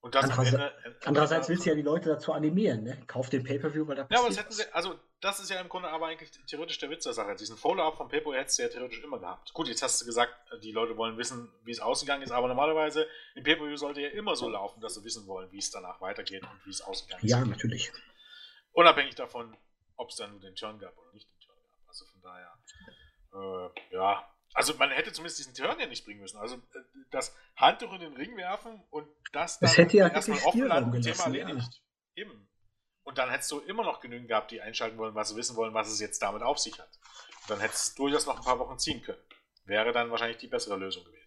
[0.00, 3.02] Und das Andererseits, Ende, andererseits willst du ja die Leute dazu animieren, ne?
[3.06, 5.70] Kauf den Pay-Per-View, weil da Ja, aber das hätten sie, also das ist ja im
[5.70, 7.34] Grunde aber eigentlich theoretisch der Witz der Sache.
[7.36, 9.54] Diesen Follow-up vom Pay-Per-View hättest du ja theoretisch immer gehabt.
[9.54, 13.08] Gut, jetzt hast du gesagt, die Leute wollen wissen, wie es ausgegangen ist, aber normalerweise
[13.34, 16.42] im Pay-Per-View sollte ja immer so laufen, dass sie wissen wollen, wie es danach weitergeht
[16.42, 17.30] und wie es ausgegangen ist.
[17.30, 17.90] Ja, natürlich.
[18.72, 19.56] Unabhängig davon,
[19.96, 21.88] ob es da nur den Turn gab oder nicht den Turn gab.
[21.88, 22.58] Also von daher,
[23.32, 26.38] äh, ja, also man hätte zumindest diesen Turn ja nicht bringen müssen.
[26.38, 26.80] Also äh,
[27.10, 31.02] das Handtuch in den Ring werfen und das dann das hätte ja erstmal offen landen,
[31.02, 31.82] Thema erledigt.
[32.14, 32.22] Ja.
[32.22, 32.48] Eben.
[33.02, 35.74] Und dann hättest du immer noch genügend gehabt, die einschalten wollen, was sie wissen wollen,
[35.74, 36.88] was es jetzt damit auf sich hat.
[37.42, 39.22] Und dann hättest du durchaus noch ein paar Wochen ziehen können.
[39.64, 41.24] Wäre dann wahrscheinlich die bessere Lösung gewesen.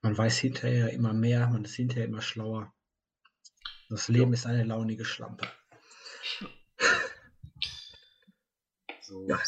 [0.00, 2.73] Man weiß hinterher immer mehr, man ist hinterher immer schlauer.
[3.94, 4.32] Das Leben jo.
[4.32, 5.46] ist eine launige Schlampe.
[9.02, 9.38] So ja,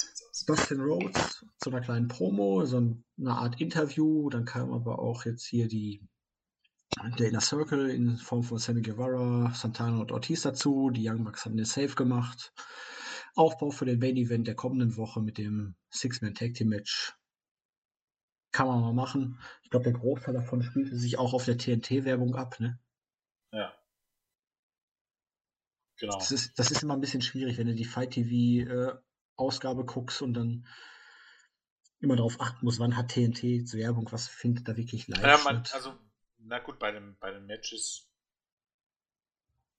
[0.46, 4.30] Dustin Rhodes zu einer kleinen Promo, so eine Art Interview.
[4.30, 6.00] Dann kam aber auch jetzt hier die
[7.18, 10.90] der Inner Circle in Form von Sammy Guevara, Santana und Ortiz dazu.
[10.90, 12.52] Die Young Bucks haben den Safe gemacht.
[13.34, 17.16] Aufbau für den Main Event der kommenden Woche mit dem Six-Man Tag Team Match.
[18.52, 19.40] Kann man mal machen.
[19.64, 22.78] Ich glaube, der Großteil davon spielte sich auch auf der TNT-Werbung ab, ne?
[23.50, 23.74] Ja.
[25.98, 26.14] Genau.
[26.14, 28.94] Das ist, das ist immer ein bisschen schwierig, wenn du die Fight TV äh,
[29.36, 30.66] guckst und dann
[32.00, 33.42] immer darauf achten musst, wann hat TNT
[33.72, 35.94] Werbung, was findet da wirklich live ja, man, also,
[36.38, 38.08] na gut, bei, dem, bei den Matches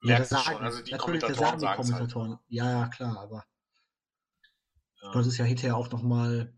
[0.03, 0.63] ja, das sagen, schon.
[0.63, 1.75] Also die Kommentatoren sagen die.
[1.75, 2.31] Kommentatoren.
[2.31, 2.39] Halt.
[2.47, 3.45] Ja, klar, aber
[5.01, 5.11] ja.
[5.11, 6.53] du hattest ja hinterher auch nochmal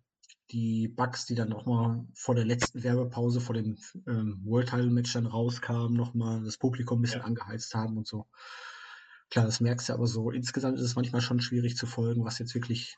[0.52, 3.78] die Bugs, die dann nochmal vor der letzten Werbepause, vor dem
[4.08, 7.26] ähm, World Title Match dann rauskamen, nochmal das Publikum ein bisschen ja.
[7.26, 8.28] angeheizt haben und so.
[9.30, 10.32] Klar, das merkst du aber so.
[10.32, 12.98] Insgesamt ist es manchmal schon schwierig zu folgen, was jetzt wirklich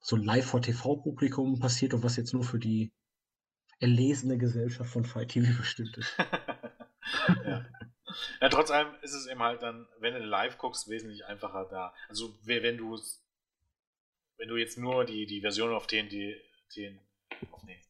[0.00, 2.92] so live vor TV-Publikum passiert und was jetzt nur für die
[3.78, 6.12] erlesene Gesellschaft von Fight TV bestimmt ist.
[7.44, 7.64] ja.
[8.40, 8.48] ja.
[8.48, 11.94] trotz allem ist es eben halt dann, wenn du live guckst, wesentlich einfacher da.
[12.08, 12.98] Also wenn du
[14.38, 16.34] wenn du jetzt nur die, die Version auf TNT,
[16.68, 16.98] TNT
[17.52, 17.80] auf, nee,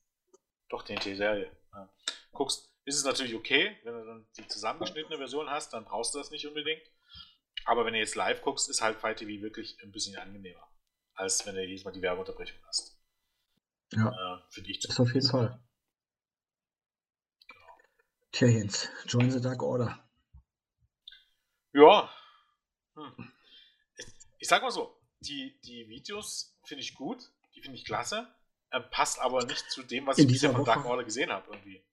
[0.69, 1.89] doch TNT-Serie ja,
[2.33, 3.75] guckst, ist es natürlich okay.
[3.85, 6.83] Wenn du dann die zusammengeschnittene Version hast, dann brauchst du das nicht unbedingt.
[7.65, 10.69] Aber wenn du jetzt live guckst, ist halt Fight TV wirklich ein bisschen angenehmer,
[11.15, 12.99] als wenn du jedes Mal die Werbeunterbrechung hast.
[13.93, 14.09] Ja.
[14.09, 14.81] Äh, Finde ich.
[14.81, 15.63] Das auf jeden Fall.
[17.47, 17.79] Genau.
[18.33, 20.09] Tja, Jens, join the Dark Order.
[21.73, 22.11] Ja.
[22.95, 23.33] Hm.
[23.97, 24.07] Ich,
[24.39, 28.29] ich sag mal so, die, die Videos finde ich gut, die finde ich klasse,
[28.71, 31.51] äh, passt aber nicht zu dem, was In ich bisher von Dark Order gesehen habe
[31.53, 31.85] irgendwie.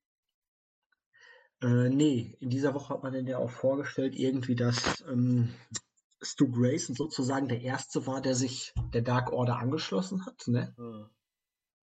[1.62, 5.54] Äh, nee, in dieser Woche hat man den ja auch vorgestellt, irgendwie, dass ähm,
[6.22, 10.74] Stu Grayson sozusagen der Erste war, der sich der Dark Order angeschlossen hat, ne?
[10.78, 11.10] Hm.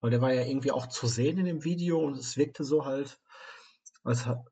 [0.01, 2.85] Weil der war ja irgendwie auch zu sehen in dem Video und es wirkte so
[2.85, 3.19] halt,
[4.05, 4.47] als hat,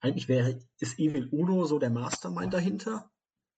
[0.00, 3.10] eigentlich wäre, ist Evil Uno so der Mastermind dahinter,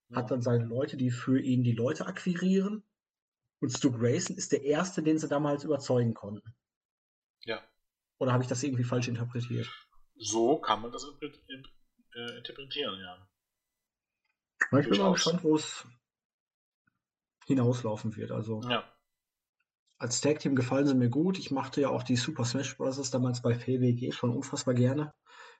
[0.09, 0.17] ja.
[0.17, 2.83] hat dann seine Leute, die für ihn die Leute akquirieren
[3.59, 6.53] und Stu Grayson ist der Erste, den sie damals überzeugen konnten.
[7.45, 7.61] Ja.
[8.19, 9.69] Oder habe ich das irgendwie falsch interpretiert?
[10.15, 13.27] So kann man das äh, interpretieren, ja.
[14.79, 15.85] Ich bin mal gespannt, wo es
[17.45, 18.31] hinauslaufen wird.
[18.31, 18.91] Also ja.
[19.97, 21.37] als Tag Team gefallen sie mir gut.
[21.37, 23.11] Ich machte ja auch die Super Smash Bros.
[23.11, 25.13] damals bei PWG schon unfassbar gerne,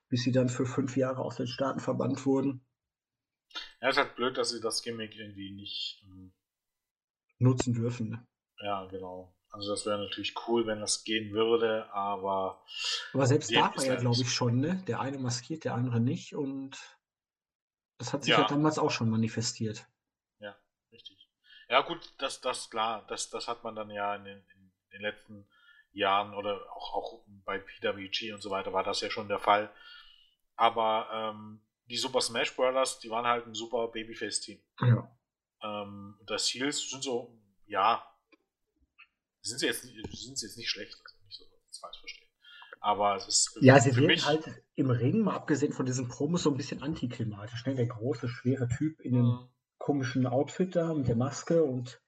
[0.10, 2.66] bis sie dann für fünf Jahre aus den Staaten verbannt wurden.
[3.82, 6.34] Ja, es ist halt blöd, dass sie das Gimmick irgendwie nicht ähm,
[7.38, 8.10] nutzen dürfen.
[8.10, 8.28] Ne?
[8.60, 9.36] Ja, genau.
[9.54, 12.66] Also das wäre natürlich cool, wenn das gehen würde, aber.
[13.14, 14.84] Aber selbst da war ja, glaube ich, schon, ne?
[14.88, 16.76] Der eine maskiert, der andere nicht und
[18.00, 19.86] das hat sich ja, ja damals auch schon manifestiert.
[20.40, 20.58] Ja,
[20.92, 21.30] richtig.
[21.70, 25.02] Ja, gut, das, das klar, das, das hat man dann ja in den, in den
[25.02, 25.48] letzten
[25.92, 29.72] Jahren oder auch, auch bei PWG und so weiter war das ja schon der Fall.
[30.56, 34.60] Aber ähm, die Super Smash Brothers, die waren halt ein super Babyface-Team.
[34.82, 35.16] Ja.
[35.62, 38.04] Ähm, das Heels sind so, ja,
[39.44, 41.46] sind sie jetzt, sind sie jetzt nicht schlecht, also nicht so
[41.82, 42.30] falsch verstehen.
[42.80, 43.58] Aber es ist.
[43.62, 44.44] Ja, sie wirken halt
[44.76, 47.66] im Ring, mal abgesehen von diesen Promos, so ein bisschen antiklimatisch.
[47.66, 47.76] Ne?
[47.76, 49.50] Der große, schwere Typ in dem mhm.
[49.78, 52.02] komischen Outfit da mit der Maske und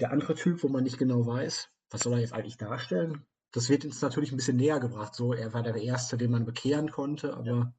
[0.00, 3.26] Der andere Typ, wo man nicht genau weiß, was soll er jetzt eigentlich darstellen?
[3.52, 5.14] Das wird uns natürlich ein bisschen näher gebracht.
[5.14, 7.74] So, er war der Erste, den man bekehren konnte, aber ja.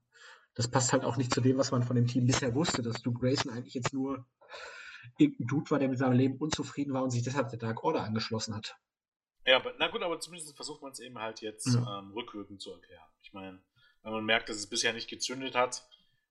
[0.54, 3.02] das passt halt auch nicht zu dem, was man von dem Team bisher wusste, dass
[3.02, 4.28] Duke Grayson eigentlich jetzt nur
[5.18, 8.04] irgendein Dude war, der mit seinem Leben unzufrieden war und sich deshalb der Dark Order
[8.04, 8.76] angeschlossen hat.
[9.46, 12.00] Ja, aber, na gut, aber zumindest versucht man es eben halt jetzt ja.
[12.00, 13.06] ähm, rückwirkend zu erklären.
[13.22, 13.60] Ich meine,
[14.04, 15.86] wenn man merkt, dass es bisher nicht gezündet hat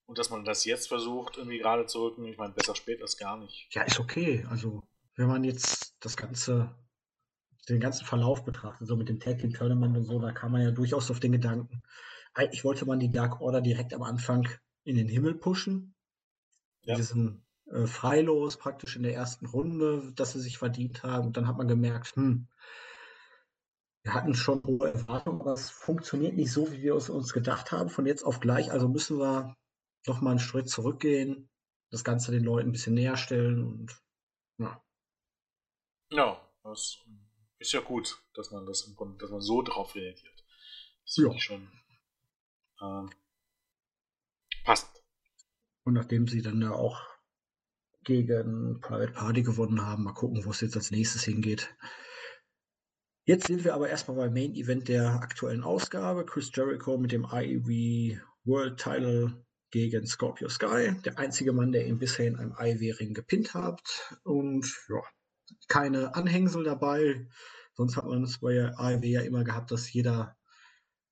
[0.06, 3.16] und dass man das jetzt versucht, irgendwie gerade zu rücken, ich meine, besser spät als
[3.16, 3.68] gar nicht.
[3.72, 4.46] Ja, ist okay.
[4.48, 4.82] Also,
[5.16, 6.74] wenn man jetzt das Ganze,
[7.68, 10.62] den ganzen Verlauf betrachtet, so mit dem Tag Team Tournament und so, da kam man
[10.62, 11.82] ja durchaus auf den Gedanken,
[12.34, 14.48] eigentlich wollte man die Dark Order direkt am Anfang
[14.84, 15.94] in den Himmel pushen.
[16.82, 16.96] Ja.
[16.96, 21.28] Diesen äh, Freilos praktisch in der ersten Runde, dass sie sich verdient haben.
[21.28, 22.48] Und dann hat man gemerkt, hm,
[24.02, 27.72] wir hatten schon hohe Erwartungen, aber es funktioniert nicht so, wie wir es uns gedacht
[27.72, 28.72] haben, von jetzt auf gleich.
[28.72, 29.56] Also müssen wir
[30.06, 31.48] noch mal einen Schritt zurückgehen,
[31.90, 34.02] das Ganze den Leuten ein bisschen näher stellen und
[34.58, 34.82] ja.
[36.10, 36.98] Ja, das
[37.58, 40.44] ist ja gut, dass man das im Grunde, dass man so drauf reagiert.
[41.04, 41.38] Das ja.
[41.38, 41.70] schon
[42.80, 43.06] äh,
[44.64, 45.02] passend.
[45.84, 47.11] Und nachdem sie dann ja auch
[48.04, 51.74] gegen Private Party gewonnen haben, mal gucken, wo es jetzt als nächstes hingeht.
[53.24, 56.26] Jetzt sind wir aber erstmal beim Main Event der aktuellen Ausgabe.
[56.26, 60.96] Chris Jericho mit dem IEW World Title gegen Scorpio Sky.
[61.04, 63.80] Der einzige Mann, der ihn bisher in einem IEW-Ring gepinnt hat.
[64.24, 65.02] Und ja,
[65.68, 67.28] keine Anhängsel dabei.
[67.74, 70.36] Sonst hat man es bei AEW ja immer gehabt, dass jeder,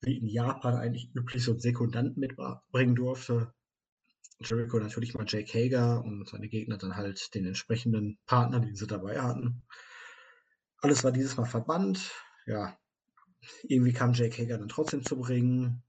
[0.01, 3.55] wie in Japan eigentlich üblich, so einen Sekundanten mitbringen durfte.
[4.43, 8.87] Jericho natürlich mal Jake Hager und seine Gegner dann halt den entsprechenden Partner, den sie
[8.87, 9.63] dabei hatten.
[10.79, 12.11] Alles war dieses Mal verbannt.
[12.47, 12.79] Ja,
[13.63, 15.83] irgendwie kam Jake Hager dann trotzdem zum Ring.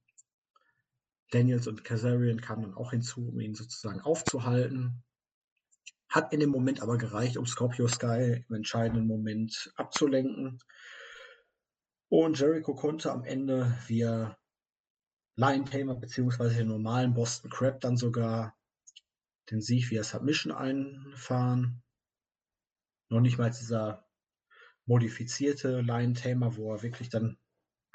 [1.31, 5.03] Daniels und Kazarian kamen dann auch hinzu, um ihn sozusagen aufzuhalten.
[6.09, 10.59] Hat in dem Moment aber gereicht, um Scorpio Sky im entscheidenden Moment abzulenken.
[12.09, 14.37] Und Jericho konnte am Ende via
[15.35, 18.55] Lion Tamer beziehungsweise den normalen Boston Crab dann sogar
[19.49, 21.81] den Sieg via Submission einfahren.
[23.09, 24.07] Noch nicht mal dieser
[24.85, 27.37] modifizierte Lion Tamer, wo er wirklich dann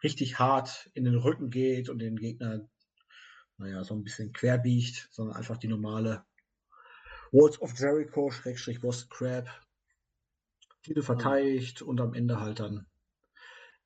[0.03, 2.69] richtig hart in den Rücken geht und den Gegner,
[3.59, 6.25] naja, so ein bisschen querbiegt, sondern einfach die normale
[7.33, 9.67] Walls of Jericho, Schrägstrich Boston Crab,
[10.83, 12.87] Titel verteidigt und am Ende halt dann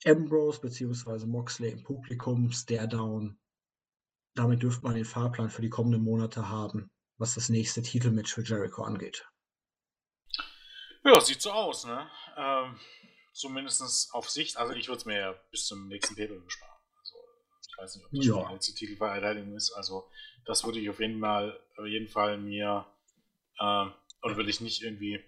[0.04, 1.26] Ambrose bzw.
[1.26, 3.39] Moxley im Publikum, Stare Down.
[4.34, 8.42] Damit dürfte man den Fahrplan für die kommenden Monate haben, was das nächste Titelmatch für
[8.42, 9.28] Jericho angeht.
[11.04, 12.08] Ja, sieht so aus, ne?
[12.36, 12.78] Ähm,
[13.32, 14.56] Zumindest auf Sicht.
[14.56, 16.78] Also ich würde es mir ja bis zum nächsten Paper sparen.
[16.98, 17.16] Also
[17.68, 18.48] ich weiß nicht, ob das ja.
[18.48, 19.72] die letzte Titelverteidigung ist.
[19.72, 20.10] Also
[20.44, 22.86] das würde ich auf jeden Fall, auf jeden Fall mir
[23.58, 23.86] äh,
[24.22, 25.24] oder würde ich nicht irgendwie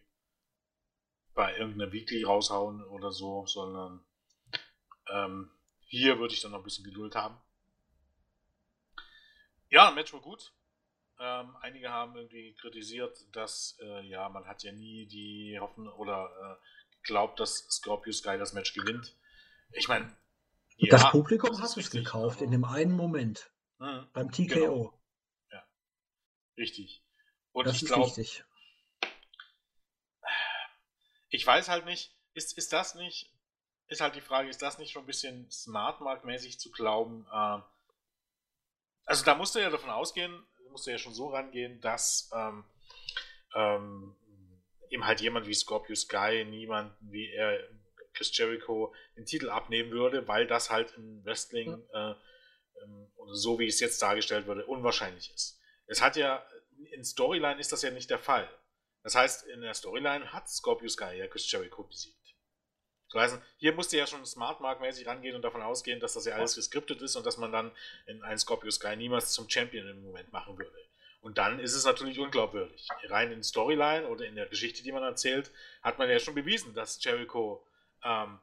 [1.34, 4.04] bei irgendeiner Weekly raushauen oder so, sondern
[5.10, 5.50] ähm,
[5.86, 7.38] hier würde ich dann noch ein bisschen Geduld haben.
[9.72, 10.52] Ja, Match war gut.
[11.18, 16.30] Ähm, einige haben irgendwie kritisiert, dass äh, ja, man hat ja nie die Hoffnung oder
[16.60, 19.16] äh, glaubt, dass Scorpio Sky das Match gewinnt.
[19.72, 20.14] Ich meine,
[20.76, 23.50] ja, das Publikum hat es gekauft in dem einen Moment.
[23.78, 24.44] Mhm, beim TKO.
[24.54, 25.00] Genau.
[25.50, 25.66] Ja.
[26.58, 27.02] Richtig.
[27.52, 28.12] Und das ich glaube.
[31.30, 33.32] Ich weiß halt nicht, ist, ist das nicht,
[33.86, 37.26] ist halt die Frage, ist das nicht schon ein bisschen smartmark-mäßig zu glauben?
[37.32, 37.60] Äh,
[39.04, 42.64] also da musst du ja davon ausgehen, musst du ja schon so rangehen, dass ähm,
[43.54, 44.16] ähm,
[44.90, 47.58] ihm halt jemand wie Scorpio Sky, niemand wie er
[48.14, 52.14] Chris Jericho den Titel abnehmen würde, weil das halt im Wrestling äh,
[52.82, 55.60] ähm, oder so wie es jetzt dargestellt wurde, unwahrscheinlich ist.
[55.86, 56.46] Es hat ja,
[56.92, 58.48] in Storyline ist das ja nicht der Fall.
[59.02, 62.21] Das heißt, in der Storyline hat Scorpio Sky ja Chris Jericho besiegt.
[63.12, 66.54] Das heißt, hier musste ja schon smartmark-mäßig rangehen und davon ausgehen, dass das ja alles
[66.54, 67.70] geskriptet ist und dass man dann
[68.06, 70.72] in einen Scorpio Sky niemals zum Champion im Moment machen würde.
[71.20, 72.88] Und dann ist es natürlich unglaubwürdig.
[73.04, 76.74] Rein in Storyline oder in der Geschichte, die man erzählt, hat man ja schon bewiesen,
[76.74, 77.64] dass Jericho
[78.02, 78.40] ähm,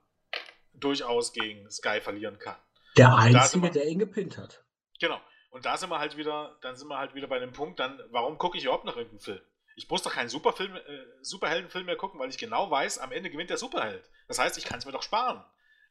[0.73, 2.55] durchaus gegen Sky verlieren kann.
[2.97, 4.63] Der Einzige, wir, der ihn gepinnt hat.
[4.99, 5.19] Genau.
[5.51, 7.99] Und da sind wir halt wieder, dann sind wir halt wieder bei dem Punkt, dann,
[8.11, 9.41] warum gucke ich überhaupt noch irgendeinen Film?
[9.79, 10.81] Ich muss doch keinen Superfilm, äh,
[11.21, 14.03] Superheldenfilm mehr gucken, weil ich genau weiß, am Ende gewinnt der Superheld.
[14.27, 15.41] Das heißt, ich kann es mir doch sparen.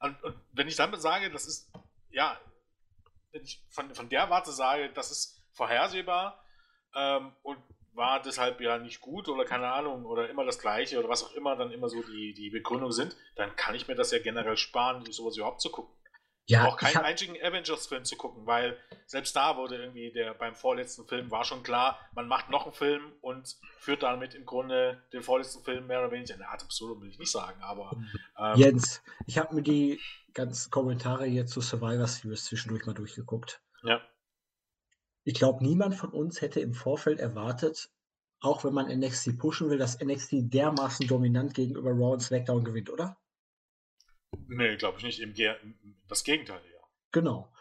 [0.01, 1.73] Und, und, wenn ich damit sage, das ist,
[2.10, 2.39] ja,
[3.32, 6.44] wenn ich von, von der Warte sage, das ist vorhersehbar,
[6.94, 7.59] ähm, und
[7.94, 11.32] war deshalb ja nicht gut oder keine Ahnung oder immer das Gleiche oder was auch
[11.32, 14.59] immer dann immer so die, die Begründung sind, dann kann ich mir das ja generell
[14.59, 15.94] sparen, sowas überhaupt zu gucken.
[16.49, 17.05] Ja, auch keinen hab...
[17.05, 21.62] einzigen Avengers-Film zu gucken, weil selbst da wurde irgendwie der beim vorletzten Film war schon
[21.62, 26.01] klar, man macht noch einen Film und führt damit im Grunde den vorletzten Film mehr
[26.01, 27.93] oder weniger in der Art absurd, will ich nicht sagen, aber.
[28.39, 30.01] Ähm, Jens, ich habe mir die
[30.33, 33.61] ganzen Kommentare jetzt zu Survivor Series zwischendurch mal durchgeguckt.
[33.83, 34.01] Ja.
[35.25, 37.91] Ich glaube, niemand von uns hätte im Vorfeld erwartet,
[38.41, 42.89] auch wenn man NXT pushen will, dass NXT dermaßen dominant gegenüber Raw und SmackDown gewinnt,
[42.89, 43.19] oder?
[44.47, 45.21] Nee, glaube ich nicht.
[45.21, 45.55] Im Ge
[46.09, 46.81] das Gegenteil, ja.
[47.13, 47.53] Genau.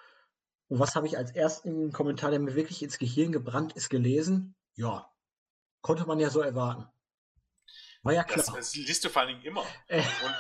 [0.68, 4.56] Und was habe ich als ersten Kommentar, der mir wirklich ins Gehirn gebrannt ist, gelesen?
[4.76, 5.12] Ja,
[5.82, 6.88] konnte man ja so erwarten.
[8.04, 8.38] War ja klar.
[8.38, 9.66] Das, das liest du vor allen Dingen immer.
[9.88, 10.00] Äh.
[10.00, 10.36] Und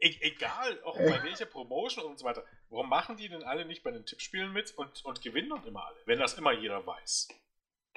[0.00, 1.10] e egal, auch äh.
[1.10, 2.44] bei welcher Promotion und so weiter.
[2.68, 5.86] Warum machen die denn alle nicht bei den Tippspielen mit und, und gewinnen dann immer
[5.86, 7.28] alle, wenn das immer jeder weiß?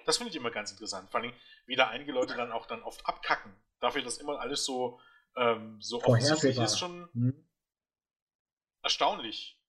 [0.05, 1.09] Das finde ich immer ganz interessant.
[1.11, 1.33] Vor allem,
[1.65, 3.55] wie da einige Leute dann auch dann oft abkacken.
[3.79, 4.99] Dafür, dass immer alles so,
[5.35, 7.47] ähm, so offensichtlich ist, schon hm.
[8.81, 9.59] erstaunlich.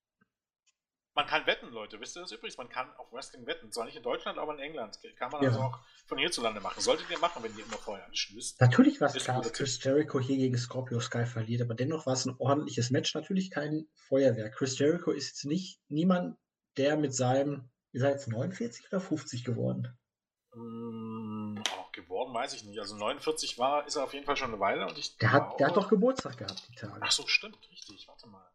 [1.15, 1.97] Man kann wetten, Leute.
[2.01, 2.57] Wisst ihr das übrigens?
[2.57, 3.71] Man kann auf Wrestling wetten.
[3.71, 4.99] Zwar nicht in Deutschland, aber in England.
[5.15, 5.47] Kann man ja.
[5.47, 6.81] also auch von hierzulande machen.
[6.81, 8.59] Solltet ihr machen, wenn ihr immer vorher wisst.
[8.59, 12.13] Natürlich war es klar, dass Chris Jericho hier gegen Scorpio Sky verliert, aber dennoch war
[12.13, 13.15] es ein ordentliches Match.
[13.15, 14.55] Natürlich kein Feuerwerk.
[14.55, 16.37] Chris Jericho ist jetzt nicht niemand,
[16.75, 19.97] der mit seinem, ihr seid jetzt 49 oder 50 geworden?
[20.53, 22.79] Mmh, oh, geworden weiß ich nicht.
[22.79, 24.85] Also 49 war, ist er auf jeden Fall schon eine Weile.
[24.85, 26.99] Und ich der, hat, der hat doch Geburtstag gehabt, die Tage.
[26.99, 28.07] Ach so, stimmt, richtig.
[28.07, 28.45] Warte mal.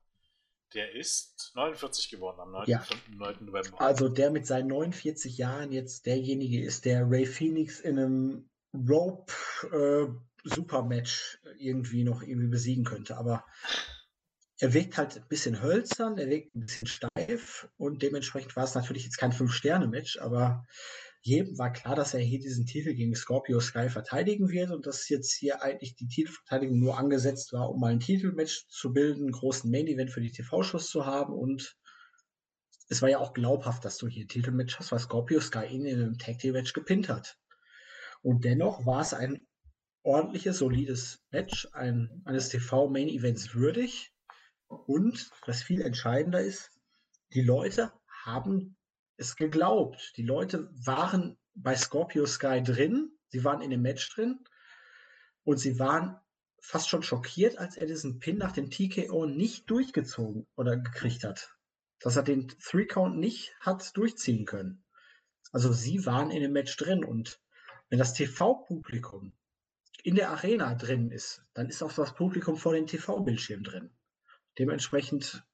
[0.74, 2.68] Der ist 49 geworden am 9.
[2.68, 2.86] Ja.
[3.10, 3.44] 9.
[3.44, 3.80] November.
[3.80, 9.32] Also der mit seinen 49 Jahren jetzt derjenige ist, der Ray Phoenix in einem Rope
[9.72, 10.06] äh,
[10.48, 13.16] Supermatch irgendwie noch irgendwie besiegen könnte.
[13.16, 13.44] Aber
[14.60, 18.74] er wirkt halt ein bisschen hölzern, er wirkt ein bisschen steif und dementsprechend war es
[18.74, 20.66] natürlich jetzt kein Fünf-Sterne-Match, aber
[21.22, 25.09] jedem war klar, dass er hier diesen Titel gegen Scorpio Sky verteidigen wird und dass
[25.09, 29.32] jetzt hier eigentlich die Titelverteidigung nur angesetzt war, um mal ein Titelmatch zu bilden, einen
[29.32, 31.76] großen Main-Event für die TV-Shows zu haben und
[32.88, 35.84] es war ja auch glaubhaft, dass du hier ein Titelmatch hast, weil Scorpio Sky ihn
[35.84, 37.38] in einem Tag Team Match gepinnt hat.
[38.20, 39.47] Und dennoch war es ein
[40.02, 44.12] ordentliches, solides Match, ein, eines TV-Main-Events würdig.
[44.66, 46.70] Und was viel entscheidender ist,
[47.32, 47.92] die Leute
[48.24, 48.76] haben
[49.20, 50.14] es geglaubt.
[50.16, 54.40] Die Leute waren bei Scorpio Sky drin, sie waren in dem Match drin
[55.44, 56.18] und sie waren
[56.62, 61.55] fast schon schockiert, als er diesen Pin nach dem TKO nicht durchgezogen oder gekriegt hat.
[62.01, 64.84] Dass er den Three Count nicht hat durchziehen können.
[65.52, 67.40] Also sie waren in dem Match drin und
[67.88, 69.32] wenn das TV-Publikum
[70.02, 73.90] in der Arena drin ist, dann ist auch das Publikum vor dem TV-Bildschirm drin.
[74.59, 75.44] Dementsprechend,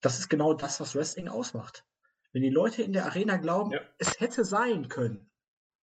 [0.00, 1.84] das ist genau das, was Wrestling ausmacht.
[2.32, 3.80] Wenn die Leute in der Arena glauben, ja.
[3.98, 5.30] es hätte sein können,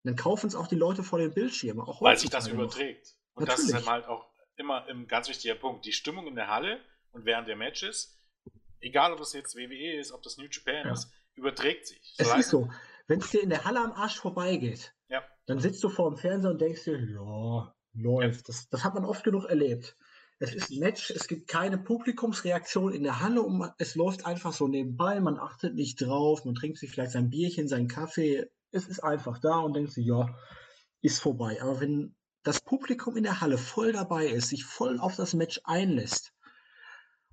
[0.04, 1.80] dann kaufen es auch die Leute vor dem Bildschirm.
[1.80, 3.16] Auch Weil sich das überträgt.
[3.34, 3.72] Und Natürlich.
[3.72, 4.26] das ist halt auch
[4.56, 5.86] immer ein ganz wichtiger Punkt.
[5.86, 6.80] Die Stimmung in der Halle
[7.12, 8.20] und während der Matches,
[8.80, 10.92] egal ob das jetzt WWE ist, ob das New Japan ja.
[10.92, 12.14] ist, überträgt sich.
[12.16, 12.70] So es ist so,
[13.06, 15.22] wenn es dir in der Halle am Arsch vorbeigeht, ja.
[15.46, 18.48] dann sitzt du vor dem Fernseher und denkst dir, ja, läuft.
[18.48, 19.96] Das, das hat man oft genug erlebt.
[20.38, 24.52] Es ist ein Match, es gibt keine Publikumsreaktion in der Halle und es läuft einfach
[24.52, 28.88] so nebenbei, man achtet nicht drauf, man trinkt sich vielleicht sein Bierchen, seinen Kaffee, es
[28.88, 30.28] ist einfach da und denkt sich, ja,
[31.00, 31.62] ist vorbei.
[31.62, 35.60] Aber wenn das Publikum in der Halle voll dabei ist, sich voll auf das Match
[35.64, 36.32] einlässt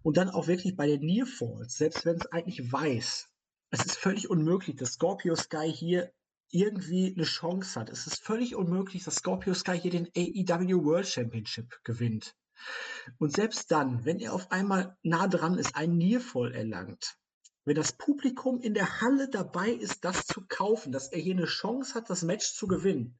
[0.04, 3.30] und dann auch wirklich bei den Nearfalls, selbst wenn es eigentlich weiß,
[3.72, 6.12] es ist völlig unmöglich, dass Scorpio Sky hier
[6.50, 7.90] irgendwie eine Chance hat.
[7.90, 12.36] Es ist völlig unmöglich, dass Scorpio Sky hier den AEW World Championship gewinnt.
[13.18, 17.18] Und selbst dann, wenn er auf einmal nah dran ist, ein Niervoll erlangt,
[17.66, 21.46] wenn das Publikum in der Halle dabei ist, das zu kaufen, dass er hier eine
[21.46, 23.20] Chance hat, das Match zu gewinnen,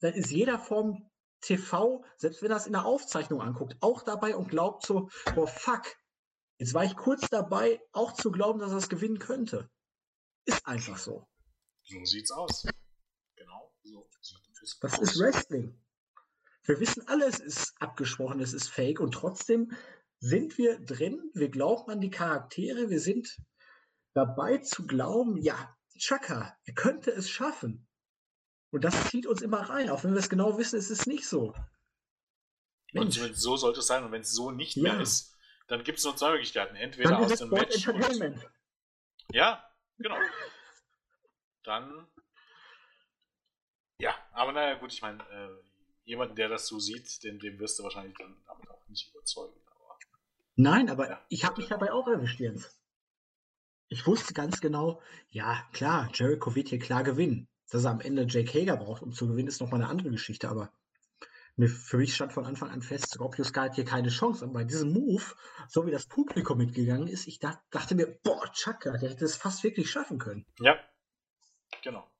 [0.00, 1.10] dann ist jeder vom
[1.42, 5.46] TV, selbst wenn er es in der Aufzeichnung anguckt, auch dabei und glaubt so, boah,
[5.46, 5.84] fuck,
[6.58, 9.68] jetzt war ich kurz dabei, auch zu glauben, dass er es gewinnen könnte.
[10.44, 11.28] Ist einfach so.
[11.84, 12.64] So sieht's aus.
[13.36, 13.74] Genau.
[13.82, 14.08] So
[14.80, 15.78] das ist Wrestling.
[16.64, 19.72] Wir wissen alle, es ist abgesprochen, es ist fake und trotzdem
[20.20, 23.36] sind wir drin, wir glauben an die Charaktere, wir sind
[24.14, 27.88] dabei zu glauben, ja, Chaka, er könnte es schaffen.
[28.70, 31.26] Und das zieht uns immer rein, auch wenn wir es genau wissen, ist es nicht
[31.26, 31.54] so.
[32.92, 33.18] Mensch.
[33.18, 34.04] Und so sollte es sein.
[34.04, 34.82] Und wenn es so nicht ja.
[34.82, 35.36] mehr ist,
[35.66, 36.76] dann gibt es nur zwei Möglichkeiten.
[36.76, 37.88] Entweder aus dem Match.
[37.88, 38.48] Und,
[39.32, 39.64] ja,
[39.98, 40.16] genau.
[41.64, 42.06] Dann.
[43.98, 45.71] Ja, aber naja, gut, ich meine, äh,
[46.04, 49.54] jemanden, der das so sieht, dem, dem wirst du wahrscheinlich dann damit auch nicht überzeugen.
[49.66, 49.98] Aber,
[50.56, 52.78] Nein, aber ja, ich habe mich dabei auch erwischt, Jens.
[53.88, 57.48] Ich wusste ganz genau, ja, klar, Jericho wird hier klar gewinnen.
[57.70, 60.48] Dass er am Ende Jake Hager braucht, um zu gewinnen, ist nochmal eine andere Geschichte,
[60.48, 60.72] aber
[61.58, 64.44] für mich stand von Anfang an fest, Scorpio Sky hat hier keine Chance.
[64.44, 65.22] Und bei diesem Move,
[65.68, 69.36] so wie das Publikum mitgegangen ist, ich dacht, dachte mir, boah, Chaka, der hätte es
[69.36, 70.46] fast wirklich schaffen können.
[70.60, 70.78] Ja,
[71.82, 72.10] genau.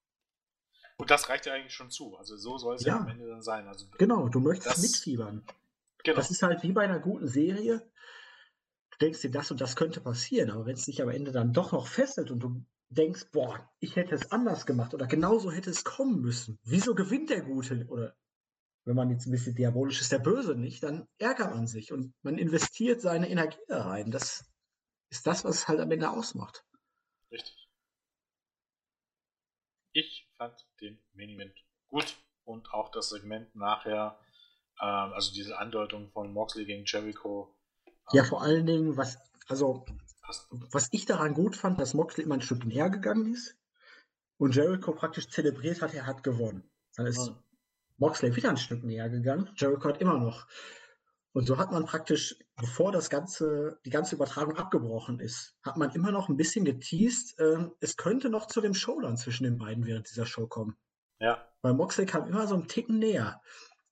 [1.02, 2.16] Und das reicht ja eigentlich schon zu.
[2.16, 3.66] Also so soll es ja, ja am Ende dann sein.
[3.66, 5.44] Also, genau, du möchtest das, mitfiebern.
[6.04, 6.16] Genau.
[6.16, 7.90] Das ist halt wie bei einer guten Serie.
[8.92, 11.52] Du denkst dir, das und das könnte passieren, aber wenn es sich am Ende dann
[11.52, 15.70] doch noch fesselt und du denkst, boah, ich hätte es anders gemacht oder genauso hätte
[15.70, 16.60] es kommen müssen.
[16.62, 17.84] Wieso gewinnt der Gute?
[17.88, 18.16] Oder
[18.84, 22.14] wenn man jetzt ein bisschen diabolisch ist, der Böse nicht, dann ärgert man sich und
[22.22, 24.12] man investiert seine Energie da rein.
[24.12, 24.44] Das
[25.10, 26.64] ist das, was es halt am Ende ausmacht.
[27.32, 27.68] Richtig.
[29.94, 31.52] Ich fand den Main
[31.88, 34.18] gut und auch das Segment nachher,
[34.80, 37.54] ähm, also diese Andeutung von Moxley gegen Jericho.
[37.86, 39.84] Ähm, ja, vor allen Dingen, was, also,
[40.50, 43.56] was ich daran gut fand, dass Moxley immer ein Stück näher gegangen ist
[44.38, 46.68] und Jericho praktisch zelebriert hat, er hat gewonnen.
[46.96, 47.42] Dann ist ja.
[47.98, 49.50] Moxley wieder ein Stück näher gegangen.
[49.56, 50.46] Jericho hat immer noch.
[51.34, 55.90] Und so hat man praktisch, bevor das ganze, die ganze Übertragung abgebrochen ist, hat man
[55.92, 59.86] immer noch ein bisschen geteased, äh, es könnte noch zu dem Showdown zwischen den beiden
[59.86, 60.76] während dieser Show kommen.
[61.20, 61.48] Ja.
[61.62, 63.40] Weil Moxley kam immer so einen Ticken näher.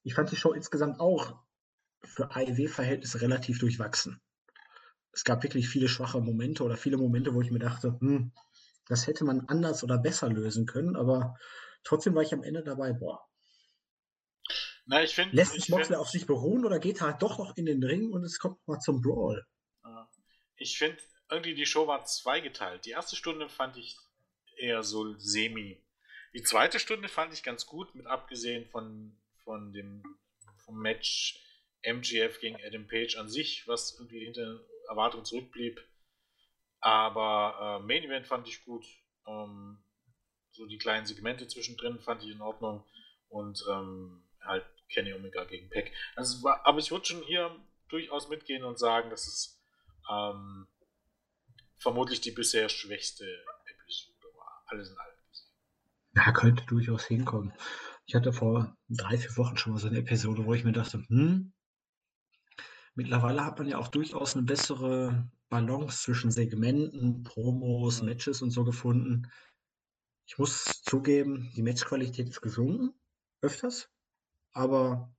[0.03, 1.43] Ich fand die Show insgesamt auch
[2.05, 4.21] für AEW-Verhältnisse relativ durchwachsen.
[5.13, 8.33] Es gab wirklich viele schwache Momente oder viele Momente, wo ich mir dachte, hm,
[8.87, 11.37] das hätte man anders oder besser lösen können, aber
[11.85, 13.30] trotzdem war ich am Ende dabei, boah,
[14.91, 17.57] na, ich find, Lässt sich Moxley auf sich beruhen oder geht er halt doch noch
[17.57, 19.47] in den Ring und es kommt mal zum Brawl?
[20.57, 20.99] Ich finde,
[21.31, 22.85] irgendwie die Show war zweigeteilt.
[22.87, 23.97] Die erste Stunde fand ich
[24.59, 25.81] eher so semi.
[26.35, 30.03] Die zweite Stunde fand ich ganz gut, mit abgesehen von, von dem
[30.65, 31.41] vom Match
[31.83, 35.81] MGF gegen Adam Page an sich, was irgendwie hinter Erwartungen zurückblieb.
[36.81, 38.85] Aber äh, Main Event fand ich gut.
[39.25, 39.79] Ähm,
[40.51, 42.85] so die kleinen Segmente zwischendrin fand ich in Ordnung.
[43.29, 45.93] Und ähm, halt Kenny Omega gegen Peck.
[46.17, 47.55] Also aber ich würde schon hier
[47.89, 49.61] durchaus mitgehen und sagen, dass es
[50.11, 50.67] ähm,
[51.77, 54.65] vermutlich die bisher schwächste Episode war.
[54.67, 55.11] Alles in allem.
[56.15, 57.53] Ja, könnte durchaus hinkommen.
[58.05, 61.05] Ich hatte vor drei, vier Wochen schon mal so eine Episode, wo ich mir dachte,
[61.09, 61.53] hm,
[62.95, 68.03] mittlerweile hat man ja auch durchaus eine bessere Balance zwischen Segmenten, Promos.
[68.03, 69.31] Matches und so gefunden.
[70.27, 72.93] Ich muss zugeben, die Matchqualität ist gesunken,
[73.41, 73.89] öfters.
[74.53, 75.13] Aber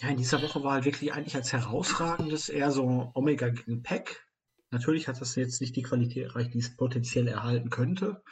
[0.00, 4.28] ja, in dieser Woche war halt wirklich eigentlich als herausragendes eher so Omega gegen Pack.
[4.70, 8.22] Natürlich hat das jetzt nicht die Qualität erreicht, die es potenziell erhalten könnte.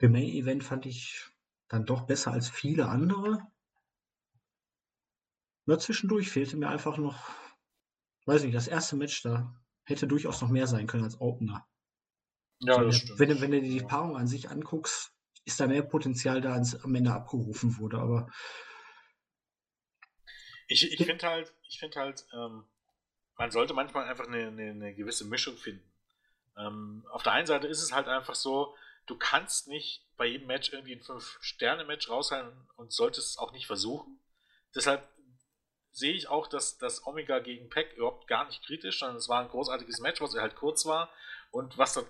[0.00, 1.24] Der Main Event fand ich
[1.68, 3.40] dann doch besser als viele andere.
[5.64, 7.30] Nur zwischendurch fehlte mir einfach noch,
[8.26, 9.54] weiß nicht, das erste Match da
[9.84, 11.66] hätte durchaus noch mehr sein können als Opener.
[12.60, 13.18] Ja, das stimmt.
[13.18, 15.15] Wenn, wenn du dir die Paarung an sich anguckst,
[15.46, 17.98] ist da mehr Potenzial da, als am Ende abgerufen wurde.
[17.98, 18.30] Aber
[20.66, 22.64] ich, ich finde halt, ich finde halt, ähm,
[23.36, 25.88] man sollte manchmal einfach eine, eine, eine gewisse Mischung finden.
[26.58, 28.74] Ähm, auf der einen Seite ist es halt einfach so,
[29.06, 33.68] du kannst nicht bei jedem Match irgendwie ein 5-Sterne-Match raushalten und solltest es auch nicht
[33.68, 34.18] versuchen.
[34.74, 35.08] Deshalb
[35.92, 39.42] sehe ich auch, dass das Omega gegen Peck überhaupt gar nicht kritisch, sondern es war
[39.42, 41.08] ein großartiges Match, was halt kurz war
[41.52, 42.02] und was da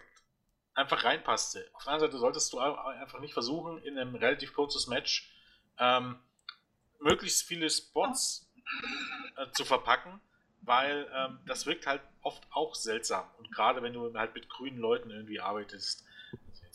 [0.77, 1.69] einfach reinpasste.
[1.73, 5.33] Auf der anderen Seite solltest du einfach nicht versuchen, in einem relativ kurzes Match
[5.79, 6.19] ähm,
[7.01, 8.49] möglichst viele Spots
[9.37, 10.21] äh, zu verpacken,
[10.61, 13.27] weil ähm, das wirkt halt oft auch seltsam.
[13.39, 16.05] Und gerade wenn du halt mit grünen Leuten irgendwie arbeitest,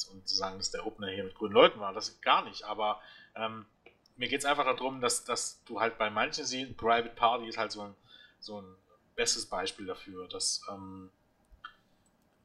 [0.09, 2.63] und zu sagen, dass der Opener hier mit grünen Leuten war, das gar nicht.
[2.63, 3.01] Aber
[3.35, 3.65] ähm,
[4.17, 7.57] mir geht es einfach darum, dass, dass du halt bei manchen siehst, Private Party ist
[7.57, 7.95] halt so ein,
[8.39, 8.75] so ein
[9.15, 11.11] bestes Beispiel dafür, dass ähm,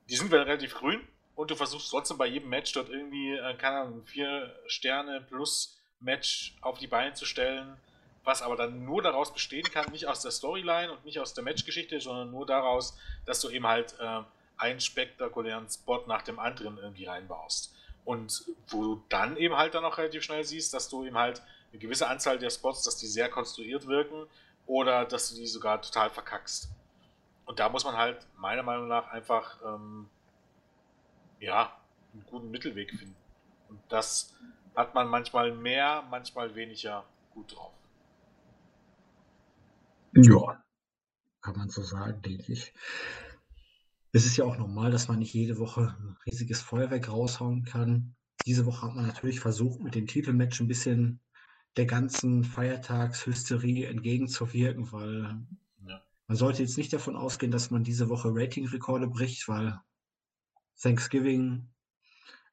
[0.08, 1.00] die sind relativ grün,
[1.36, 5.78] und du versuchst trotzdem bei jedem Match dort irgendwie, äh, keine Ahnung, vier Sterne plus
[6.00, 7.76] Match auf die Beine zu stellen,
[8.24, 11.44] was aber dann nur daraus bestehen kann, nicht aus der Storyline und nicht aus der
[11.44, 14.22] Matchgeschichte, sondern nur daraus, dass du eben halt äh,
[14.56, 17.74] einen spektakulären Spot nach dem anderen irgendwie reinbaust.
[18.04, 21.42] Und wo du dann eben halt dann auch relativ schnell siehst, dass du eben halt
[21.70, 24.26] eine gewisse Anzahl der Spots, dass die sehr konstruiert wirken
[24.66, 26.68] oder dass du die sogar total verkackst.
[27.44, 30.08] Und da muss man halt meiner Meinung nach einfach ähm,
[31.40, 31.76] ja,
[32.12, 33.16] einen guten Mittelweg finden.
[33.68, 34.34] Und das
[34.74, 37.72] hat man manchmal mehr, manchmal weniger gut drauf.
[40.12, 40.62] Ja,
[41.42, 42.72] kann man so sagen, denke ich.
[44.12, 48.14] Es ist ja auch normal, dass man nicht jede Woche ein riesiges Feuerwerk raushauen kann.
[48.46, 51.20] Diese Woche hat man natürlich versucht, mit dem Titelmatch ein bisschen
[51.76, 55.36] der ganzen Feiertagshysterie entgegenzuwirken, weil
[55.86, 56.02] ja.
[56.26, 59.78] man sollte jetzt nicht davon ausgehen, dass man diese Woche Ratingrekorde bricht, weil
[60.80, 61.68] Thanksgiving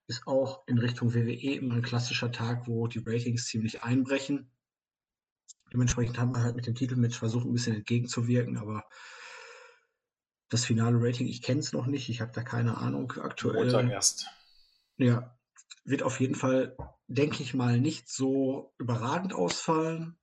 [0.07, 4.51] ist auch in Richtung WWE immer ein klassischer Tag, wo die Ratings ziemlich einbrechen.
[5.71, 8.85] Dementsprechend haben wir halt mit dem Titelmatch versucht, ein bisschen entgegenzuwirken, aber
[10.49, 13.55] das finale Rating, ich kenne es noch nicht, ich habe da keine Ahnung aktuell.
[13.55, 14.27] Montag erst.
[14.97, 15.35] Ja,
[15.83, 16.77] wird auf jeden Fall,
[17.07, 20.15] denke ich mal, nicht so überragend ausfallen,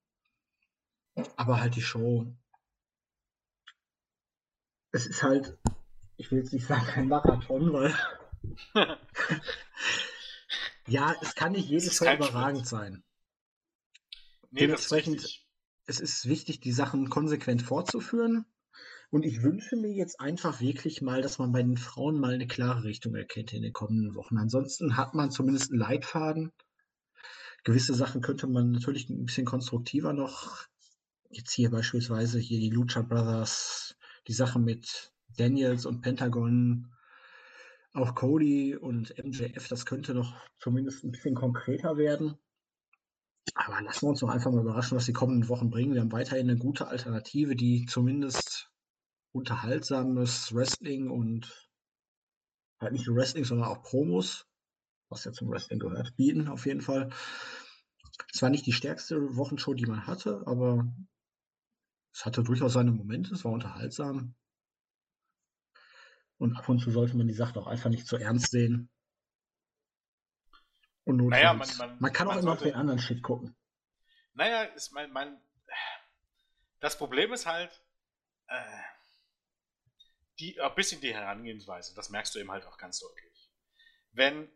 [1.37, 2.33] aber halt die Show.
[4.93, 5.59] Es ist halt,
[6.21, 7.95] ich will jetzt nicht sagen kein Marathon, weil
[10.87, 13.03] ja, es kann nicht jedes Show überragend sein.
[14.51, 15.47] Nee, Dementsprechend, ist
[15.87, 18.45] es ist wichtig, die Sachen konsequent fortzuführen.
[19.11, 22.47] Und ich wünsche mir jetzt einfach wirklich mal, dass man bei den Frauen mal eine
[22.47, 24.37] klare Richtung erkennt in den kommenden Wochen.
[24.37, 26.53] Ansonsten hat man zumindest einen Leitfaden.
[27.65, 30.67] Gewisse Sachen könnte man natürlich ein bisschen konstruktiver noch.
[31.31, 33.97] Jetzt hier beispielsweise hier die Lucha Brothers,
[34.29, 36.93] die Sache mit Daniels und Pentagon,
[37.93, 42.37] auch Cody und MJF, das könnte noch zumindest ein bisschen konkreter werden.
[43.55, 45.95] Aber lassen wir uns doch einfach mal überraschen, was die kommenden Wochen bringen.
[45.95, 48.71] Wir haben weiterhin eine gute Alternative, die zumindest
[49.33, 51.71] unterhaltsames Wrestling und
[52.81, 54.47] halt nicht nur Wrestling, sondern auch Promos,
[55.09, 57.11] was ja zum Wrestling gehört, bieten auf jeden Fall.
[58.33, 60.93] Es war nicht die stärkste Wochenshow, die man hatte, aber
[62.13, 64.35] es hatte durchaus seine Momente, es war unterhaltsam.
[66.41, 68.89] Und ab und zu sollte man die Sache auch einfach nicht zu ernst sehen.
[71.05, 73.55] Und naja, man, man, man, kann auch immer sollte, auf den anderen Shit gucken.
[74.33, 75.39] Naja, ist mein, mein,
[76.79, 77.85] das Problem ist halt,
[78.47, 78.65] äh,
[80.39, 83.51] die, ein bisschen die Herangehensweise, das merkst du eben halt auch ganz deutlich.
[84.13, 84.51] Wenn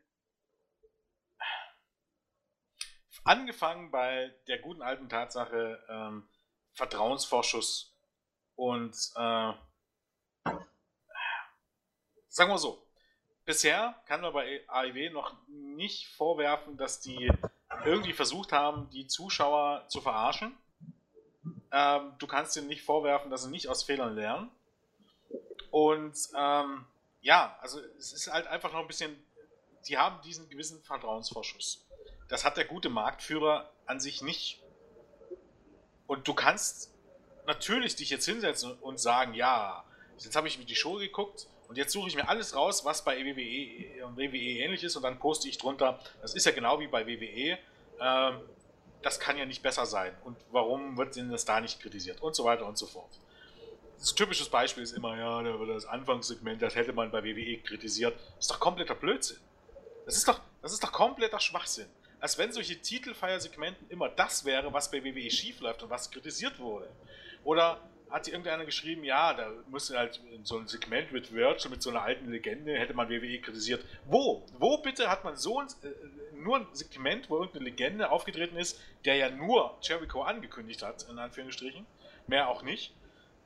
[3.24, 6.30] angefangen bei der guten alten Tatsache ähm,
[6.72, 7.94] Vertrauensvorschuss
[8.54, 9.52] und äh,
[12.34, 12.82] sagen wir so,
[13.44, 17.30] bisher kann man bei AEW noch nicht vorwerfen, dass die
[17.84, 20.52] irgendwie versucht haben, die Zuschauer zu verarschen.
[21.70, 24.50] Ähm, du kannst ihnen nicht vorwerfen, dass sie nicht aus Fehlern lernen.
[25.70, 26.84] Und ähm,
[27.20, 29.16] ja, also es ist halt einfach noch ein bisschen,
[29.86, 31.86] die haben diesen gewissen Vertrauensvorschuss.
[32.28, 34.60] Das hat der gute Marktführer an sich nicht.
[36.08, 36.92] Und du kannst
[37.46, 39.84] natürlich dich jetzt hinsetzen und sagen, ja,
[40.18, 43.02] jetzt habe ich mir die Show geguckt und jetzt suche ich mir alles raus, was
[43.02, 45.98] bei WWE, WWE ähnlich ist und dann poste ich drunter.
[46.22, 47.58] Das ist ja genau wie bei WWE.
[48.00, 48.40] Ähm,
[49.02, 50.12] das kann ja nicht besser sein.
[50.22, 52.22] Und warum wird denn das da nicht kritisiert?
[52.22, 53.10] Und so weiter und so fort
[53.98, 58.14] das typische Beispiel ist immer, ja, das Anfangssegment, das hätte man bei WWE kritisiert.
[58.36, 59.38] Das ist doch kompletter Blödsinn.
[60.04, 61.88] Das ist doch, das ist doch kompletter Schwachsinn.
[62.20, 66.58] Als wenn solche Titelfeiersegmenten immer das wäre, was bei WWE schief läuft und was kritisiert
[66.58, 66.88] wurde.
[67.44, 67.80] Oder
[68.14, 72.02] hat irgendeiner geschrieben, ja, da müsste halt so ein Segment mit Virgil, mit so einer
[72.02, 73.84] alten Legende, hätte man WWE kritisiert.
[74.06, 74.46] Wo?
[74.60, 78.80] Wo bitte hat man so ein, äh, nur ein Segment, wo irgendeine Legende aufgetreten ist,
[79.04, 81.84] der ja nur Jericho angekündigt hat, in Anführungsstrichen,
[82.28, 82.94] mehr auch nicht,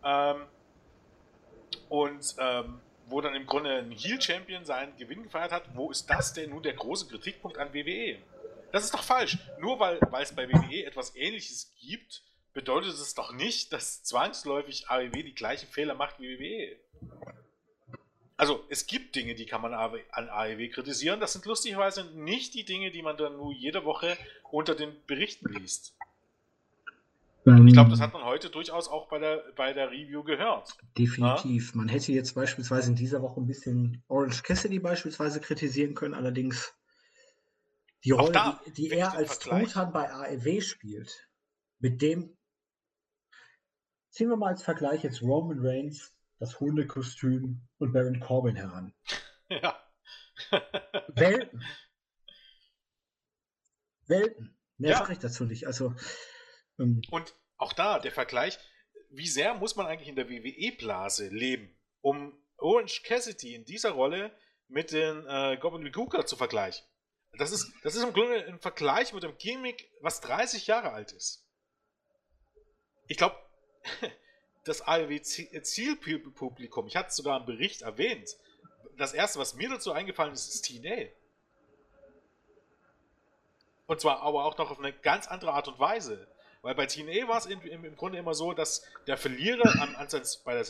[0.05, 0.43] ähm,
[1.89, 5.63] und ähm, wo dann im Grunde ein Heel-Champion seinen Gewinn gefeiert hat.
[5.75, 8.19] Wo ist das denn nun der große Kritikpunkt an WWE?
[8.71, 9.39] Das ist doch falsch.
[9.61, 12.23] Nur weil es bei WWE etwas Ähnliches gibt,
[12.59, 16.77] bedeutet es doch nicht, dass zwangsläufig AEW die gleichen Fehler macht wie WWE.
[18.37, 21.21] Also, es gibt Dinge, die kann man an AEW kritisieren.
[21.21, 24.17] Das sind lustigerweise nicht die Dinge, die man dann nur jede Woche
[24.51, 25.97] unter den Berichten liest.
[27.45, 30.77] Und ich glaube, das hat man heute durchaus auch bei der, bei der Review gehört.
[30.99, 31.71] Definitiv.
[31.71, 31.77] Ja?
[31.77, 36.75] Man hätte jetzt beispielsweise in dieser Woche ein bisschen Orange Cassidy beispielsweise kritisieren können, allerdings
[38.03, 41.29] die Rolle, da, die, die er als Truthahn bei AEW spielt,
[41.79, 42.37] mit dem
[44.11, 48.95] ziehen wir mal als Vergleich jetzt Roman Reigns, das Hundekostüm und Baron Corbin heran.
[49.51, 49.83] Ja.
[51.09, 51.65] Welten.
[54.07, 54.59] Welten.
[54.77, 54.99] Mehr ja.
[54.99, 55.67] sage ich dazu nicht.
[55.67, 55.95] Also
[56.79, 58.59] ähm, Und auch da der Vergleich,
[59.11, 64.37] wie sehr muss man eigentlich in der WWE-Blase leben, um Orange Cassidy in dieser Rolle
[64.69, 66.85] mit den äh, Goblin Gooker zu vergleichen?
[67.33, 71.13] Das ist, das ist im Grunde ein Vergleich mit einem Gimmick, was 30 Jahre alt
[71.13, 71.47] ist.
[73.07, 73.37] Ich glaube,
[74.65, 78.37] das AEW-Zielpublikum, ich hatte es sogar im Bericht erwähnt,
[78.97, 81.07] das erste, was mir dazu eingefallen ist, ist TNA.
[83.87, 86.27] Und zwar aber auch noch auf eine ganz andere Art und Weise.
[86.63, 89.97] Weil bei TNA war es im, Grunde immer so, dass der Verlierer an,
[90.45, 90.65] bei der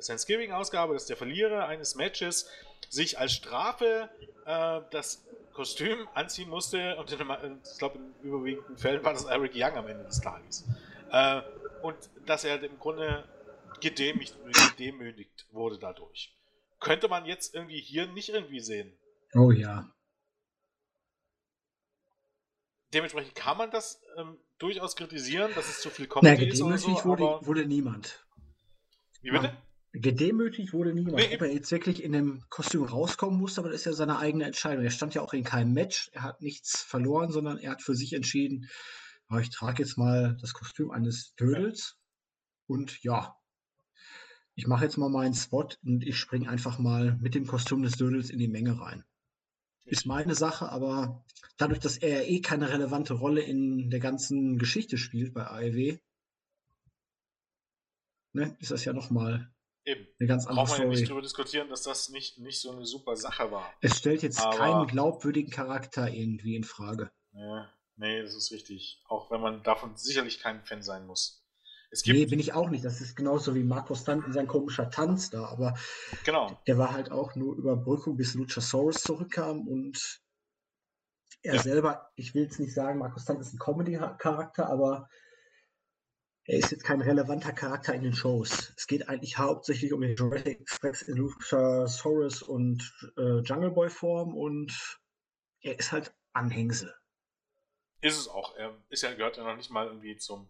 [0.00, 2.48] Thanksgiving-Ausgabe, dass der Verlierer eines Matches
[2.88, 4.08] sich als Strafe
[4.46, 5.22] äh, das
[5.52, 9.88] Kostüm anziehen musste und in, ich glaube in überwiegenden Fällen war das Eric Young am
[9.88, 10.64] Ende des Tages.
[11.12, 11.42] Äh,
[11.82, 11.96] und
[12.26, 13.28] dass er im Grunde
[13.80, 14.36] gedemütigt,
[14.76, 16.36] gedemütigt wurde dadurch.
[16.80, 18.92] Könnte man jetzt irgendwie hier nicht irgendwie sehen.
[19.34, 19.92] Oh ja.
[22.94, 26.78] dementsprechend kann man das ähm, durchaus kritisieren, dass es zu viel Comedy naja, ist oder
[26.78, 28.24] so, wurde, wurde niemand.
[29.22, 29.56] Wie bitte?
[29.92, 31.16] Gedemütigt wurde niemand.
[31.16, 34.18] Nee, Ob er jetzt wirklich in dem Kostüm rauskommen musste, aber das ist ja seine
[34.18, 34.84] eigene Entscheidung.
[34.84, 36.10] Er stand ja auch in keinem Match.
[36.12, 38.68] Er hat nichts verloren, sondern er hat für sich entschieden,
[39.30, 41.96] oh, ich trage jetzt mal das Kostüm eines Dödels.
[42.66, 43.36] Und ja,
[44.54, 47.96] ich mache jetzt mal meinen Spot und ich springe einfach mal mit dem Kostüm des
[47.96, 49.04] Dödels in die Menge rein.
[49.86, 51.24] Ist meine Sache, aber
[51.56, 55.98] dadurch, dass er eh keine relevante Rolle in der ganzen Geschichte spielt bei AEW,
[58.32, 59.50] ne, ist das ja nochmal
[59.86, 60.06] Eben.
[60.18, 62.84] Eine ganz andere Braucht man ja nicht darüber diskutieren, dass das nicht, nicht so eine
[62.84, 63.72] super Sache war.
[63.80, 67.10] Es stellt jetzt Aber, keinen glaubwürdigen Charakter irgendwie in Frage.
[67.32, 69.02] Ja, nee, das ist richtig.
[69.06, 71.44] Auch wenn man davon sicherlich kein Fan sein muss.
[71.92, 72.84] Es gibt nee, bin ich auch nicht.
[72.84, 75.46] Das ist genauso wie Markus Stanton sein komischer Tanz da.
[75.46, 75.74] Aber
[76.24, 76.60] genau.
[76.66, 80.20] der war halt auch nur Überbrückung, bis Luchasaurus zurückkam und
[81.42, 81.62] er ja.
[81.62, 85.08] selber, ich will jetzt nicht sagen, Markus Stanton ist ein Comedy-Charakter, aber
[86.44, 88.72] er ist jetzt kein relevanter Charakter in den Shows.
[88.76, 92.82] Es geht eigentlich hauptsächlich um den Jurassic Express in Luchasaurus und
[93.16, 94.98] äh, Jungle Boy Form und
[95.60, 96.94] er ist halt Anhängsel.
[98.00, 98.54] Ist es auch.
[98.56, 100.48] Er ist ja, gehört ja noch nicht mal irgendwie zum.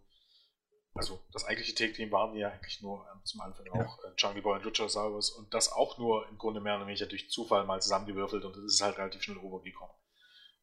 [0.93, 3.73] Also, das eigentliche Take-Team waren ja eigentlich nur ähm, zum Anfang ja.
[3.73, 7.05] auch äh, Jungle Boy und Luchasaurus und das auch nur im Grunde mehr oder weniger
[7.05, 9.95] durch Zufall mal zusammengewürfelt und es ist halt relativ schnell rübergekommen.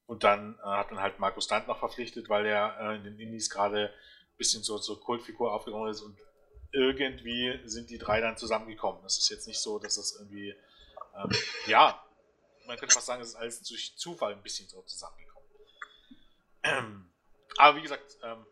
[0.05, 3.19] Und dann äh, hat man halt Markus Stunt noch verpflichtet, weil er äh, in den
[3.19, 3.90] Indies gerade
[4.39, 6.16] bisschen so zur Kultfigur aufgegangen ist und
[6.73, 9.02] irgendwie sind die drei dann zusammengekommen.
[9.02, 10.55] Das ist jetzt nicht so, dass das irgendwie,
[11.16, 11.31] ähm,
[11.66, 12.02] ja,
[12.66, 15.27] man könnte fast sagen, es ist alles durch Zufall ein bisschen so zusammengekommen.
[17.59, 18.47] Aber wie gesagt, ähm,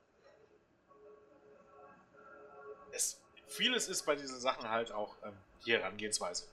[2.93, 6.47] es, vieles ist bei diesen Sachen halt auch ähm, die Herangehensweise.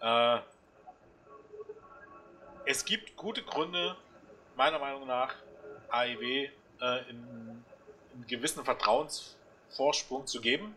[0.00, 0.38] Äh,
[2.64, 3.96] es gibt gute Gründe,
[4.56, 5.34] meiner Meinung nach,
[5.88, 6.48] AEW äh,
[7.10, 7.64] in
[8.14, 10.76] einen gewissen Vertrauensvorsprung zu geben,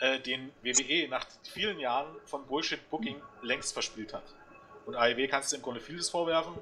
[0.00, 4.24] äh, den WWE nach vielen Jahren von Bullshit-Booking längst verspielt hat.
[4.86, 6.54] Und AEW kannst du im Grunde vieles vorwerfen,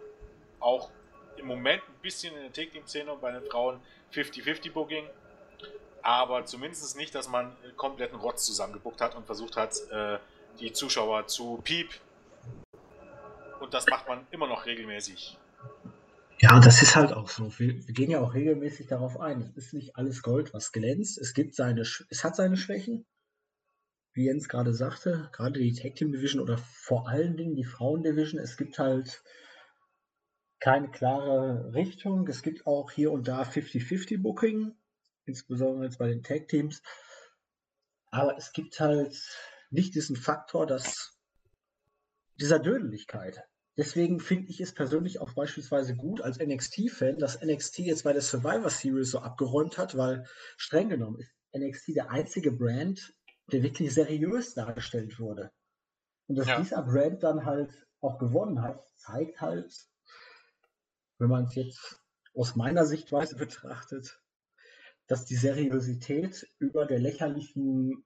[0.61, 0.91] auch
[1.39, 3.81] im Moment ein bisschen in der Take-Team-Szene und bei den Frauen
[4.13, 5.05] 50-50-Booking,
[6.03, 10.19] aber zumindest nicht, dass man kompletten Rotz zusammengebuckt hat und versucht hat, äh,
[10.61, 11.89] die Zuschauer zu piep.
[13.61, 15.39] Und das macht man immer noch regelmäßig.
[16.39, 17.51] Ja, das ist halt auch so.
[17.59, 19.53] Wir, wir gehen ja auch regelmäßig darauf ein.
[19.57, 21.19] Es ist nicht alles Gold, was glänzt.
[21.19, 23.07] Es gibt seine, es hat seine Schwächen.
[24.13, 28.03] Wie Jens gerade sagte, gerade die Tag Team Division oder vor allen Dingen die Frauen
[28.03, 28.41] Division.
[28.41, 29.23] Es gibt halt
[30.61, 32.27] keine klare Richtung.
[32.29, 34.75] Es gibt auch hier und da 50-50 Booking,
[35.25, 36.83] insbesondere jetzt bei den Tag Teams.
[38.11, 39.17] Aber es gibt halt
[39.71, 41.19] nicht diesen Faktor, dass
[42.41, 43.43] dieser Dödeligkeit.
[43.77, 48.23] Deswegen finde ich es persönlich auch beispielsweise gut als NXT-Fan, dass NXT jetzt bei der
[48.23, 50.25] Survivor Series so abgeräumt hat, weil
[50.57, 53.15] streng genommen ist NXT der einzige Brand,
[53.53, 55.51] der wirklich seriös dargestellt wurde.
[56.27, 56.59] Und dass ja.
[56.61, 57.71] dieser Brand dann halt
[58.01, 59.73] auch gewonnen hat, zeigt halt,
[61.19, 62.01] wenn man es jetzt
[62.35, 64.21] aus meiner Sichtweise betrachtet,
[65.07, 68.05] dass die Seriosität über der lächerlichen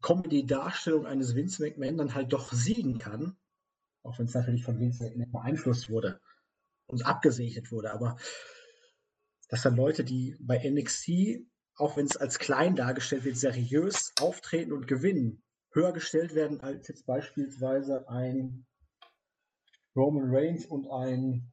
[0.00, 3.36] Comedy-Darstellung eines Vince McMahon dann halt doch siegen kann
[4.08, 6.20] auch wenn es natürlich von Vince beeinflusst wurde
[6.86, 7.92] und abgesegnet wurde.
[7.92, 8.16] Aber
[9.48, 14.72] dass dann Leute, die bei NXT, auch wenn es als klein dargestellt wird, seriös auftreten
[14.72, 18.66] und gewinnen, höher gestellt werden als jetzt beispielsweise ein
[19.94, 21.52] Roman Reigns und ein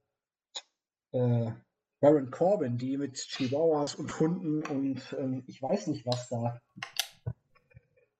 [1.15, 1.51] äh,
[1.99, 6.61] Baron Corbin, die mit Chihuahuas und Hunden und ähm, ich weiß nicht was da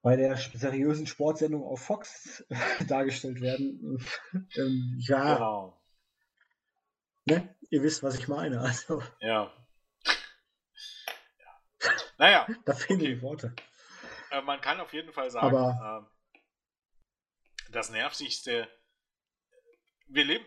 [0.06, 2.44] bei der seriösen Sportsendung auf Fox
[2.86, 3.98] dargestellt werden.
[4.54, 5.34] ähm, ja.
[5.34, 5.82] Genau.
[7.24, 7.56] Ne?
[7.70, 8.60] Ihr wisst, was ich meine.
[8.60, 9.02] Also.
[9.18, 9.52] Ja.
[11.40, 11.90] ja.
[12.18, 12.46] Naja.
[12.64, 13.14] da fehlen okay.
[13.16, 13.52] die Worte.
[14.30, 18.68] Äh, man kann auf jeden Fall sagen, Aber, äh, das Nervigste.
[20.06, 20.44] Wir leben,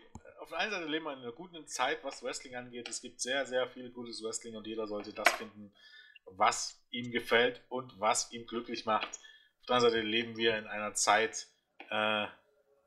[0.50, 2.88] auf der einen Seite leben wir in einer guten Zeit, was Wrestling angeht.
[2.88, 5.72] Es gibt sehr, sehr viel gutes Wrestling und jeder sollte das finden,
[6.24, 9.06] was ihm gefällt und was ihn glücklich macht.
[9.60, 11.46] Auf der anderen Seite leben wir in einer Zeit,
[11.88, 12.26] äh,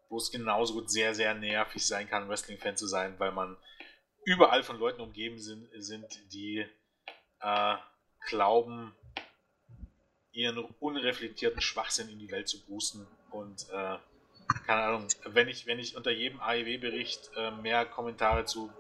[0.10, 3.56] wo es genauso gut sehr, sehr nervig sein kann, Wrestling-Fan zu sein, weil man
[4.26, 6.66] überall von Leuten umgeben sind, sind die
[7.40, 7.76] äh,
[8.28, 8.94] glauben,
[10.34, 13.08] ihren unreflektierten Schwachsinn in die Welt zu boosten.
[13.32, 13.98] Und äh,
[14.66, 18.72] keine Ahnung, wenn ich, wenn ich unter jedem AEW-Bericht äh, mehr Kommentare zu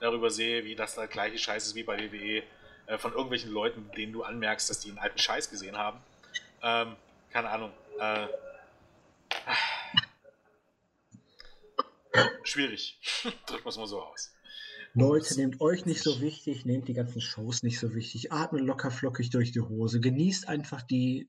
[0.00, 2.42] darüber sehe, wie das da gleiche Scheiß ist wie bei WWE,
[2.86, 6.00] äh, von irgendwelchen Leuten, denen du anmerkst, dass die einen alten Scheiß gesehen haben,
[6.62, 6.96] ähm,
[7.30, 7.72] keine Ahnung.
[7.98, 8.28] Äh,
[12.42, 12.98] schwierig.
[13.46, 14.34] Drücken wir es mal so aus.
[14.94, 18.90] Leute, nehmt euch nicht so wichtig, nehmt die ganzen Shows nicht so wichtig, atmet locker
[18.90, 21.28] flockig durch die Hose, genießt einfach die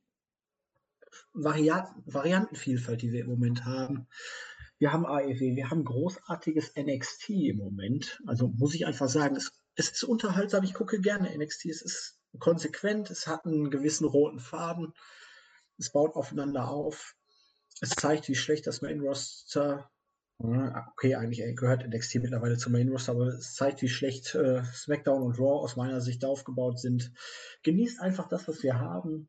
[1.33, 4.07] Variat Variantenvielfalt, die wir im Moment haben.
[4.77, 8.21] Wir haben AEW, wir haben großartiges NXT im Moment.
[8.25, 10.63] Also muss ich einfach sagen, es, es ist unterhaltsam.
[10.63, 11.65] Ich gucke gerne NXT.
[11.65, 14.93] Es ist konsequent, es hat einen gewissen roten Faden,
[15.77, 17.15] es baut aufeinander auf.
[17.81, 19.89] Es zeigt, wie schlecht das Main Roster
[20.41, 25.21] Okay, eigentlich gehört NXT mittlerweile zum Main Roster, aber es zeigt, wie schlecht äh, SmackDown
[25.21, 27.11] und Raw aus meiner Sicht aufgebaut sind.
[27.63, 29.27] Genießt einfach das, was wir haben.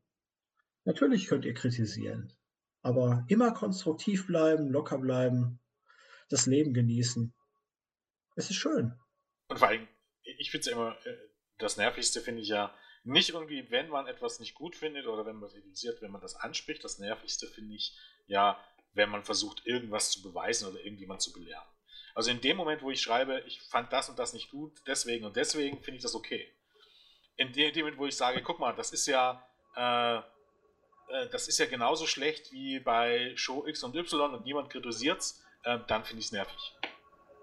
[0.83, 2.33] Natürlich könnt ihr kritisieren,
[2.81, 5.59] aber immer konstruktiv bleiben, locker bleiben,
[6.29, 7.33] das Leben genießen.
[8.35, 8.93] Es ist schön.
[9.47, 9.87] Und vor allem,
[10.23, 11.17] ich finde es immer, äh,
[11.57, 15.37] das Nervigste finde ich ja, nicht irgendwie, wenn man etwas nicht gut findet oder wenn
[15.37, 17.97] man kritisiert, wenn man das anspricht, das Nervigste finde ich
[18.27, 18.63] ja,
[18.93, 21.65] wenn man versucht, irgendwas zu beweisen oder irgendjemand zu belehren.
[22.13, 25.25] Also in dem Moment, wo ich schreibe, ich fand das und das nicht gut, deswegen
[25.25, 26.53] und deswegen, finde ich das okay.
[27.37, 29.43] In dem Moment, wo ich sage, guck mal, das ist ja,
[29.75, 30.21] äh,
[31.11, 35.19] äh, das ist ja genauso schlecht wie bei Show X und Y und niemand kritisiert
[35.19, 36.75] es, äh, dann finde ich es nervig.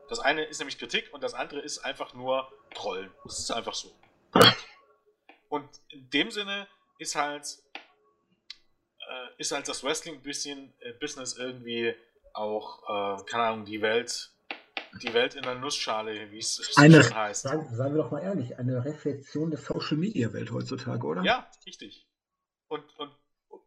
[0.08, 3.10] Das eine ist nämlich Kritik und das andere ist einfach nur Trollen.
[3.24, 3.94] Das ist einfach so.
[5.48, 6.66] Und in dem Sinne
[6.98, 7.44] ist halt
[9.08, 11.94] äh, ist halt das Wrestling bisschen äh, Business irgendwie
[12.34, 14.30] auch, äh, keine Ahnung, die Welt,
[15.02, 17.42] die Welt in der Nussschale, wie es schon heißt.
[17.42, 21.22] Sagen, sagen, wir doch mal ehrlich, eine Reflexion der Social Media Welt heutzutage, oder?
[21.22, 22.06] Ja, richtig.
[22.68, 23.10] Und, und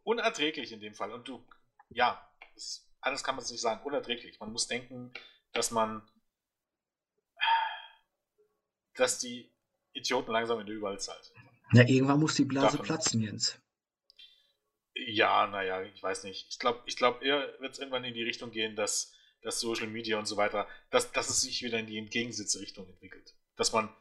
[0.02, 1.12] unerträglich in dem Fall.
[1.12, 1.44] Und du,
[1.88, 4.40] ja, das, anders kann man es nicht sagen, unerträglich.
[4.40, 5.12] Man muss denken,
[5.52, 6.08] dass man,
[8.94, 9.52] dass die
[9.92, 11.36] Idioten langsam in der Überallzeit sind.
[11.72, 12.86] Na, irgendwann muss die Blase Davon.
[12.86, 13.58] platzen, Jens.
[14.94, 16.48] Ja, naja, ich weiß nicht.
[16.48, 19.86] Ich glaube, ich glaub, eher wird es irgendwann in die Richtung gehen, dass, dass Social
[19.86, 23.34] Media und so weiter, dass, dass es sich wieder in die entgegengesetzte Richtung entwickelt.
[23.56, 23.94] Dass man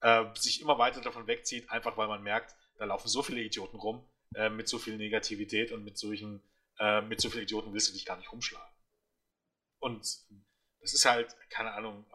[0.00, 3.78] äh, sich immer weiter davon wegzieht, einfach weil man merkt, da laufen so viele Idioten
[3.78, 6.42] rum, äh, mit so viel Negativität und mit solchen,
[6.78, 8.74] äh, mit so vielen Idioten willst du dich gar nicht rumschlagen.
[9.78, 10.00] Und
[10.80, 12.06] das ist halt, keine Ahnung,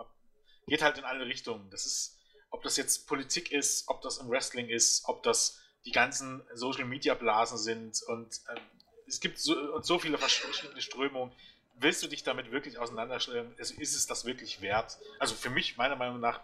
[0.68, 1.70] geht halt in alle Richtungen.
[1.70, 2.18] Das ist,
[2.50, 6.86] ob das jetzt Politik ist, ob das im Wrestling ist, ob das die ganzen Social
[6.86, 8.62] Media Blasen sind und ähm,
[9.08, 11.34] es gibt so, so viele verschiedene Strömungen.
[11.80, 13.56] Willst du dich damit wirklich auseinanderstellen?
[13.58, 15.00] Also ist es das wirklich wert?
[15.18, 16.42] Also für mich, meiner Meinung nach,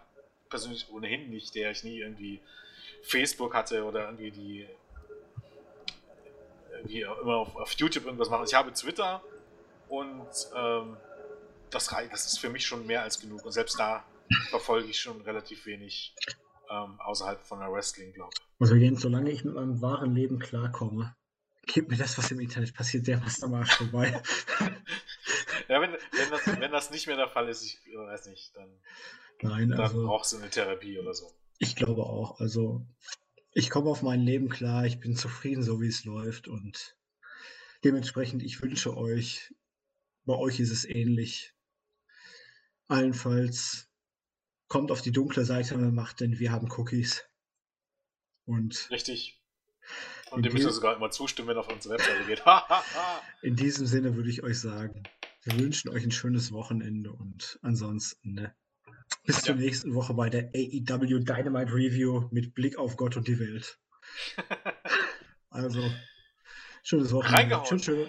[0.48, 2.40] persönlich ohnehin nicht, der ich nie irgendwie
[3.02, 4.68] Facebook hatte oder irgendwie die
[6.76, 8.44] irgendwie immer auf, auf YouTube irgendwas mache.
[8.44, 9.22] Ich habe Twitter
[9.88, 10.96] und ähm,
[11.70, 13.44] das, das ist für mich schon mehr als genug.
[13.44, 14.04] Und selbst da
[14.50, 16.14] verfolge ich schon relativ wenig
[16.70, 18.46] ähm, außerhalb von der Wrestling, glaube ich.
[18.58, 21.14] Also Jens, solange ich mit meinem wahren Leben klarkomme,
[21.66, 24.22] gibt mir das, was im Internet passiert, sehr fast am Arsch vorbei.
[25.68, 28.70] ja, wenn, wenn, das, wenn das nicht mehr der Fall ist, ich weiß nicht, dann,
[29.42, 31.32] Nein, dann also, brauchst du eine Therapie oder so.
[31.58, 32.40] Ich glaube auch.
[32.40, 32.86] Also
[33.56, 36.94] ich komme auf mein Leben klar, ich bin zufrieden, so wie es läuft und
[37.84, 39.54] dementsprechend, ich wünsche euch,
[40.26, 41.54] bei euch ist es ähnlich.
[42.86, 43.88] Allenfalls
[44.68, 47.24] kommt auf die dunkle Seite der Macht, denn wir haben Cookies.
[48.44, 49.40] Und Richtig.
[50.32, 52.42] Und dem müssen wir sogar immer zustimmen, wenn er auf unsere Webseite geht.
[53.40, 55.04] in diesem Sinne würde ich euch sagen,
[55.44, 58.54] wir wünschen euch ein schönes Wochenende und ansonsten ne,
[59.24, 59.42] bis ja.
[59.42, 63.78] zur nächsten Woche bei der AEW Dynamite Review mit Blick auf Gott und die Welt.
[65.50, 65.82] also,
[66.82, 67.60] schönes Wochenende.
[67.64, 68.08] Tschüss, tschüss.